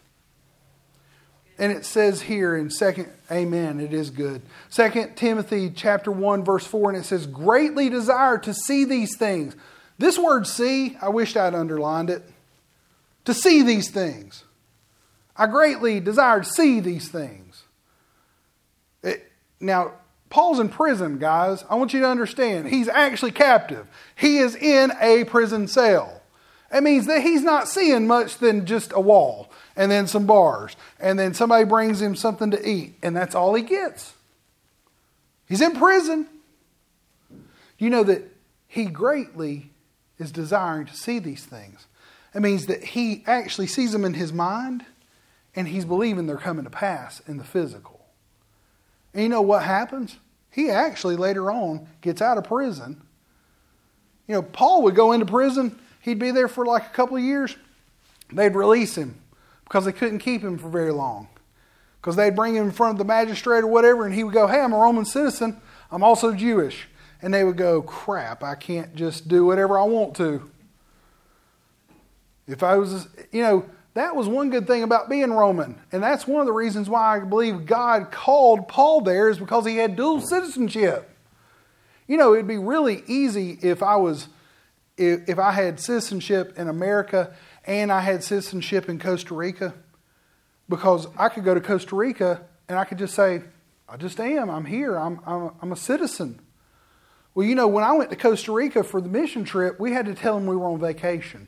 And 1.62 1.72
it 1.72 1.86
says 1.86 2.24
here 2.24 2.57
in 2.57 2.72
second, 2.72 3.07
Amen, 3.32 3.80
it 3.80 3.93
is 3.93 4.09
good. 4.09 4.41
Second 4.70 5.16
Timothy 5.16 5.70
chapter 5.70 6.12
1, 6.12 6.43
verse 6.43 6.66
4, 6.66 6.89
and 6.89 6.97
it 6.97 7.05
says, 7.05 7.28
greatly 7.28 7.88
desire 7.88 8.39
to 8.39 8.51
see 8.51 8.84
these 8.84 9.16
things. 9.16 9.55
This 9.99 10.18
word 10.18 10.47
see, 10.47 10.97
I 10.99 11.09
wished 11.09 11.38
I'd 11.38 11.53
underlined 11.53 12.09
it. 12.09 12.24
To 13.26 13.36
see 13.36 13.62
these 13.62 13.91
things. 13.91 14.43
I 15.38 15.45
greatly 15.45 15.99
desire 15.99 16.39
to 16.39 16.49
see 16.49 16.80
these 16.80 17.09
things. 17.09 17.62
It, 19.03 19.32
now, 19.59 19.93
Paul's 20.32 20.59
in 20.59 20.68
prison, 20.68 21.20
guys. 21.20 21.64
I 21.70 21.76
want 21.76 21.93
you 21.93 21.99
to 21.99 22.07
understand. 22.07 22.70
He's 22.70 22.88
actually 22.88 23.34
captive. 23.34 23.86
He 24.16 24.39
is 24.39 24.55
in 24.55 24.91
a 24.99 25.26
prison 25.26 25.68
cell. 25.68 26.20
It 26.74 26.84
means 26.84 27.05
that 27.07 27.22
he's 27.22 27.43
not 27.43 27.67
seeing 27.67 28.07
much 28.07 28.38
than 28.38 28.65
just 28.65 28.93
a 28.93 28.99
wall 28.99 29.51
and 29.76 29.91
then 29.91 30.07
some 30.07 30.26
bars 30.26 30.76
and 30.99 31.19
then 31.19 31.34
somebody 31.34 31.65
brings 31.65 32.01
him 32.01 32.15
something 32.15 32.51
to 32.51 32.69
eat 32.69 32.95
and 33.03 33.15
that's 33.15 33.36
all 33.36 33.53
he 33.53 33.63
gets. 33.63 34.13
He's 35.47 35.61
in 35.61 35.74
prison. 35.76 36.28
You 37.78 37.89
know 37.89 38.03
that 38.03 38.24
he 38.67 38.86
greatly 38.86 39.72
is 40.17 40.32
desiring 40.32 40.86
to 40.86 40.95
see 40.95 41.19
these 41.19 41.43
things. 41.43 41.88
It 42.34 42.41
means 42.41 42.67
that 42.67 42.84
he 42.84 43.24
actually 43.28 43.67
sees 43.67 43.91
them 43.91 44.05
in 44.05 44.13
his 44.13 44.32
mind 44.32 44.86
and 45.55 45.67
he's 45.67 45.84
believing 45.84 46.26
they're 46.26 46.38
coming 46.38 46.63
to 46.63 46.69
pass 46.69 47.22
in 47.28 47.38
the 47.38 47.43
physical. 47.43 48.05
And 49.13 49.24
you 49.24 49.30
know 49.30 49.41
what 49.41 49.63
happens? 49.63 50.17
He 50.49 50.69
actually 50.69 51.17
later 51.17 51.51
on 51.51 51.88
gets 51.99 52.22
out 52.22 52.38
of 52.38 52.45
prison. 52.45 53.01
You 54.28 54.36
know, 54.36 54.41
Paul 54.41 54.84
would 54.84 54.95
go 54.95 55.11
into 55.11 55.26
prison, 55.26 55.78
he'd 56.02 56.20
be 56.20 56.32
there 56.32 56.47
for 56.47 56.66
like 56.66 56.86
a 56.86 56.89
couple 56.89 57.18
of 57.18 57.24
years. 57.24 57.56
They'd 58.32 58.56
release 58.56 58.97
him 58.97 59.20
because 59.64 59.86
they 59.86 59.91
couldn't 59.91 60.20
keep 60.20 60.41
him 60.41 60.58
for 60.58 60.70
very 60.70 60.91
long. 60.91 61.28
Because 61.99 62.16
they'd 62.16 62.36
bring 62.36 62.56
him 62.56 62.66
in 62.66 62.72
front 62.72 62.93
of 62.93 62.97
the 62.97 63.06
magistrate 63.06 63.60
or 63.60 63.68
whatever, 63.68 64.06
and 64.06 64.14
he 64.14 64.24
would 64.24 64.34
go, 64.34 64.47
Hey, 64.47 64.60
I'm 64.60 64.74
a 64.74 64.78
Roman 64.78 65.06
citizen. 65.06 65.62
I'm 65.91 66.04
also 66.04 66.34
Jewish. 66.34 66.88
And 67.22 67.34
they 67.34 67.43
would 67.43 67.58
go, 67.58 67.82
Crap, 67.82 68.43
I 68.43 68.56
can't 68.56 68.95
just 68.95 69.28
do 69.28 69.45
whatever 69.45 69.78
I 69.78 69.84
want 69.84 70.16
to. 70.18 70.49
If 72.47 72.64
I 72.64 72.78
was, 72.78 73.08
you 73.32 73.43
know, 73.43 73.66
that 73.93 74.16
was 74.16 74.28
one 74.28 74.49
good 74.49 74.68
thing 74.68 74.84
about 74.84 75.10
being 75.10 75.32
Roman. 75.32 75.80
And 75.91 76.02
that's 76.02 76.26
one 76.26 76.39
of 76.39 76.47
the 76.47 76.54
reasons 76.54 76.89
why 76.89 77.18
I 77.18 77.20
believe 77.20 77.66
God 77.66 78.12
called 78.12 78.68
Paul 78.68 79.02
there 79.02 79.30
is 79.30 79.38
because 79.38 79.66
he 79.66 79.78
had 79.78 79.95
dual 79.95 80.22
citizenship. 80.22 81.10
You 82.08 82.18
know, 82.18 82.34
it'd 82.34 82.47
be 82.47 82.58
really 82.58 83.04
easy 83.08 83.60
if 83.62 83.84
I 83.84 83.97
was 83.97 84.28
if, 85.02 85.30
if 85.30 85.39
I 85.39 85.52
had 85.52 85.80
citizenship 85.80 86.54
in 86.58 86.68
America 86.68 87.34
and 87.66 87.91
I 87.91 88.02
had 88.02 88.24
citizenship 88.24 88.88
in 88.88 88.99
Costa 88.99 89.34
Rica, 89.34 89.74
because 90.70 91.08
I 91.18 91.30
could 91.30 91.43
go 91.43 91.54
to 91.54 91.62
Costa 91.62 91.95
Rica 91.95 92.41
and 92.70 92.78
I 92.78 92.86
could 92.86 92.97
just 92.97 93.14
say, 93.14 93.41
I 93.89 93.97
just 93.97 94.20
am. 94.20 94.49
I'm 94.49 94.66
here. 94.66 94.95
I'm, 94.95 95.20
I'm, 95.26 95.52
I'm 95.62 95.72
a 95.72 95.76
citizen. 95.76 96.39
Well, 97.34 97.45
you 97.45 97.56
know, 97.56 97.68
when 97.68 97.84
I 97.84 97.93
went 97.93 98.10
to 98.12 98.16
Costa 98.16 98.52
Rica 98.52 98.84
for 98.84 99.02
the 99.02 99.10
mission 99.10 99.43
trip, 99.43 99.80
we 99.80 99.91
had 99.91 100.06
to 100.06 100.14
tell 100.14 100.36
them 100.36 100.45
we 100.45 100.56
were 100.56 100.68
on 100.68 100.80
vacation 100.80 101.47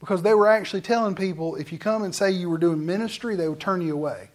because 0.00 0.22
they 0.22 0.34
were 0.34 0.48
actually 0.48 0.82
telling 0.82 1.14
people 1.14 1.56
if 1.56 1.72
you 1.72 1.78
come 1.78 2.02
and 2.02 2.14
say 2.14 2.30
you 2.30 2.48
were 2.48 2.58
doing 2.58 2.84
ministry, 2.84 3.36
they 3.36 3.48
would 3.48 3.60
turn 3.60 3.80
you 3.80 3.94
away. 3.94 4.30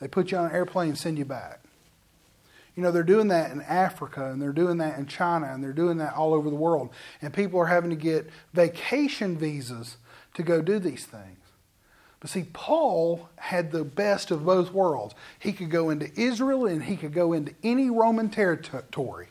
They 0.00 0.08
put 0.08 0.30
you 0.30 0.38
on 0.38 0.46
an 0.46 0.52
airplane 0.52 0.90
and 0.90 0.98
send 0.98 1.18
you 1.18 1.24
back. 1.24 1.60
You 2.80 2.86
know, 2.86 2.92
they're 2.92 3.02
doing 3.02 3.28
that 3.28 3.50
in 3.50 3.60
Africa 3.60 4.30
and 4.30 4.40
they're 4.40 4.54
doing 4.54 4.78
that 4.78 4.98
in 4.98 5.04
China 5.04 5.52
and 5.52 5.62
they're 5.62 5.74
doing 5.74 5.98
that 5.98 6.14
all 6.14 6.32
over 6.32 6.48
the 6.48 6.56
world. 6.56 6.88
And 7.20 7.30
people 7.30 7.60
are 7.60 7.66
having 7.66 7.90
to 7.90 7.96
get 7.96 8.30
vacation 8.54 9.36
visas 9.36 9.98
to 10.32 10.42
go 10.42 10.62
do 10.62 10.78
these 10.78 11.04
things. 11.04 11.40
But 12.20 12.30
see, 12.30 12.46
Paul 12.54 13.28
had 13.36 13.70
the 13.70 13.84
best 13.84 14.30
of 14.30 14.46
both 14.46 14.72
worlds. 14.72 15.14
He 15.38 15.52
could 15.52 15.70
go 15.70 15.90
into 15.90 16.10
Israel 16.18 16.64
and 16.64 16.82
he 16.82 16.96
could 16.96 17.12
go 17.12 17.34
into 17.34 17.52
any 17.62 17.90
Roman 17.90 18.30
territory. 18.30 19.28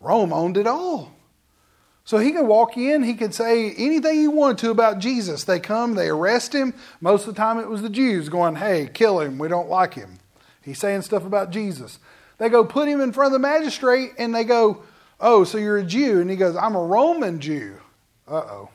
Rome 0.00 0.32
owned 0.32 0.56
it 0.56 0.66
all. 0.66 1.12
So 2.06 2.16
he 2.16 2.32
could 2.32 2.46
walk 2.46 2.78
in, 2.78 3.02
he 3.02 3.12
could 3.12 3.34
say 3.34 3.72
anything 3.72 4.20
he 4.20 4.26
wanted 4.26 4.56
to 4.56 4.70
about 4.70 5.00
Jesus. 5.00 5.44
They 5.44 5.60
come, 5.60 5.96
they 5.96 6.08
arrest 6.08 6.54
him. 6.54 6.72
Most 7.02 7.28
of 7.28 7.34
the 7.34 7.38
time 7.38 7.58
it 7.58 7.68
was 7.68 7.82
the 7.82 7.90
Jews 7.90 8.30
going, 8.30 8.54
hey, 8.54 8.88
kill 8.90 9.20
him, 9.20 9.38
we 9.38 9.48
don't 9.48 9.68
like 9.68 9.92
him. 9.92 10.18
He's 10.62 10.78
saying 10.78 11.02
stuff 11.02 11.26
about 11.26 11.50
Jesus. 11.50 11.98
They 12.40 12.48
go 12.48 12.64
put 12.64 12.88
him 12.88 13.02
in 13.02 13.12
front 13.12 13.26
of 13.26 13.32
the 13.34 13.46
magistrate 13.46 14.12
and 14.16 14.34
they 14.34 14.44
go, 14.44 14.82
oh, 15.20 15.44
so 15.44 15.58
you're 15.58 15.76
a 15.76 15.84
Jew. 15.84 16.22
And 16.22 16.30
he 16.30 16.36
goes, 16.36 16.56
I'm 16.56 16.74
a 16.74 16.82
Roman 16.82 17.38
Jew. 17.38 17.76
Uh 18.26 18.36
oh. 18.36 18.70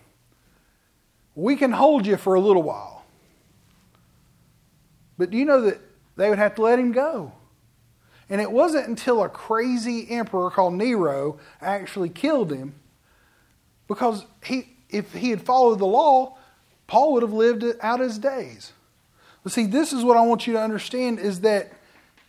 We 1.33 1.55
can 1.55 1.71
hold 1.71 2.05
you 2.05 2.15
for 2.15 2.35
a 2.35 2.39
little 2.39 2.61
while. 2.61 3.03
But 5.17 5.31
do 5.31 5.37
you 5.37 5.45
know 5.45 5.61
that 5.61 5.79
they 6.15 6.29
would 6.29 6.37
have 6.37 6.53
to 6.55 6.61
let 6.61 6.77
him 6.77 6.91
go? 6.91 7.31
And 8.29 8.39
it 8.39 8.51
wasn't 8.51 8.87
until 8.87 9.23
a 9.23 9.29
crazy 9.29 10.11
emperor 10.11 10.51
called 10.51 10.75
Nero 10.75 11.39
actually 11.59 12.09
killed 12.09 12.51
him 12.51 12.75
because 13.87 14.25
he, 14.43 14.75
if 14.91 15.11
he 15.13 15.31
had 15.31 15.41
followed 15.41 15.79
the 15.79 15.87
law, 15.87 16.37
Paul 16.85 17.13
would 17.13 17.23
have 17.23 17.33
lived 17.33 17.65
out 17.81 17.99
his 17.99 18.19
days. 18.19 18.73
But 19.41 19.53
see, 19.53 19.65
this 19.65 19.91
is 19.91 20.03
what 20.03 20.17
I 20.17 20.21
want 20.21 20.45
you 20.45 20.53
to 20.53 20.61
understand 20.61 21.17
is 21.17 21.41
that 21.41 21.71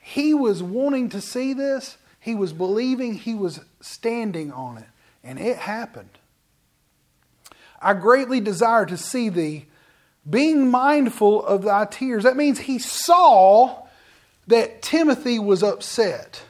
he 0.08 0.34
was 0.34 0.62
wanting 0.62 1.08
to 1.08 1.20
see 1.20 1.52
this, 1.52 1.98
he 2.20 2.36
was 2.36 2.52
believing, 2.52 3.14
he 3.14 3.34
was 3.34 3.58
standing 3.80 4.52
on 4.52 4.78
it, 4.78 4.86
and 5.24 5.36
it 5.36 5.56
happened. 5.56 6.18
I 7.82 7.94
greatly 7.94 8.38
desire 8.38 8.86
to 8.86 8.96
see 8.96 9.30
thee 9.30 9.66
being 10.28 10.70
mindful 10.70 11.44
of 11.44 11.62
thy 11.64 11.86
tears. 11.86 12.22
That 12.22 12.36
means 12.36 12.60
he 12.60 12.78
saw 12.78 13.84
that 14.46 14.80
Timothy 14.80 15.40
was 15.40 15.64
upset. 15.64 16.40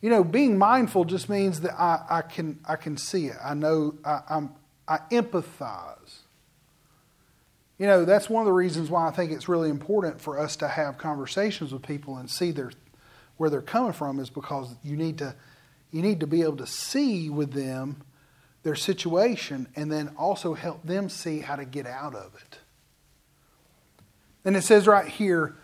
You 0.00 0.08
know, 0.08 0.24
being 0.24 0.56
mindful 0.56 1.04
just 1.04 1.28
means 1.28 1.60
that 1.60 1.78
I, 1.78 2.02
I 2.08 2.22
can 2.22 2.60
I 2.66 2.76
can 2.76 2.96
see 2.96 3.26
it. 3.26 3.36
I 3.44 3.52
know 3.52 3.94
I, 4.06 4.22
I'm 4.30 4.54
I 4.88 5.00
empathize. 5.12 5.95
You 7.78 7.86
know, 7.86 8.04
that's 8.04 8.30
one 8.30 8.40
of 8.40 8.46
the 8.46 8.52
reasons 8.52 8.90
why 8.90 9.06
I 9.06 9.10
think 9.10 9.32
it's 9.32 9.48
really 9.48 9.68
important 9.68 10.20
for 10.20 10.38
us 10.38 10.56
to 10.56 10.68
have 10.68 10.96
conversations 10.96 11.72
with 11.72 11.82
people 11.82 12.16
and 12.16 12.30
see 12.30 12.50
their 12.50 12.72
where 13.36 13.50
they're 13.50 13.60
coming 13.60 13.92
from 13.92 14.18
is 14.18 14.30
because 14.30 14.74
you 14.82 14.96
need 14.96 15.18
to 15.18 15.34
you 15.90 16.00
need 16.00 16.20
to 16.20 16.26
be 16.26 16.42
able 16.42 16.56
to 16.56 16.66
see 16.66 17.28
with 17.28 17.52
them 17.52 18.02
their 18.62 18.74
situation 18.74 19.68
and 19.76 19.92
then 19.92 20.10
also 20.18 20.54
help 20.54 20.82
them 20.84 21.08
see 21.08 21.40
how 21.40 21.54
to 21.54 21.64
get 21.64 21.86
out 21.86 22.14
of 22.14 22.34
it. 22.34 22.58
And 24.44 24.56
it 24.56 24.62
says 24.62 24.86
right 24.86 25.06
here, 25.06 25.56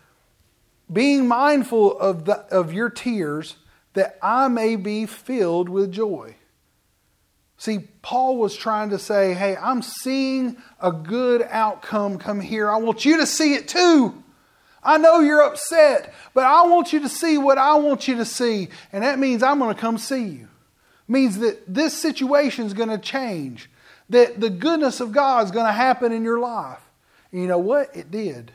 being 0.93 1.27
mindful 1.27 1.99
of, 1.99 2.27
the, 2.27 2.39
of 2.55 2.73
your 2.73 2.91
tears, 2.91 3.57
that 3.95 4.19
I 4.23 4.49
may 4.49 4.77
be 4.77 5.07
filled 5.07 5.69
with 5.69 5.93
joy. 5.93 6.37
See, 7.63 7.79
Paul 8.03 8.39
was 8.39 8.57
trying 8.57 8.91
to 8.91 8.99
say, 8.99 9.35
hey, 9.35 9.57
I'm 9.57 9.83
seeing 9.83 10.57
a 10.81 10.91
good 10.91 11.43
outcome 11.49 12.19
come 12.19 12.41
here. 12.41 12.69
I 12.69 12.79
want 12.79 13.05
you 13.05 13.19
to 13.19 13.25
see 13.25 13.55
it 13.55 13.69
too. 13.69 14.21
I 14.83 14.99
know 14.99 15.21
you're 15.21 15.45
upset, 15.45 16.13
but 16.35 16.43
I 16.43 16.67
want 16.67 16.93
you 16.93 16.99
to 16.99 17.09
see 17.09 17.39
what 17.39 17.59
I 17.59 17.77
want 17.77 18.09
you 18.09 18.17
to 18.17 18.25
see. 18.25 18.69
And 18.93 19.05
that 19.05 19.21
means 19.21 19.45
I'm 19.45 19.61
going 19.61 19.73
to 19.73 19.81
come 19.81 19.97
see 19.97 20.25
you 20.25 20.49
means 21.07 21.39
that 21.39 21.73
this 21.73 21.97
situation 21.97 22.67
is 22.67 22.75
going 22.75 22.89
to 22.89 22.99
change, 22.99 23.71
that 24.09 24.41
the 24.41 24.51
goodness 24.51 24.99
of 24.99 25.13
God 25.13 25.45
is 25.45 25.53
going 25.53 25.67
to 25.67 25.73
happen 25.73 26.11
in 26.11 26.25
your 26.25 26.41
life. 26.41 26.81
And 27.31 27.43
you 27.43 27.47
know 27.47 27.59
what? 27.59 27.95
It 27.95 28.11
did. 28.11 28.51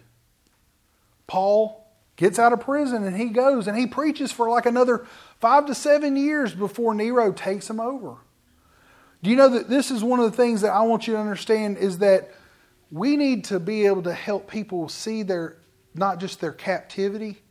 Paul 1.27 1.87
gets 2.17 2.39
out 2.39 2.51
of 2.51 2.59
prison 2.59 3.05
and 3.05 3.15
he 3.15 3.29
goes 3.29 3.69
and 3.69 3.77
he 3.77 3.87
preaches 3.87 4.33
for 4.33 4.49
like 4.49 4.65
another 4.65 5.07
five 5.39 5.65
to 5.67 5.75
seven 5.75 6.17
years 6.17 6.53
before 6.53 6.93
Nero 6.93 7.31
takes 7.31 7.69
him 7.69 7.79
over. 7.79 8.17
Do 9.23 9.29
you 9.29 9.35
know 9.35 9.49
that 9.49 9.69
this 9.69 9.91
is 9.91 10.03
one 10.03 10.19
of 10.19 10.29
the 10.29 10.37
things 10.37 10.61
that 10.61 10.71
I 10.71 10.81
want 10.81 11.07
you 11.07 11.13
to 11.13 11.19
understand 11.19 11.77
is 11.77 11.99
that 11.99 12.31
we 12.91 13.17
need 13.17 13.45
to 13.45 13.59
be 13.59 13.85
able 13.85 14.03
to 14.03 14.13
help 14.13 14.49
people 14.49 14.89
see 14.89 15.23
their 15.23 15.57
not 15.95 16.19
just 16.19 16.39
their 16.39 16.51
captivity 16.51 17.41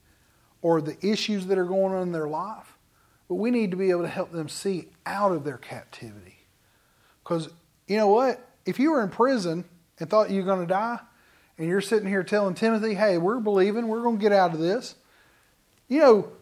or 0.62 0.80
the 0.80 0.96
issues 1.04 1.46
that 1.46 1.58
are 1.58 1.64
going 1.64 1.92
on 1.94 2.02
in 2.02 2.12
their 2.12 2.28
life, 2.28 2.76
but 3.28 3.34
we 3.34 3.50
need 3.50 3.72
to 3.72 3.76
be 3.76 3.90
able 3.90 4.02
to 4.02 4.08
help 4.08 4.30
them 4.30 4.48
see 4.48 4.88
out 5.04 5.32
of 5.32 5.44
their 5.44 5.58
captivity. 5.58 6.38
Because 7.22 7.48
you 7.88 7.96
know 7.96 8.08
what? 8.08 8.40
If 8.64 8.78
you 8.78 8.92
were 8.92 9.02
in 9.02 9.10
prison 9.10 9.64
and 9.98 10.08
thought 10.08 10.30
you 10.30 10.42
were 10.42 10.46
going 10.46 10.60
to 10.60 10.72
die, 10.72 11.00
and 11.58 11.68
you're 11.68 11.80
sitting 11.80 12.08
here 12.08 12.22
telling 12.22 12.54
Timothy, 12.54 12.94
hey, 12.94 13.18
we're 13.18 13.40
believing, 13.40 13.88
we're 13.88 14.02
going 14.02 14.18
to 14.18 14.22
get 14.22 14.32
out 14.32 14.52
of 14.52 14.60
this. 14.60 14.94
You 15.88 16.00
know, 16.00 16.32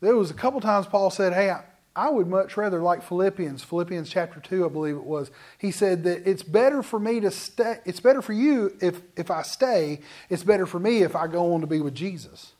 there 0.00 0.16
was 0.16 0.30
a 0.30 0.34
couple 0.34 0.60
times 0.60 0.86
Paul 0.86 1.10
said, 1.10 1.32
hey, 1.34 1.54
I, 1.94 2.10
would 2.10 2.26
much 2.26 2.56
rather 2.56 2.80
like 2.80 3.02
Philippians, 3.02 3.62
Philippians 3.62 4.08
chapter 4.08 4.40
2, 4.40 4.64
I 4.64 4.68
believe 4.68 4.96
it 4.96 5.04
was. 5.04 5.30
He 5.58 5.70
said 5.70 6.04
that 6.04 6.26
it's 6.28 6.42
better 6.42 6.82
for 6.82 6.98
me 6.98 7.20
to 7.20 7.30
stay, 7.30 7.78
it's 7.84 8.00
better 8.00 8.22
for 8.22 8.32
you 8.32 8.76
if, 8.80 9.02
if 9.16 9.30
I 9.30 9.42
stay, 9.42 10.00
it's 10.30 10.44
better 10.44 10.66
for 10.66 10.78
me 10.78 11.02
if 11.02 11.14
I 11.14 11.26
go 11.26 11.54
on 11.54 11.60
to 11.60 11.66
be 11.66 11.80
with 11.80 11.94
Jesus. 11.94 12.52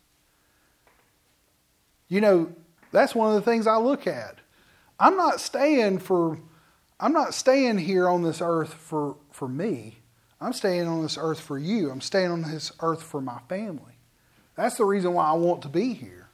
You 2.09 2.21
know, 2.21 2.53
that's 2.91 3.15
one 3.15 3.29
of 3.29 3.35
the 3.35 3.51
things 3.51 3.67
I 3.67 3.77
look 3.77 4.07
at. 4.07 4.39
I'm 5.01 5.17
not 5.17 5.41
staying 5.41 6.01
for 6.01 6.39
I'm 7.03 7.13
not 7.13 7.35
staying 7.35 7.79
here 7.79 8.09
on 8.09 8.23
this 8.23 8.41
earth 8.41 8.75
for, 8.75 9.17
for 9.33 9.49
me. 9.49 9.99
I'm 10.41 10.53
staying 10.53 10.87
on 10.87 11.03
this 11.03 11.19
earth 11.19 11.41
for 11.41 11.59
you. 11.59 11.91
I'm 11.91 12.01
staying 12.01 12.31
on 12.31 12.43
this 12.43 12.71
earth 12.79 13.03
for 13.03 13.21
my 13.21 13.41
family. 13.49 13.99
That's 14.55 14.77
the 14.77 14.85
reason 14.85 15.13
why 15.13 15.27
I 15.27 15.33
want 15.33 15.63
to 15.63 15.69
be 15.69 15.95
here. 15.95 16.29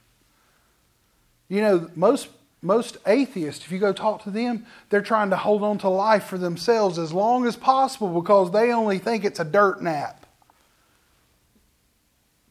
You 1.47 1.61
know, 1.61 1.89
most 1.95 2.29
most 2.61 2.97
atheists, 3.07 3.65
if 3.65 3.71
you 3.71 3.79
go 3.79 3.93
talk 3.93 4.23
to 4.23 4.29
them, 4.29 4.65
they're 4.89 5.01
trying 5.01 5.29
to 5.29 5.37
hold 5.37 5.63
on 5.63 5.77
to 5.79 5.89
life 5.89 6.25
for 6.25 6.37
themselves 6.37 6.99
as 6.99 7.13
long 7.13 7.45
as 7.45 7.55
possible 7.55 8.19
because 8.19 8.51
they 8.51 8.73
only 8.73 8.99
think 8.99 9.23
it's 9.23 9.39
a 9.39 9.45
dirt 9.45 9.81
nap. 9.81 10.25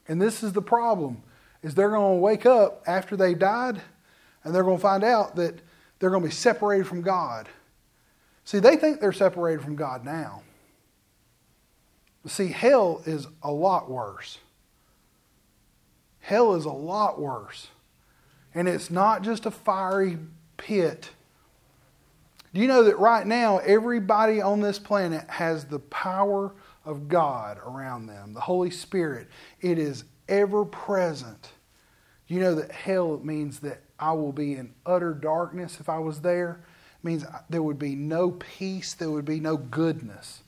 And 0.06 0.20
this 0.20 0.42
is 0.42 0.54
the 0.54 0.62
problem 0.62 1.22
is 1.62 1.74
they're 1.74 1.90
going 1.90 2.16
to 2.16 2.20
wake 2.20 2.46
up 2.46 2.82
after 2.86 3.16
they 3.16 3.34
died 3.34 3.82
and 4.42 4.54
they're 4.54 4.64
going 4.64 4.78
to 4.78 4.82
find 4.82 5.04
out 5.04 5.36
that 5.36 5.60
they're 5.98 6.10
going 6.10 6.22
to 6.22 6.28
be 6.28 6.34
separated 6.34 6.86
from 6.86 7.02
God. 7.02 7.48
See, 8.44 8.60
they 8.60 8.76
think 8.76 9.00
they're 9.00 9.12
separated 9.12 9.62
from 9.62 9.76
God 9.76 10.04
now. 10.04 10.42
See, 12.26 12.48
hell 12.48 13.02
is 13.04 13.26
a 13.42 13.50
lot 13.50 13.90
worse. 13.90 14.38
Hell 16.20 16.54
is 16.54 16.64
a 16.64 16.70
lot 16.70 17.20
worse. 17.20 17.68
And 18.54 18.68
it's 18.68 18.90
not 18.90 19.22
just 19.22 19.46
a 19.46 19.50
fiery 19.50 20.18
pit. 20.56 21.10
Do 22.54 22.60
you 22.60 22.66
know 22.66 22.84
that 22.84 22.98
right 22.98 23.26
now, 23.26 23.58
everybody 23.58 24.40
on 24.40 24.60
this 24.60 24.78
planet 24.78 25.28
has 25.28 25.64
the 25.64 25.78
power 25.78 26.54
of 26.84 27.08
God 27.08 27.58
around 27.58 28.06
them, 28.06 28.32
the 28.32 28.40
Holy 28.40 28.70
Spirit? 28.70 29.28
It 29.60 29.78
is 29.78 30.04
ever 30.28 30.64
present. 30.64 31.52
Do 32.26 32.34
you 32.34 32.40
know 32.40 32.54
that 32.54 32.72
hell 32.72 33.20
means 33.22 33.60
that 33.60 33.82
I 33.98 34.12
will 34.12 34.32
be 34.32 34.54
in 34.54 34.74
utter 34.86 35.12
darkness 35.12 35.80
if 35.80 35.88
I 35.88 35.98
was 35.98 36.20
there. 36.20 36.60
It 37.00 37.04
means 37.04 37.24
there 37.50 37.62
would 37.62 37.78
be 37.78 37.94
no 37.94 38.32
peace, 38.32 38.94
there 38.94 39.10
would 39.10 39.24
be 39.24 39.40
no 39.40 39.56
goodness. 39.56 40.42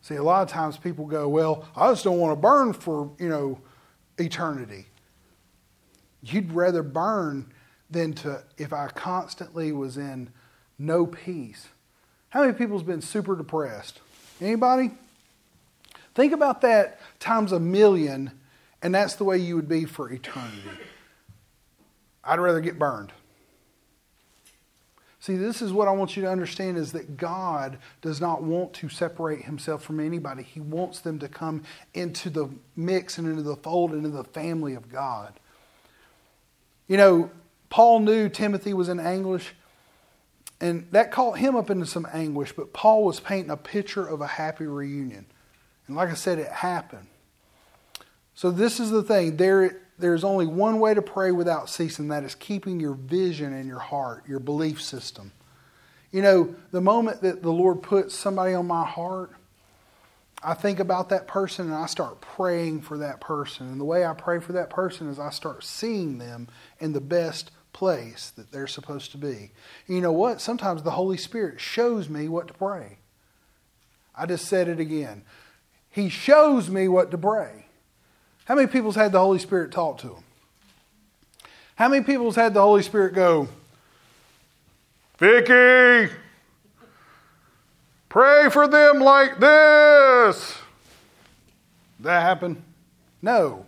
See, 0.00 0.14
a 0.14 0.22
lot 0.22 0.42
of 0.42 0.48
times 0.48 0.76
people 0.76 1.06
go, 1.06 1.28
Well, 1.28 1.68
I 1.76 1.90
just 1.90 2.04
don't 2.04 2.18
want 2.18 2.36
to 2.36 2.40
burn 2.40 2.72
for, 2.72 3.10
you 3.18 3.28
know, 3.28 3.60
eternity. 4.16 4.86
You'd 6.22 6.52
rather 6.52 6.82
burn 6.82 7.52
than 7.90 8.12
to 8.14 8.42
if 8.56 8.72
I 8.72 8.88
constantly 8.88 9.72
was 9.72 9.96
in 9.96 10.30
no 10.78 11.06
peace. 11.06 11.68
How 12.30 12.42
many 12.42 12.52
people's 12.52 12.82
been 12.82 13.00
super 13.00 13.36
depressed? 13.36 14.00
Anybody? 14.40 14.92
Think 16.14 16.32
about 16.32 16.60
that 16.62 17.00
times 17.20 17.52
a 17.52 17.60
million, 17.60 18.32
and 18.82 18.94
that's 18.94 19.14
the 19.14 19.24
way 19.24 19.38
you 19.38 19.56
would 19.56 19.68
be 19.68 19.84
for 19.84 20.10
eternity. 20.10 20.70
I'd 22.24 22.40
rather 22.40 22.60
get 22.60 22.78
burned. 22.78 23.12
See, 25.20 25.36
this 25.36 25.62
is 25.62 25.72
what 25.72 25.88
I 25.88 25.92
want 25.92 26.16
you 26.16 26.22
to 26.22 26.30
understand 26.30 26.78
is 26.78 26.92
that 26.92 27.16
God 27.16 27.78
does 28.02 28.20
not 28.20 28.42
want 28.42 28.72
to 28.74 28.88
separate 28.88 29.42
himself 29.42 29.82
from 29.82 30.00
anybody. 30.00 30.42
He 30.42 30.60
wants 30.60 31.00
them 31.00 31.18
to 31.18 31.28
come 31.28 31.64
into 31.92 32.30
the 32.30 32.48
mix 32.76 33.18
and 33.18 33.26
into 33.26 33.42
the 33.42 33.56
fold, 33.56 33.92
into 33.92 34.10
the 34.10 34.24
family 34.24 34.74
of 34.74 34.90
God. 34.90 35.38
You 36.88 36.96
know, 36.96 37.30
Paul 37.70 38.00
knew 38.00 38.28
Timothy 38.28 38.72
was 38.74 38.88
in 38.88 38.98
anguish, 38.98 39.54
and 40.60 40.88
that 40.90 41.12
caught 41.12 41.38
him 41.38 41.54
up 41.54 41.70
into 41.70 41.86
some 41.86 42.06
anguish, 42.12 42.52
but 42.52 42.72
Paul 42.72 43.04
was 43.04 43.20
painting 43.20 43.50
a 43.50 43.56
picture 43.56 44.06
of 44.06 44.20
a 44.20 44.26
happy 44.26 44.66
reunion. 44.66 45.26
And 45.86 45.94
like 45.94 46.08
I 46.08 46.14
said, 46.14 46.38
it 46.38 46.50
happened. 46.50 47.06
So 48.34 48.50
this 48.50 48.80
is 48.80 48.90
the 48.90 49.02
thing. 49.02 49.36
There, 49.36 49.82
there's 49.98 50.24
only 50.24 50.46
one 50.46 50.80
way 50.80 50.94
to 50.94 51.02
pray 51.02 51.30
without 51.30 51.68
ceasing, 51.68 52.08
that 52.08 52.24
is 52.24 52.34
keeping 52.34 52.80
your 52.80 52.94
vision 52.94 53.52
in 53.52 53.66
your 53.66 53.78
heart, 53.78 54.24
your 54.26 54.40
belief 54.40 54.82
system. 54.82 55.32
You 56.10 56.22
know, 56.22 56.54
the 56.70 56.80
moment 56.80 57.20
that 57.20 57.42
the 57.42 57.52
Lord 57.52 57.82
puts 57.82 58.14
somebody 58.14 58.54
on 58.54 58.66
my 58.66 58.84
heart, 58.84 59.32
I 60.42 60.54
think 60.54 60.78
about 60.78 61.08
that 61.08 61.26
person 61.26 61.66
and 61.66 61.74
I 61.74 61.86
start 61.86 62.20
praying 62.20 62.82
for 62.82 62.98
that 62.98 63.20
person. 63.20 63.68
And 63.68 63.80
the 63.80 63.84
way 63.84 64.04
I 64.04 64.14
pray 64.14 64.38
for 64.38 64.52
that 64.52 64.70
person 64.70 65.08
is 65.08 65.18
I 65.18 65.30
start 65.30 65.64
seeing 65.64 66.18
them 66.18 66.48
in 66.78 66.92
the 66.92 67.00
best 67.00 67.50
place 67.72 68.30
that 68.36 68.52
they're 68.52 68.66
supposed 68.66 69.10
to 69.12 69.18
be. 69.18 69.50
And 69.86 69.96
you 69.96 70.00
know 70.00 70.12
what? 70.12 70.40
Sometimes 70.40 70.82
the 70.82 70.92
Holy 70.92 71.16
Spirit 71.16 71.60
shows 71.60 72.08
me 72.08 72.28
what 72.28 72.48
to 72.48 72.54
pray. 72.54 72.98
I 74.16 74.26
just 74.26 74.46
said 74.46 74.68
it 74.68 74.80
again. 74.80 75.22
He 75.90 76.08
shows 76.08 76.70
me 76.70 76.88
what 76.88 77.10
to 77.10 77.18
pray. 77.18 77.66
How 78.44 78.54
many 78.54 78.68
people's 78.68 78.96
had 78.96 79.12
the 79.12 79.20
Holy 79.20 79.38
Spirit 79.38 79.72
talk 79.72 79.98
to 79.98 80.08
them? 80.08 80.24
How 81.74 81.88
many 81.88 82.04
people's 82.04 82.36
had 82.36 82.54
the 82.54 82.60
Holy 82.60 82.82
Spirit 82.82 83.14
go, 83.14 83.48
Vicky, 85.18 86.12
pray 88.08 88.48
for 88.50 88.66
them 88.68 89.00
like 89.00 89.38
this? 89.38 90.58
That 92.00 92.20
happen? 92.20 92.62
No. 93.22 93.66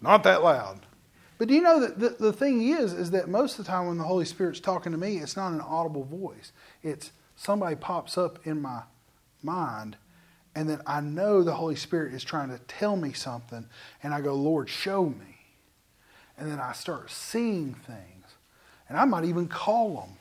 Not 0.00 0.22
that 0.24 0.42
loud. 0.42 0.80
But 1.38 1.48
do 1.48 1.54
you 1.54 1.62
know 1.62 1.80
that 1.80 1.98
the, 1.98 2.10
the 2.10 2.32
thing 2.32 2.68
is, 2.68 2.92
is 2.92 3.10
that 3.10 3.28
most 3.28 3.58
of 3.58 3.64
the 3.64 3.70
time 3.70 3.86
when 3.86 3.98
the 3.98 4.04
Holy 4.04 4.24
Spirit's 4.24 4.60
talking 4.60 4.92
to 4.92 4.98
me, 4.98 5.18
it's 5.18 5.36
not 5.36 5.52
an 5.52 5.60
audible 5.60 6.04
voice. 6.04 6.52
It's 6.82 7.10
somebody 7.36 7.74
pops 7.74 8.16
up 8.16 8.46
in 8.46 8.60
my 8.60 8.82
mind 9.42 9.96
and 10.54 10.68
then 10.68 10.80
I 10.86 11.00
know 11.00 11.42
the 11.42 11.54
Holy 11.54 11.74
Spirit 11.74 12.14
is 12.14 12.22
trying 12.22 12.50
to 12.50 12.58
tell 12.58 12.96
me 12.96 13.12
something, 13.12 13.66
and 14.02 14.14
I 14.14 14.20
go, 14.20 14.34
Lord, 14.34 14.68
show 14.68 15.06
me. 15.06 15.38
And 16.38 16.50
then 16.50 16.60
I 16.60 16.72
start 16.72 17.10
seeing 17.10 17.74
things, 17.74 18.26
and 18.88 18.98
I 18.98 19.04
might 19.04 19.24
even 19.24 19.48
call 19.48 19.94
them. 19.96 20.16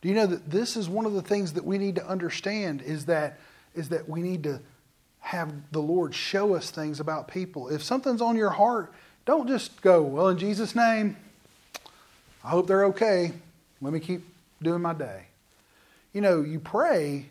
Do 0.00 0.08
you 0.08 0.14
know 0.14 0.26
that 0.26 0.50
this 0.50 0.76
is 0.76 0.88
one 0.88 1.06
of 1.06 1.12
the 1.12 1.22
things 1.22 1.54
that 1.54 1.64
we 1.64 1.78
need 1.78 1.96
to 1.96 2.06
understand 2.06 2.82
is 2.82 3.06
that, 3.06 3.40
is 3.74 3.88
that 3.88 4.08
we 4.08 4.22
need 4.22 4.44
to 4.44 4.60
have 5.20 5.52
the 5.72 5.80
Lord 5.80 6.14
show 6.14 6.54
us 6.54 6.70
things 6.70 7.00
about 7.00 7.28
people. 7.28 7.68
If 7.68 7.82
something's 7.82 8.22
on 8.22 8.36
your 8.36 8.50
heart, 8.50 8.92
don't 9.26 9.48
just 9.48 9.82
go, 9.82 10.02
well, 10.02 10.28
in 10.28 10.38
Jesus' 10.38 10.74
name, 10.74 11.16
I 12.44 12.48
hope 12.48 12.66
they're 12.66 12.86
okay. 12.86 13.32
Let 13.80 13.92
me 13.92 14.00
keep 14.00 14.22
doing 14.62 14.80
my 14.80 14.94
day. 14.94 15.24
You 16.12 16.20
know, 16.20 16.40
you 16.42 16.60
pray 16.60 17.26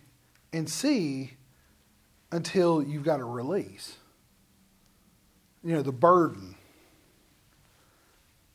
and 0.53 0.69
see 0.69 1.33
until 2.31 2.83
you've 2.83 3.03
got 3.03 3.19
a 3.19 3.25
release. 3.25 3.95
You 5.63 5.73
know, 5.73 5.81
the 5.81 5.91
burden. 5.91 6.55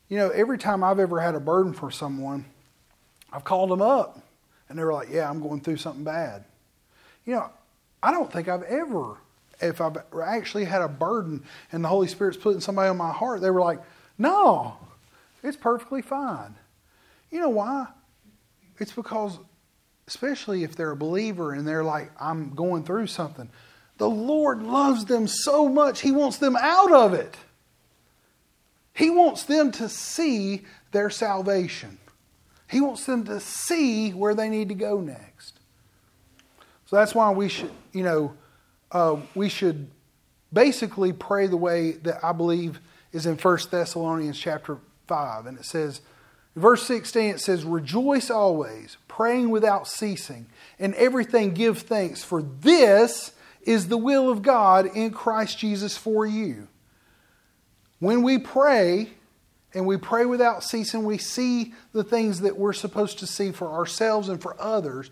You 0.09 0.19
know, 0.19 0.29
every 0.29 0.59
time 0.59 0.85
I've 0.85 0.99
ever 0.99 1.21
had 1.21 1.35
a 1.35 1.41
burden 1.41 1.73
for 1.73 1.91
someone, 1.91 2.45
I've 3.33 3.45
called 3.45 3.71
them 3.71 3.83
up 3.83 4.21
and 4.69 4.79
they 4.79 4.85
were 4.85 4.93
like, 4.93 5.09
Yeah, 5.11 5.29
I'm 5.29 5.41
going 5.41 5.61
through 5.61 5.79
something 5.79 6.05
bad. 6.05 6.45
You 7.25 7.35
know, 7.35 7.51
I 8.03 8.11
don't 8.11 8.33
think 8.33 8.49
I've 8.49 8.65
ever, 8.65 9.17
if 9.61 9.81
I've 9.81 9.97
actually 10.25 10.65
had 10.65 10.83
a 10.83 10.89
burden 10.89 11.45
and 11.71 11.85
the 11.85 11.89
Holy 11.89 12.09
Spirit's 12.09 12.37
putting 12.37 12.61
somebody 12.61 12.89
on 12.89 12.97
my 12.97 13.13
heart, 13.13 13.41
they 13.41 13.51
were 13.51 13.61
like, 13.61 13.81
No, 14.19 14.77
it's 15.43 15.57
perfectly 15.57 16.03
fine. 16.03 16.55
You 17.31 17.41
know 17.41 17.51
why? 17.51 17.87
It's 18.79 18.93
because 18.93 19.39
especially 20.07 20.65
if 20.65 20.77
they're 20.77 20.91
a 20.91 20.97
believer 20.97 21.53
and 21.53 21.67
they're 21.67 21.85
like, 21.85 22.11
I'm 22.21 22.55
going 22.55 22.85
through 22.85 23.07
something. 23.07 23.49
The 23.99 24.11
Lord 24.11 24.63
loves 24.63 25.05
them 25.05 25.27
so 25.27 25.69
much, 25.69 26.01
He 26.01 26.13
wants 26.13 26.39
them 26.39 26.57
out 26.57 26.93
of 26.93 27.15
it. 27.15 27.37
He 28.95 29.09
wants 29.09 29.45
them 29.45 29.73
to 29.73 29.89
see 29.89 30.63
their 30.91 31.09
salvation. 31.09 31.99
He 32.73 32.81
wants 32.81 33.05
them 33.05 33.25
to 33.25 33.39
see 33.39 34.11
where 34.11 34.35
they 34.35 34.49
need 34.49 34.71
to 34.71 34.75
go 34.75 35.01
next. 35.01 35.61
So 36.87 36.97
that's 36.97 37.15
why 37.15 37.31
we 37.31 37.49
should, 37.49 37.71
you 37.93 38.03
know, 38.03 38.35
uh, 38.91 39.19
we 39.35 39.51
should 39.51 39.89
basically 40.53 41.13
pray 41.13 41.47
the 41.47 41.57
way 41.57 41.93
that 41.93 42.25
I 42.25 42.33
believe 42.33 42.81
is 43.13 43.27
in 43.27 43.37
1 43.37 43.59
Thessalonians 43.71 44.39
chapter 44.39 44.79
5. 45.07 45.47
And 45.47 45.59
it 45.59 45.67
says, 45.67 46.01
Verse 46.57 46.83
16, 46.87 47.35
it 47.35 47.41
says, 47.41 47.65
Rejoice 47.65 48.31
always, 48.31 48.97
praying 49.09 49.51
without 49.51 49.87
ceasing, 49.87 50.47
and 50.79 50.95
everything 50.95 51.55
give 51.55 51.79
thanks, 51.79 52.23
for 52.23 52.43
this 52.43 53.33
is 53.63 53.89
the 53.89 53.97
will 53.97 54.29
of 54.29 54.43
God 54.43 54.87
in 54.87 55.13
Christ 55.13 55.59
Jesus 55.59 55.97
for 55.97 56.27
you. 56.27 56.69
When 58.01 58.23
we 58.23 58.39
pray, 58.39 59.11
and 59.75 59.87
we 59.87 59.97
pray 59.97 60.25
without 60.27 60.63
ceasing, 60.63 61.05
we 61.05 61.19
see 61.19 61.73
the 61.93 62.05
things 62.05 62.41
that 62.41 62.59
we're 62.59 62.73
supposed 62.73 63.19
to 63.21 63.27
see 63.27 63.53
for 63.53 63.69
ourselves 63.69 64.29
and 64.29 64.41
for 64.41 64.61
others. 64.61 65.11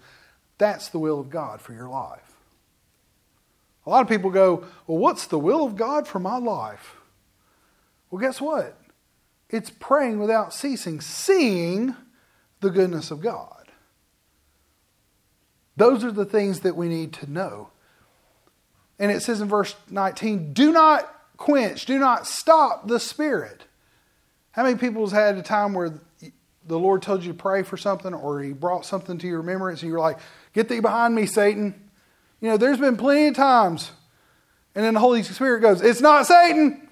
That's 0.58 0.88
the 0.88 0.98
will 0.98 1.18
of 1.18 1.30
God 1.30 1.60
for 1.60 1.72
your 1.72 1.88
life. 1.88 2.30
A 3.86 3.90
lot 3.90 4.02
of 4.02 4.08
people 4.08 4.30
go, 4.30 4.64
Well, 4.86 4.98
what's 4.98 5.26
the 5.26 5.38
will 5.38 5.64
of 5.64 5.76
God 5.76 6.06
for 6.06 6.18
my 6.18 6.36
life? 6.36 6.96
Well, 8.10 8.20
guess 8.20 8.40
what? 8.40 8.76
It's 9.48 9.70
praying 9.70 10.18
without 10.18 10.52
ceasing, 10.52 11.00
seeing 11.00 11.96
the 12.60 12.70
goodness 12.70 13.10
of 13.10 13.20
God. 13.20 13.68
Those 15.76 16.04
are 16.04 16.12
the 16.12 16.26
things 16.26 16.60
that 16.60 16.76
we 16.76 16.88
need 16.88 17.12
to 17.14 17.30
know. 17.30 17.70
And 18.98 19.10
it 19.10 19.22
says 19.22 19.40
in 19.40 19.48
verse 19.48 19.74
19, 19.88 20.52
do 20.52 20.72
not 20.72 21.10
quench, 21.38 21.86
do 21.86 21.98
not 21.98 22.26
stop 22.26 22.86
the 22.86 23.00
Spirit. 23.00 23.64
How 24.52 24.64
many 24.64 24.76
people 24.76 25.02
has 25.02 25.12
had 25.12 25.36
a 25.36 25.42
time 25.42 25.74
where 25.74 26.00
the 26.66 26.78
Lord 26.78 27.02
told 27.02 27.24
you 27.24 27.32
to 27.32 27.38
pray 27.38 27.62
for 27.62 27.76
something 27.76 28.12
or 28.12 28.42
He 28.42 28.52
brought 28.52 28.84
something 28.84 29.18
to 29.18 29.26
your 29.26 29.38
remembrance 29.38 29.82
and 29.82 29.90
you're 29.90 30.00
like, 30.00 30.18
get 30.52 30.68
thee 30.68 30.80
behind 30.80 31.14
me, 31.14 31.26
Satan? 31.26 31.88
You 32.40 32.48
know, 32.48 32.56
there's 32.56 32.78
been 32.78 32.96
plenty 32.96 33.28
of 33.28 33.34
times. 33.34 33.92
And 34.74 34.84
then 34.84 34.94
the 34.94 35.00
Holy 35.00 35.22
Spirit 35.22 35.60
goes, 35.60 35.82
it's 35.82 36.00
not 36.00 36.26
Satan 36.26 36.88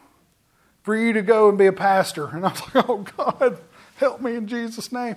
for 0.82 0.96
you 0.96 1.12
to 1.12 1.22
go 1.22 1.48
and 1.48 1.59
be 1.59 1.66
a 1.66 1.72
pastor. 1.72 2.26
And 2.28 2.44
I 2.44 2.50
was 2.50 2.74
like, 2.74 2.88
oh, 2.88 3.06
God, 3.16 3.59
help 3.96 4.20
me 4.20 4.34
in 4.34 4.46
Jesus' 4.46 4.90
name. 4.90 5.16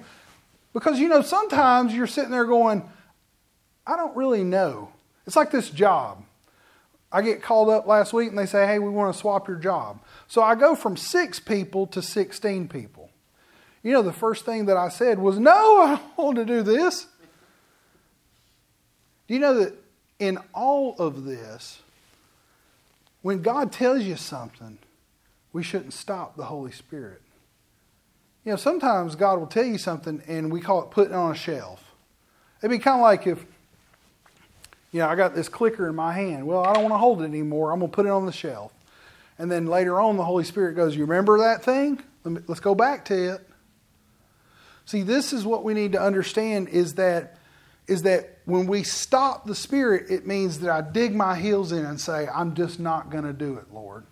Because, 0.73 0.99
you 0.99 1.09
know, 1.09 1.21
sometimes 1.21 1.93
you're 1.93 2.07
sitting 2.07 2.31
there 2.31 2.45
going, 2.45 2.83
I 3.85 3.95
don't 3.95 4.15
really 4.15 4.43
know. 4.43 4.89
It's 5.25 5.35
like 5.35 5.51
this 5.51 5.69
job. 5.69 6.23
I 7.11 7.21
get 7.21 7.41
called 7.41 7.69
up 7.69 7.87
last 7.87 8.13
week 8.13 8.29
and 8.29 8.37
they 8.37 8.45
say, 8.45 8.65
hey, 8.65 8.79
we 8.79 8.89
want 8.89 9.13
to 9.13 9.19
swap 9.19 9.47
your 9.47 9.57
job. 9.57 9.99
So 10.31 10.41
I 10.41 10.55
go 10.55 10.75
from 10.75 10.95
six 10.95 11.41
people 11.41 11.87
to 11.87 12.01
16 12.01 12.69
people. 12.69 13.09
You 13.83 13.91
know, 13.91 14.01
the 14.01 14.13
first 14.13 14.45
thing 14.45 14.67
that 14.67 14.77
I 14.77 14.87
said 14.87 15.19
was, 15.19 15.37
no, 15.37 15.81
I 15.81 15.99
don't 16.17 16.17
want 16.17 16.37
to 16.37 16.45
do 16.45 16.63
this. 16.63 17.05
Do 19.27 19.33
you 19.33 19.41
know 19.41 19.55
that 19.55 19.73
in 20.19 20.37
all 20.53 20.95
of 20.99 21.25
this, 21.25 21.81
when 23.21 23.41
God 23.41 23.73
tells 23.73 24.03
you 24.03 24.15
something, 24.15 24.77
we 25.51 25.63
shouldn't 25.63 25.91
stop 25.91 26.37
the 26.37 26.45
Holy 26.45 26.71
Spirit. 26.71 27.21
You 28.45 28.51
know, 28.51 28.55
sometimes 28.55 29.17
God 29.17 29.37
will 29.37 29.47
tell 29.47 29.65
you 29.65 29.77
something 29.77 30.23
and 30.29 30.49
we 30.49 30.61
call 30.61 30.81
it 30.81 30.91
putting 30.91 31.13
on 31.13 31.33
a 31.33 31.35
shelf. 31.35 31.83
It'd 32.61 32.71
be 32.71 32.79
kind 32.79 33.01
of 33.01 33.01
like 33.01 33.27
if, 33.27 33.43
you 34.93 34.99
know, 34.99 35.09
I 35.09 35.15
got 35.15 35.35
this 35.35 35.49
clicker 35.49 35.89
in 35.89 35.95
my 35.95 36.13
hand. 36.13 36.47
Well, 36.47 36.63
I 36.63 36.71
don't 36.71 36.83
want 36.83 36.93
to 36.93 36.99
hold 36.99 37.21
it 37.21 37.25
anymore. 37.25 37.73
I'm 37.73 37.79
going 37.79 37.91
to 37.91 37.95
put 37.95 38.05
it 38.05 38.11
on 38.13 38.25
the 38.25 38.31
shelf. 38.31 38.71
And 39.41 39.51
then 39.51 39.65
later 39.65 39.99
on, 39.99 40.17
the 40.17 40.23
Holy 40.23 40.43
Spirit 40.43 40.75
goes, 40.75 40.95
You 40.95 41.03
remember 41.03 41.39
that 41.39 41.63
thing? 41.63 41.99
Let's 42.23 42.59
go 42.59 42.75
back 42.75 43.05
to 43.05 43.33
it. 43.33 43.49
See, 44.85 45.01
this 45.01 45.33
is 45.33 45.43
what 45.43 45.63
we 45.63 45.73
need 45.73 45.93
to 45.93 45.99
understand 45.99 46.69
is 46.69 46.93
that 46.95 47.37
is 47.87 48.03
that 48.03 48.37
when 48.45 48.67
we 48.67 48.83
stop 48.83 49.47
the 49.47 49.55
spirit, 49.55 50.11
it 50.11 50.27
means 50.27 50.59
that 50.59 50.69
I 50.69 50.81
dig 50.81 51.15
my 51.15 51.35
heels 51.35 51.71
in 51.71 51.83
and 51.83 51.99
say, 51.99 52.27
I'm 52.27 52.53
just 52.53 52.79
not 52.79 53.09
going 53.09 53.23
to 53.23 53.33
do 53.33 53.55
it, 53.55 53.73
Lord. 53.73 54.05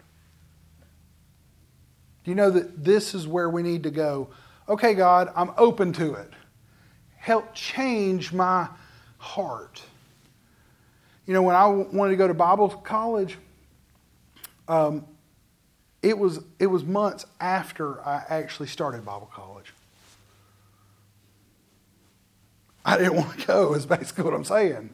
Do 2.24 2.32
you 2.32 2.36
know 2.36 2.50
that 2.50 2.84
this 2.84 3.14
is 3.14 3.28
where 3.28 3.52
we 3.52 3.62
need 3.62 3.84
to 3.84 3.92
go? 3.92 4.30
Okay, 4.68 4.96
God, 4.96 5.32
I'm 5.36 5.52
open 5.58 5.94
to 5.94 6.16
it. 6.16 6.34
Help 7.18 7.54
change 7.54 8.34
my 8.34 8.68
heart. 9.20 9.80
You 11.28 11.36
know, 11.36 11.44
when 11.44 11.56
I 11.56 11.68
wanted 11.68 12.14
to 12.14 12.18
go 12.18 12.28
to 12.28 12.34
Bible 12.34 12.70
college, 12.70 13.38
um, 14.68 15.06
it 16.02 16.18
was, 16.18 16.40
it 16.60 16.68
was 16.68 16.84
months 16.84 17.26
after 17.40 18.06
I 18.06 18.24
actually 18.30 18.68
started 18.68 19.06
Bible 19.06 19.30
college. 19.34 19.74
I 22.86 22.98
didn't 22.98 23.16
want 23.18 23.40
to 23.40 23.48
go, 23.48 23.74
is 23.74 23.86
basically 23.86 24.24
what 24.24 24.34
I'm 24.34 24.46
saying. 24.46 24.92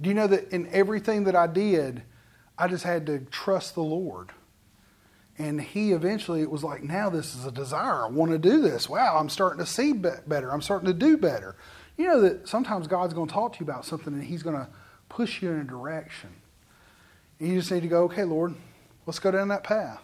Do 0.00 0.08
you 0.08 0.14
know 0.14 0.26
that 0.26 0.50
in 0.52 0.68
everything 0.72 1.24
that 1.24 1.36
I 1.36 1.46
did, 1.46 2.02
I 2.56 2.68
just 2.68 2.84
had 2.84 3.06
to 3.06 3.20
trust 3.30 3.74
the 3.74 3.82
Lord? 3.82 4.30
And 5.36 5.60
He 5.60 5.92
eventually, 5.92 6.42
it 6.42 6.50
was 6.50 6.62
like, 6.62 6.82
now 6.82 7.10
this 7.10 7.34
is 7.34 7.44
a 7.44 7.52
desire. 7.52 8.04
I 8.04 8.08
want 8.08 8.30
to 8.30 8.38
do 8.38 8.60
this. 8.60 8.88
Wow, 8.88 9.16
I'm 9.18 9.28
starting 9.28 9.58
to 9.58 9.66
see 9.66 9.92
better. 9.92 10.52
I'm 10.52 10.62
starting 10.62 10.86
to 10.86 10.94
do 10.94 11.16
better. 11.16 11.56
You 11.96 12.06
know 12.06 12.20
that 12.22 12.48
sometimes 12.48 12.86
God's 12.86 13.14
going 13.14 13.28
to 13.28 13.34
talk 13.34 13.54
to 13.54 13.60
you 13.60 13.64
about 13.64 13.84
something 13.84 14.14
and 14.14 14.22
He's 14.22 14.42
going 14.42 14.56
to 14.56 14.68
push 15.08 15.42
you 15.42 15.50
in 15.50 15.60
a 15.60 15.64
direction. 15.64 16.30
And 17.38 17.48
you 17.48 17.58
just 17.58 17.70
need 17.70 17.82
to 17.82 17.88
go, 17.88 18.04
okay, 18.04 18.24
Lord, 18.24 18.54
let's 19.10 19.18
go 19.18 19.32
down 19.32 19.48
that 19.48 19.64
path. 19.64 20.00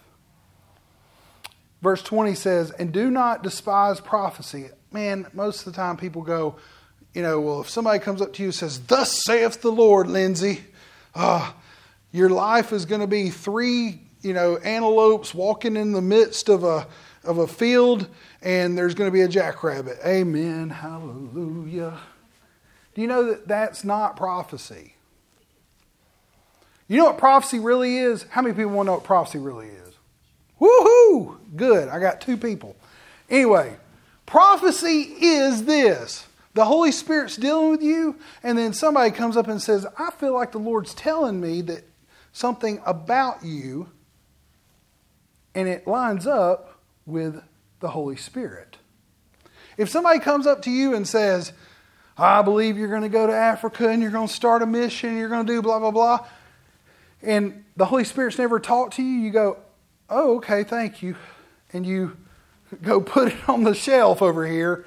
Verse 1.81 2.03
20 2.03 2.35
says, 2.35 2.73
And 2.73 2.93
do 2.93 3.09
not 3.09 3.45
despise 3.45 4.01
prophecy. 4.01 4.71
Man, 4.91 5.29
most 5.33 5.65
of 5.65 5.73
the 5.73 5.77
time 5.77 5.97
people 5.97 6.23
go, 6.23 6.57
you 7.15 7.23
know, 7.23 7.41
well, 7.41 7.61
if 7.61 7.71
somebody 7.71 8.01
comes 8.01 8.21
up 8.21 8.33
to 8.33 8.43
you 8.43 8.49
and 8.49 8.55
says, 8.55 8.81
Thus 8.81 9.23
saith 9.25 9.63
the 9.63 9.71
Lord, 9.71 10.09
Lindsay, 10.09 10.65
uh, 11.15 11.53
your 12.11 12.31
life 12.31 12.73
is 12.73 12.85
going 12.85 13.01
to 13.01 13.07
be 13.07 13.31
three, 13.31 14.01
you 14.23 14.33
know, 14.33 14.57
antelopes 14.57 15.33
walking 15.33 15.77
in 15.77 15.93
the 15.93 16.03
midst 16.03 16.49
of 16.49 16.65
a, 16.65 16.89
of 17.23 17.39
a 17.39 17.47
field, 17.47 18.09
and 18.43 18.77
there's 18.77 18.97
going 18.97 19.07
to 19.07 19.15
be 19.15 19.21
a 19.21 19.29
jackrabbit. 19.29 19.99
Amen. 20.05 20.69
Hallelujah. 20.69 21.97
Do 22.97 23.03
you 23.03 23.07
know 23.07 23.27
that 23.27 23.47
that's 23.47 23.85
not 23.85 24.17
prophecy? 24.17 24.96
You 26.89 26.99
know 26.99 27.07
what 27.07 27.19
prophecy 27.19 27.59
really 27.59 27.99
is? 27.99 28.25
How 28.31 28.43
many 28.43 28.55
people 28.55 28.73
want 28.73 28.87
to 28.87 28.91
know 28.91 28.95
what 28.95 29.05
prophecy 29.05 29.39
really 29.39 29.67
is? 29.67 29.95
Woohoo! 30.61 31.39
Good. 31.57 31.89
I 31.89 31.99
got 31.99 32.21
two 32.21 32.37
people. 32.37 32.77
Anyway, 33.29 33.77
prophecy 34.25 35.15
is 35.21 35.65
this 35.65 36.27
the 36.55 36.65
Holy 36.65 36.91
Spirit's 36.91 37.37
dealing 37.37 37.71
with 37.71 37.83
you, 37.83 38.17
and 38.43 38.57
then 38.57 38.73
somebody 38.73 39.11
comes 39.11 39.37
up 39.37 39.47
and 39.47 39.61
says, 39.61 39.87
I 39.99 40.11
feel 40.13 40.33
like 40.33 40.53
the 40.53 40.59
Lord's 40.59 40.95
telling 40.95 41.39
me 41.39 41.61
that 41.63 41.85
something 42.33 42.81
about 42.87 43.45
you, 43.45 43.91
and 45.55 45.69
it 45.69 45.87
lines 45.87 46.27
up 46.27 46.81
with 47.05 47.43
the 47.81 47.89
Holy 47.89 48.17
Spirit. 48.17 48.79
If 49.77 49.91
somebody 49.91 50.19
comes 50.19 50.47
up 50.47 50.63
to 50.63 50.71
you 50.71 50.95
and 50.95 51.07
says, 51.07 51.53
I 52.17 52.41
believe 52.41 52.79
you're 52.79 52.89
going 52.89 53.03
to 53.03 53.11
go 53.11 53.27
to 53.27 53.35
Africa 53.35 53.91
and 53.91 54.01
you're 54.01 54.11
going 54.11 54.29
to 54.29 54.33
start 54.33 54.63
a 54.63 54.67
mission, 54.67 55.19
you're 55.19 55.29
going 55.29 55.47
to 55.47 55.53
do 55.53 55.61
blah, 55.61 55.79
blah, 55.79 55.91
blah, 55.91 56.27
and 57.27 57.65
the 57.77 57.85
Holy 57.85 58.05
Spirit's 58.05 58.39
never 58.39 58.59
talked 58.59 58.95
to 58.95 59.03
you, 59.03 59.19
you 59.19 59.31
go, 59.31 59.59
Oh, 60.09 60.37
okay, 60.37 60.63
thank 60.63 61.03
you. 61.03 61.17
And 61.73 61.85
you 61.85 62.17
go 62.83 63.01
put 63.03 63.33
it 63.33 63.49
on 63.49 63.65
the 63.65 63.75
shelf 63.75 64.23
over 64.23 64.47
here. 64.47 64.87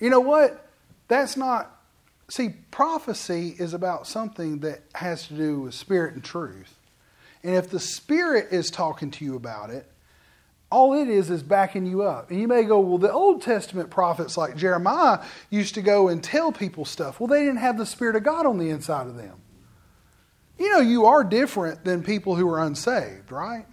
You 0.00 0.10
know 0.10 0.20
what? 0.20 0.68
That's 1.08 1.36
not. 1.36 1.72
See, 2.28 2.48
prophecy 2.72 3.54
is 3.58 3.72
about 3.72 4.08
something 4.08 4.58
that 4.60 4.80
has 4.94 5.28
to 5.28 5.34
do 5.34 5.60
with 5.60 5.74
spirit 5.74 6.14
and 6.14 6.24
truth. 6.24 6.74
And 7.44 7.54
if 7.54 7.70
the 7.70 7.78
Spirit 7.78 8.48
is 8.50 8.70
talking 8.70 9.12
to 9.12 9.24
you 9.24 9.36
about 9.36 9.70
it, 9.70 9.88
all 10.68 11.00
it 11.00 11.06
is 11.06 11.30
is 11.30 11.44
backing 11.44 11.86
you 11.86 12.02
up. 12.02 12.32
And 12.32 12.40
you 12.40 12.48
may 12.48 12.64
go, 12.64 12.80
well, 12.80 12.98
the 12.98 13.12
Old 13.12 13.42
Testament 13.42 13.88
prophets 13.88 14.36
like 14.36 14.56
Jeremiah 14.56 15.22
used 15.48 15.74
to 15.74 15.82
go 15.82 16.08
and 16.08 16.20
tell 16.24 16.50
people 16.50 16.84
stuff. 16.84 17.20
Well, 17.20 17.28
they 17.28 17.44
didn't 17.44 17.58
have 17.58 17.78
the 17.78 17.86
Spirit 17.86 18.16
of 18.16 18.24
God 18.24 18.46
on 18.46 18.58
the 18.58 18.70
inside 18.70 19.06
of 19.06 19.16
them. 19.16 19.36
You 20.58 20.70
know, 20.72 20.80
you 20.80 21.06
are 21.06 21.22
different 21.22 21.84
than 21.84 22.02
people 22.02 22.34
who 22.34 22.48
are 22.48 22.62
unsaved, 22.62 23.30
right? 23.30 23.66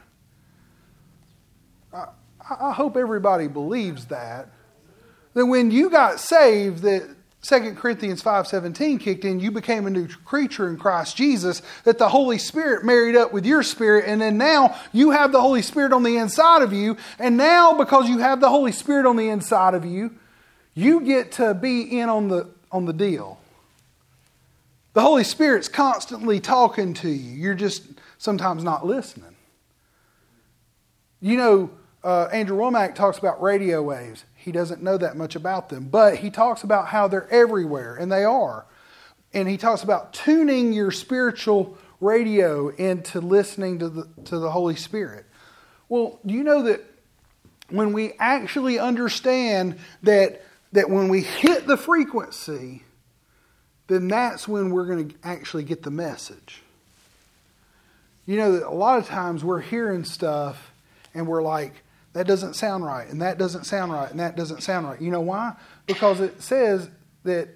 I, 1.93 2.07
I 2.49 2.73
hope 2.73 2.97
everybody 2.97 3.47
believes 3.47 4.05
that. 4.05 4.49
That 5.33 5.45
when 5.45 5.71
you 5.71 5.89
got 5.89 6.19
saved, 6.19 6.79
that 6.83 7.15
2 7.43 7.75
Corinthians 7.75 8.23
5:17 8.23 8.99
kicked 8.99 9.25
in, 9.25 9.39
you 9.39 9.51
became 9.51 9.85
a 9.85 9.89
new 9.89 10.07
creature 10.25 10.69
in 10.69 10.77
Christ 10.77 11.17
Jesus, 11.17 11.61
that 11.83 11.97
the 11.97 12.09
Holy 12.09 12.37
Spirit 12.37 12.85
married 12.85 13.15
up 13.15 13.33
with 13.33 13.45
your 13.45 13.63
spirit, 13.63 14.05
and 14.07 14.21
then 14.21 14.37
now 14.37 14.75
you 14.93 15.11
have 15.11 15.31
the 15.31 15.41
Holy 15.41 15.61
Spirit 15.61 15.91
on 15.91 16.03
the 16.03 16.17
inside 16.17 16.61
of 16.61 16.71
you, 16.71 16.95
and 17.19 17.35
now 17.35 17.73
because 17.73 18.07
you 18.07 18.19
have 18.19 18.39
the 18.39 18.49
Holy 18.49 18.71
Spirit 18.71 19.05
on 19.05 19.17
the 19.17 19.27
inside 19.27 19.73
of 19.73 19.83
you, 19.83 20.11
you 20.73 21.01
get 21.01 21.33
to 21.33 21.53
be 21.53 21.99
in 21.99 22.07
on 22.07 22.29
the 22.29 22.47
on 22.71 22.85
the 22.85 22.93
deal. 22.93 23.39
The 24.93 25.01
Holy 25.01 25.23
Spirit's 25.23 25.67
constantly 25.67 26.39
talking 26.39 26.93
to 26.95 27.09
you. 27.09 27.31
You're 27.31 27.55
just 27.55 27.83
sometimes 28.17 28.63
not 28.63 28.85
listening. 28.85 29.35
You 31.19 31.37
know, 31.37 31.69
uh, 32.03 32.25
Andrew 32.31 32.57
Wommack 32.57 32.95
talks 32.95 33.17
about 33.17 33.41
radio 33.41 33.81
waves. 33.81 34.25
He 34.35 34.51
doesn't 34.51 34.83
know 34.83 34.97
that 34.97 35.15
much 35.17 35.35
about 35.35 35.69
them, 35.69 35.85
but 35.85 36.17
he 36.17 36.29
talks 36.29 36.63
about 36.63 36.87
how 36.87 37.07
they're 37.07 37.29
everywhere, 37.29 37.95
and 37.95 38.11
they 38.11 38.23
are. 38.23 38.65
And 39.33 39.47
he 39.47 39.57
talks 39.57 39.83
about 39.83 40.13
tuning 40.13 40.73
your 40.73 40.91
spiritual 40.91 41.77
radio 41.99 42.67
into 42.69 43.19
listening 43.19 43.79
to 43.79 43.89
the, 43.89 44.07
to 44.25 44.37
the 44.37 44.51
Holy 44.51 44.75
Spirit. 44.75 45.25
Well, 45.89 46.19
do 46.25 46.33
you 46.33 46.43
know 46.43 46.63
that 46.63 46.81
when 47.69 47.93
we 47.93 48.13
actually 48.19 48.77
understand 48.77 49.79
that, 50.03 50.43
that 50.73 50.89
when 50.89 51.07
we 51.07 51.21
hit 51.21 51.65
the 51.65 51.77
frequency, 51.77 52.83
then 53.93 54.07
that's 54.07 54.47
when 54.47 54.71
we're 54.71 54.85
going 54.85 55.09
to 55.09 55.15
actually 55.23 55.63
get 55.63 55.83
the 55.83 55.91
message. 55.91 56.61
You 58.25 58.37
know, 58.37 58.67
a 58.67 58.73
lot 58.73 58.99
of 58.99 59.07
times 59.07 59.43
we're 59.43 59.61
hearing 59.61 60.03
stuff 60.03 60.71
and 61.13 61.27
we're 61.27 61.43
like, 61.43 61.73
that 62.13 62.27
doesn't 62.27 62.53
sound 62.53 62.85
right, 62.85 63.09
and 63.09 63.21
that 63.23 63.39
doesn't 63.39 63.65
sound 63.65 63.91
right, 63.91 64.09
and 64.09 64.19
that 64.19 64.35
doesn't 64.35 64.61
sound 64.61 64.87
right. 64.87 65.01
You 65.01 65.09
know 65.09 65.21
why? 65.21 65.53
Because 65.87 66.19
it 66.19 66.41
says 66.43 66.87
that, 67.23 67.49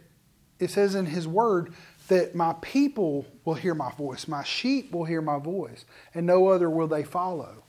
it 0.59 0.71
says 0.71 0.95
in 0.95 1.05
His 1.05 1.27
Word 1.27 1.73
that 2.07 2.33
my 2.33 2.55
people 2.61 3.27
will 3.45 3.53
hear 3.53 3.75
my 3.75 3.91
voice, 3.91 4.27
my 4.27 4.43
sheep 4.43 4.91
will 4.91 5.05
hear 5.05 5.21
my 5.21 5.37
voice, 5.37 5.85
and 6.15 6.25
no 6.25 6.47
other 6.47 6.69
will 6.71 6.87
they 6.87 7.03
follow. 7.03 7.63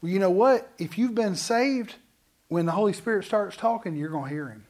Well, 0.00 0.12
you 0.12 0.20
know 0.20 0.30
what? 0.30 0.70
If 0.78 0.98
you've 0.98 1.16
been 1.16 1.34
saved, 1.34 1.96
when 2.46 2.64
the 2.64 2.72
Holy 2.72 2.92
Spirit 2.92 3.24
starts 3.24 3.56
talking, 3.56 3.96
you're 3.96 4.10
going 4.10 4.28
to 4.28 4.34
hear 4.34 4.48
Him. 4.48 4.64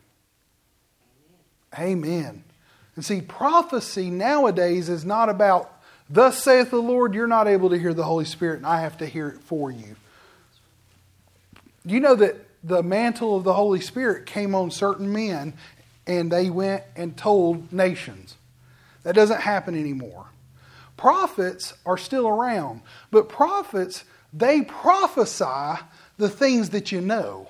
Amen. 1.79 2.43
And 2.99 3.05
see, 3.05 3.21
prophecy 3.21 4.11
nowadays 4.11 4.89
is 4.89 5.05
not 5.05 5.29
about, 5.29 5.73
thus 6.11 6.43
saith 6.43 6.71
the 6.71 6.83
Lord, 6.83 7.15
you're 7.15 7.29
not 7.29 7.47
able 7.47 7.71
to 7.71 7.79
hear 7.79 7.95
the 7.95 8.03
Holy 8.03 8.25
Spirit, 8.25 8.57
and 8.57 8.67
I 8.67 8.81
have 8.81 8.99
to 8.99 9.07
hear 9.07 9.29
it 9.29 9.39
for 9.39 9.71
you. 9.71 9.95
You 11.85 12.01
know 12.01 12.17
that 12.17 12.35
the 12.65 12.83
mantle 12.83 13.37
of 13.37 13.45
the 13.45 13.55
Holy 13.55 13.81
Spirit 13.81 14.27
came 14.27 14.53
on 14.53 14.73
certain 14.73 15.13
men 15.13 15.55
and 16.09 16.29
they 16.29 16.51
went 16.51 16.83
and 16.97 17.17
told 17.17 17.73
nations? 17.73 18.35
That 19.05 19.15
doesn't 19.15 19.43
happen 19.43 19.79
anymore. 19.79 20.27
Prophets 20.97 21.75
are 21.87 21.99
still 21.99 22.27
around, 22.27 22.81
but 23.13 23.29
prophets, 23.29 24.03
they 24.33 24.63
prophesy 24.63 25.85
the 26.17 26.29
things 26.29 26.71
that 26.71 26.91
you 26.91 27.01
know. 27.01 27.47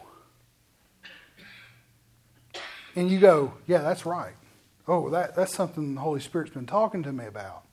And 2.94 3.10
you 3.10 3.18
go, 3.18 3.54
yeah, 3.66 3.78
that's 3.78 4.04
right 4.04 4.34
oh, 4.88 5.10
that, 5.10 5.36
that's 5.36 5.54
something 5.54 5.94
the 5.94 6.00
Holy 6.00 6.20
Spirit's 6.20 6.52
been 6.52 6.66
talking 6.66 7.02
to 7.02 7.12
me 7.12 7.26
about. 7.26 7.64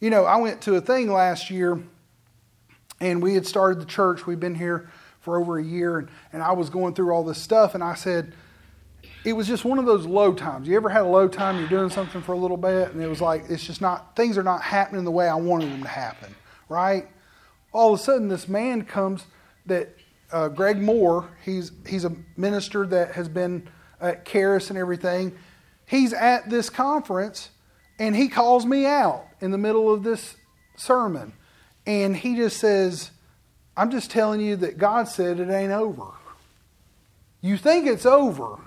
You 0.00 0.10
know, 0.10 0.24
I 0.24 0.36
went 0.36 0.62
to 0.62 0.74
a 0.76 0.80
thing 0.80 1.12
last 1.12 1.50
year, 1.50 1.82
and 3.00 3.22
we 3.22 3.34
had 3.34 3.46
started 3.46 3.80
the 3.80 3.86
church. 3.86 4.26
We've 4.26 4.40
been 4.40 4.54
here 4.54 4.90
for 5.20 5.38
over 5.38 5.58
a 5.58 5.64
year, 5.64 5.98
and, 5.98 6.08
and 6.32 6.42
I 6.42 6.52
was 6.52 6.70
going 6.70 6.94
through 6.94 7.12
all 7.12 7.24
this 7.24 7.40
stuff, 7.40 7.74
and 7.74 7.84
I 7.84 7.94
said, 7.94 8.32
it 9.24 9.32
was 9.32 9.46
just 9.46 9.64
one 9.64 9.78
of 9.78 9.84
those 9.84 10.06
low 10.06 10.32
times. 10.32 10.68
You 10.68 10.76
ever 10.76 10.88
had 10.88 11.02
a 11.02 11.08
low 11.08 11.28
time? 11.28 11.58
You're 11.58 11.68
doing 11.68 11.90
something 11.90 12.22
for 12.22 12.32
a 12.32 12.38
little 12.38 12.56
bit, 12.56 12.92
and 12.92 13.02
it 13.02 13.08
was 13.08 13.20
like 13.20 13.44
it's 13.48 13.64
just 13.64 13.80
not 13.80 14.16
things 14.16 14.38
are 14.38 14.42
not 14.42 14.62
happening 14.62 15.04
the 15.04 15.10
way 15.10 15.28
I 15.28 15.34
wanted 15.34 15.70
them 15.70 15.82
to 15.82 15.88
happen. 15.88 16.34
Right? 16.68 17.08
All 17.72 17.92
of 17.92 18.00
a 18.00 18.02
sudden, 18.02 18.28
this 18.28 18.48
man 18.48 18.84
comes 18.84 19.24
that 19.66 19.90
uh, 20.32 20.48
Greg 20.48 20.78
Mohr. 20.78 21.28
He's 21.44 21.72
he's 21.86 22.04
a 22.04 22.14
minister 22.36 22.86
that 22.86 23.12
has 23.12 23.28
been 23.28 23.68
at 24.00 24.24
Charis 24.24 24.70
and 24.70 24.78
everything 24.78 25.36
he's 25.88 26.12
at 26.12 26.48
this 26.48 26.70
conference 26.70 27.50
and 27.98 28.14
he 28.14 28.28
calls 28.28 28.64
me 28.64 28.86
out 28.86 29.26
in 29.40 29.50
the 29.50 29.58
middle 29.58 29.92
of 29.92 30.04
this 30.04 30.36
sermon. 30.76 31.32
And 31.86 32.16
he 32.16 32.36
just 32.36 32.58
says, 32.58 33.10
I'm 33.76 33.90
just 33.90 34.10
telling 34.10 34.40
you 34.40 34.56
that 34.56 34.78
God 34.78 35.08
said 35.08 35.40
it 35.40 35.50
ain't 35.50 35.72
over. 35.72 36.04
You 37.40 37.56
think 37.56 37.86
it's 37.86 38.06
over. 38.06 38.58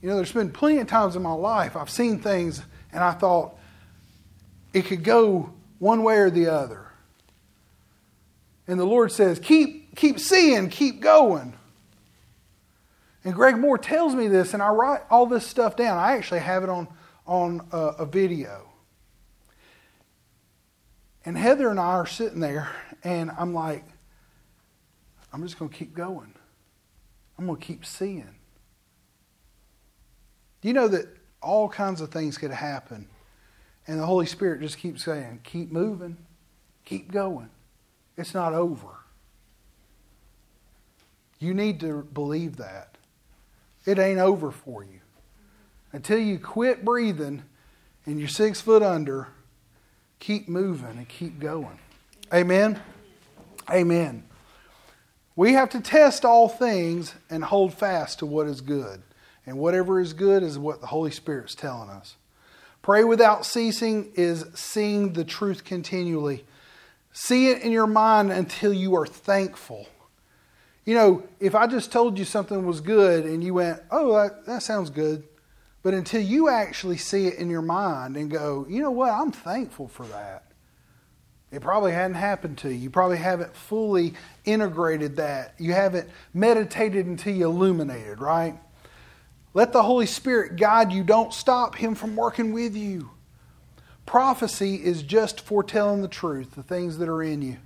You 0.00 0.08
know, 0.10 0.16
there's 0.16 0.32
been 0.32 0.52
plenty 0.52 0.78
of 0.78 0.86
times 0.86 1.16
in 1.16 1.22
my 1.22 1.32
life 1.32 1.76
I've 1.76 1.90
seen 1.90 2.20
things 2.20 2.62
and 2.92 3.02
I 3.02 3.12
thought 3.12 3.58
it 4.72 4.82
could 4.86 5.02
go 5.02 5.52
one 5.78 6.02
way 6.02 6.18
or 6.18 6.30
the 6.30 6.46
other. 6.46 6.86
And 8.68 8.78
the 8.78 8.84
Lord 8.84 9.10
says, 9.10 9.38
keep, 9.40 9.96
keep 9.96 10.20
seeing, 10.20 10.68
keep 10.68 11.00
going. 11.00 11.54
And 13.24 13.34
Greg 13.34 13.54
Mohr 13.54 13.80
tells 13.80 14.14
me 14.14 14.28
this, 14.28 14.52
and 14.52 14.62
I 14.62 14.68
write 14.68 15.00
all 15.10 15.26
this 15.26 15.46
stuff 15.46 15.76
down. 15.76 15.98
I 15.98 16.16
actually 16.16 16.40
have 16.40 16.62
it 16.62 16.68
on, 16.68 16.88
on 17.26 17.66
a, 17.72 17.78
a 17.78 18.06
video. 18.06 18.68
And 21.24 21.38
Heather 21.38 21.70
and 21.70 21.80
I 21.80 21.94
are 21.94 22.06
sitting 22.06 22.40
there, 22.40 22.68
and 23.02 23.30
I'm 23.38 23.54
like, 23.54 23.84
I'm 25.32 25.42
just 25.42 25.58
going 25.58 25.70
to 25.70 25.76
keep 25.76 25.94
going. 25.94 26.34
I'm 27.38 27.46
going 27.46 27.58
to 27.58 27.66
keep 27.66 27.86
seeing. 27.86 28.34
You 30.62 30.74
know 30.74 30.88
that 30.88 31.06
all 31.42 31.68
kinds 31.68 32.00
of 32.00 32.10
things 32.10 32.36
could 32.36 32.50
happen? 32.50 33.08
And 33.86 33.98
the 33.98 34.06
Holy 34.06 34.26
Spirit 34.26 34.60
just 34.60 34.78
keeps 34.78 35.04
saying, 35.04 35.40
keep 35.44 35.72
moving, 35.72 36.16
keep 36.84 37.10
going. 37.10 37.50
It's 38.16 38.34
not 38.34 38.52
over. 38.52 38.88
You 41.38 41.52
need 41.52 41.80
to 41.80 42.06
believe 42.12 42.56
that. 42.56 42.93
It 43.84 43.98
ain't 43.98 44.20
over 44.20 44.50
for 44.50 44.82
you. 44.82 45.00
Until 45.92 46.18
you 46.18 46.38
quit 46.38 46.84
breathing 46.84 47.42
and 48.06 48.18
you're 48.18 48.28
six 48.28 48.60
foot 48.60 48.82
under, 48.82 49.28
keep 50.18 50.48
moving 50.48 50.96
and 50.96 51.08
keep 51.08 51.38
going. 51.38 51.78
Amen? 52.32 52.80
Amen. 53.70 54.24
We 55.36 55.54
have 55.54 55.70
to 55.70 55.80
test 55.80 56.24
all 56.24 56.48
things 56.48 57.14
and 57.28 57.44
hold 57.44 57.74
fast 57.74 58.20
to 58.20 58.26
what 58.26 58.46
is 58.46 58.60
good. 58.60 59.02
And 59.46 59.58
whatever 59.58 60.00
is 60.00 60.12
good 60.12 60.42
is 60.42 60.58
what 60.58 60.80
the 60.80 60.86
Holy 60.86 61.10
Spirit's 61.10 61.54
telling 61.54 61.90
us. 61.90 62.16
Pray 62.82 63.04
without 63.04 63.46
ceasing 63.46 64.12
is 64.14 64.44
seeing 64.54 65.12
the 65.12 65.24
truth 65.24 65.64
continually. 65.64 66.44
See 67.12 67.50
it 67.50 67.62
in 67.62 67.72
your 67.72 67.86
mind 67.86 68.32
until 68.32 68.72
you 68.72 68.94
are 68.96 69.06
thankful. 69.06 69.86
You 70.84 70.94
know, 70.94 71.22
if 71.40 71.54
I 71.54 71.66
just 71.66 71.90
told 71.90 72.18
you 72.18 72.24
something 72.24 72.66
was 72.66 72.80
good 72.80 73.24
and 73.24 73.42
you 73.42 73.54
went, 73.54 73.80
oh, 73.90 74.14
that, 74.14 74.44
that 74.46 74.62
sounds 74.62 74.90
good, 74.90 75.24
but 75.82 75.94
until 75.94 76.20
you 76.20 76.48
actually 76.48 76.98
see 76.98 77.26
it 77.26 77.34
in 77.34 77.50
your 77.50 77.62
mind 77.62 78.16
and 78.16 78.30
go, 78.30 78.66
you 78.68 78.82
know 78.82 78.90
what, 78.90 79.12
I'm 79.12 79.32
thankful 79.32 79.88
for 79.88 80.06
that. 80.06 80.44
It 81.50 81.62
probably 81.62 81.92
hadn't 81.92 82.16
happened 82.16 82.58
to 82.58 82.68
you. 82.68 82.74
You 82.74 82.90
probably 82.90 83.16
haven't 83.16 83.54
fully 83.54 84.14
integrated 84.44 85.16
that. 85.16 85.54
You 85.58 85.72
haven't 85.72 86.10
meditated 86.32 87.06
until 87.06 87.34
you 87.34 87.46
illuminated, 87.46 88.20
right? 88.20 88.58
Let 89.54 89.72
the 89.72 89.84
Holy 89.84 90.06
Spirit 90.06 90.56
guide 90.56 90.92
you. 90.92 91.04
Don't 91.04 91.32
stop 91.32 91.76
Him 91.76 91.94
from 91.94 92.16
working 92.16 92.52
with 92.52 92.74
you. 92.74 93.10
Prophecy 94.04 94.74
is 94.74 95.02
just 95.02 95.40
foretelling 95.40 96.02
the 96.02 96.08
truth, 96.08 96.56
the 96.56 96.62
things 96.62 96.98
that 96.98 97.08
are 97.08 97.22
in 97.22 97.40
you. 97.40 97.58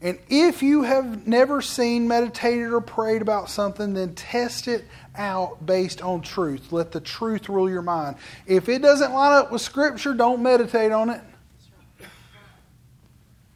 And 0.00 0.18
if 0.28 0.62
you 0.62 0.82
have 0.82 1.26
never 1.26 1.62
seen, 1.62 2.08
meditated, 2.08 2.72
or 2.72 2.80
prayed 2.80 3.22
about 3.22 3.48
something, 3.48 3.94
then 3.94 4.14
test 4.14 4.68
it 4.68 4.84
out 5.16 5.64
based 5.64 6.02
on 6.02 6.20
truth. 6.20 6.72
Let 6.72 6.92
the 6.92 7.00
truth 7.00 7.48
rule 7.48 7.70
your 7.70 7.82
mind. 7.82 8.16
If 8.46 8.68
it 8.68 8.82
doesn't 8.82 9.12
line 9.12 9.32
up 9.32 9.50
with 9.50 9.62
Scripture, 9.62 10.12
don't 10.12 10.42
meditate 10.42 10.92
on 10.92 11.10
it. 11.10 11.22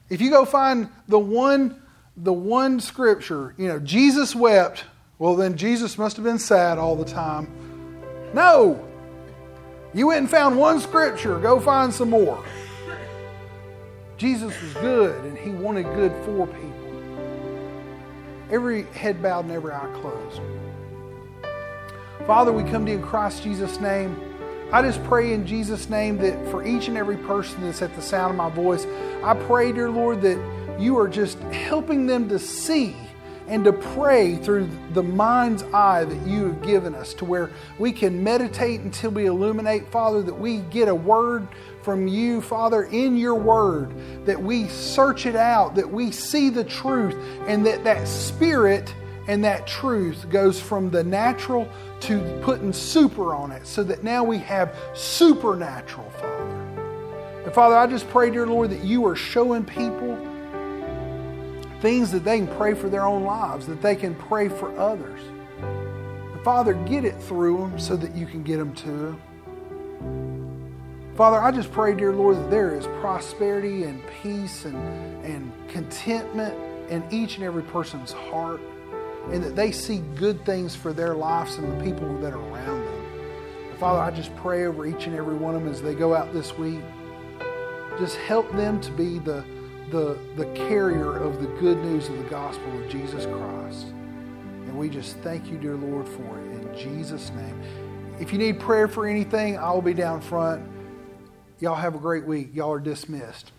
If 0.08 0.20
you 0.20 0.30
go 0.30 0.44
find 0.44 0.88
the 1.06 1.18
one, 1.18 1.82
the 2.16 2.32
one 2.32 2.80
Scripture, 2.80 3.54
you 3.58 3.68
know, 3.68 3.78
Jesus 3.78 4.34
wept, 4.34 4.84
well, 5.18 5.36
then 5.36 5.56
Jesus 5.56 5.98
must 5.98 6.16
have 6.16 6.24
been 6.24 6.38
sad 6.38 6.78
all 6.78 6.96
the 6.96 7.04
time. 7.04 7.48
No! 8.32 8.88
You 9.92 10.08
went 10.08 10.20
and 10.20 10.30
found 10.30 10.56
one 10.56 10.80
Scripture, 10.80 11.38
go 11.38 11.60
find 11.60 11.92
some 11.92 12.10
more. 12.10 12.42
Jesus 14.18 14.60
was 14.60 14.74
good 14.74 15.24
and 15.24 15.38
he 15.38 15.50
wanted 15.50 15.84
good 15.94 16.12
for 16.24 16.48
people. 16.48 16.74
Every 18.50 18.82
head 18.82 19.22
bowed 19.22 19.44
and 19.44 19.52
every 19.52 19.72
eye 19.72 19.88
closed. 20.00 20.40
Father, 22.26 22.52
we 22.52 22.68
come 22.68 22.84
to 22.84 22.90
you 22.90 22.98
in 22.98 23.04
Christ 23.04 23.44
Jesus' 23.44 23.78
name. 23.78 24.20
I 24.72 24.82
just 24.82 25.02
pray 25.04 25.32
in 25.32 25.46
Jesus' 25.46 25.88
name 25.88 26.18
that 26.18 26.50
for 26.50 26.66
each 26.66 26.88
and 26.88 26.96
every 26.96 27.16
person 27.16 27.62
that's 27.62 27.80
at 27.80 27.94
the 27.94 28.02
sound 28.02 28.32
of 28.32 28.36
my 28.36 28.50
voice, 28.50 28.86
I 29.22 29.34
pray, 29.34 29.70
dear 29.70 29.88
Lord, 29.88 30.20
that 30.22 30.38
you 30.80 30.98
are 30.98 31.08
just 31.08 31.38
helping 31.38 32.06
them 32.06 32.28
to 32.28 32.40
see 32.40 32.96
and 33.46 33.64
to 33.64 33.72
pray 33.72 34.36
through 34.36 34.68
the 34.92 35.02
mind's 35.02 35.62
eye 35.72 36.04
that 36.04 36.26
you 36.26 36.48
have 36.48 36.62
given 36.62 36.94
us 36.94 37.14
to 37.14 37.24
where 37.24 37.50
we 37.78 37.92
can 37.92 38.22
meditate 38.22 38.80
until 38.80 39.10
we 39.10 39.26
illuminate, 39.26 39.88
Father, 39.90 40.22
that 40.22 40.34
we 40.34 40.58
get 40.58 40.88
a 40.88 40.94
word 40.94 41.48
from 41.82 42.06
you, 42.06 42.40
Father, 42.40 42.84
in 42.84 43.16
your 43.16 43.34
word, 43.34 43.92
that 44.26 44.40
we 44.40 44.68
search 44.68 45.26
it 45.26 45.36
out, 45.36 45.74
that 45.76 45.90
we 45.90 46.10
see 46.10 46.50
the 46.50 46.64
truth, 46.64 47.14
and 47.46 47.64
that 47.66 47.84
that 47.84 48.06
spirit 48.06 48.94
and 49.26 49.44
that 49.44 49.66
truth 49.66 50.28
goes 50.30 50.60
from 50.60 50.90
the 50.90 51.04
natural 51.04 51.68
to 52.00 52.40
putting 52.42 52.72
super 52.72 53.34
on 53.34 53.52
it 53.52 53.66
so 53.66 53.84
that 53.84 54.02
now 54.02 54.24
we 54.24 54.38
have 54.38 54.74
supernatural, 54.94 56.08
Father. 56.10 56.44
And 57.44 57.54
Father, 57.54 57.76
I 57.76 57.86
just 57.86 58.08
pray, 58.08 58.30
dear 58.30 58.46
Lord, 58.46 58.70
that 58.70 58.84
you 58.84 59.06
are 59.06 59.16
showing 59.16 59.64
people 59.64 60.16
things 61.80 62.10
that 62.10 62.24
they 62.24 62.38
can 62.38 62.48
pray 62.56 62.74
for 62.74 62.88
their 62.88 63.04
own 63.04 63.22
lives, 63.22 63.66
that 63.66 63.80
they 63.82 63.94
can 63.94 64.14
pray 64.14 64.48
for 64.48 64.76
others. 64.78 65.20
Father, 66.42 66.72
get 66.72 67.04
it 67.04 67.20
through 67.22 67.58
them 67.58 67.78
so 67.78 67.96
that 67.96 68.14
you 68.14 68.26
can 68.26 68.42
get 68.42 68.56
them 68.56 68.74
to 68.74 68.90
them. 68.90 70.37
Father, 71.18 71.42
I 71.42 71.50
just 71.50 71.72
pray, 71.72 71.96
dear 71.96 72.12
Lord, 72.12 72.36
that 72.36 72.48
there 72.48 72.76
is 72.76 72.86
prosperity 73.00 73.82
and 73.82 74.00
peace 74.22 74.64
and, 74.64 74.76
and 75.24 75.50
contentment 75.66 76.56
in 76.92 77.02
each 77.10 77.34
and 77.34 77.44
every 77.44 77.64
person's 77.64 78.12
heart, 78.12 78.60
and 79.32 79.42
that 79.42 79.56
they 79.56 79.72
see 79.72 79.98
good 80.14 80.46
things 80.46 80.76
for 80.76 80.92
their 80.92 81.16
lives 81.16 81.56
and 81.56 81.72
the 81.72 81.84
people 81.84 82.16
that 82.18 82.34
are 82.34 82.52
around 82.52 82.84
them. 82.84 83.76
Father, 83.80 83.98
I 83.98 84.12
just 84.12 84.32
pray 84.36 84.66
over 84.66 84.86
each 84.86 85.08
and 85.08 85.16
every 85.16 85.34
one 85.34 85.56
of 85.56 85.64
them 85.64 85.72
as 85.72 85.82
they 85.82 85.92
go 85.92 86.14
out 86.14 86.32
this 86.32 86.56
week. 86.56 86.78
Just 87.98 88.14
help 88.18 88.48
them 88.52 88.80
to 88.80 88.92
be 88.92 89.18
the 89.18 89.44
the, 89.90 90.16
the 90.36 90.46
carrier 90.68 91.16
of 91.16 91.40
the 91.40 91.48
good 91.58 91.78
news 91.78 92.08
of 92.08 92.16
the 92.16 92.30
gospel 92.30 92.80
of 92.80 92.88
Jesus 92.88 93.26
Christ. 93.26 93.86
And 94.66 94.78
we 94.78 94.88
just 94.88 95.16
thank 95.16 95.50
you, 95.50 95.58
dear 95.58 95.74
Lord, 95.74 96.06
for 96.06 96.38
it 96.38 96.46
in 96.62 96.78
Jesus' 96.78 97.30
name. 97.30 97.60
If 98.20 98.32
you 98.32 98.38
need 98.38 98.60
prayer 98.60 98.86
for 98.86 99.04
anything, 99.04 99.58
I'll 99.58 99.82
be 99.82 99.94
down 99.94 100.20
front. 100.20 100.77
Y'all 101.60 101.74
have 101.74 101.94
a 101.94 101.98
great 101.98 102.24
week. 102.24 102.54
Y'all 102.54 102.72
are 102.72 102.80
dismissed. 102.80 103.52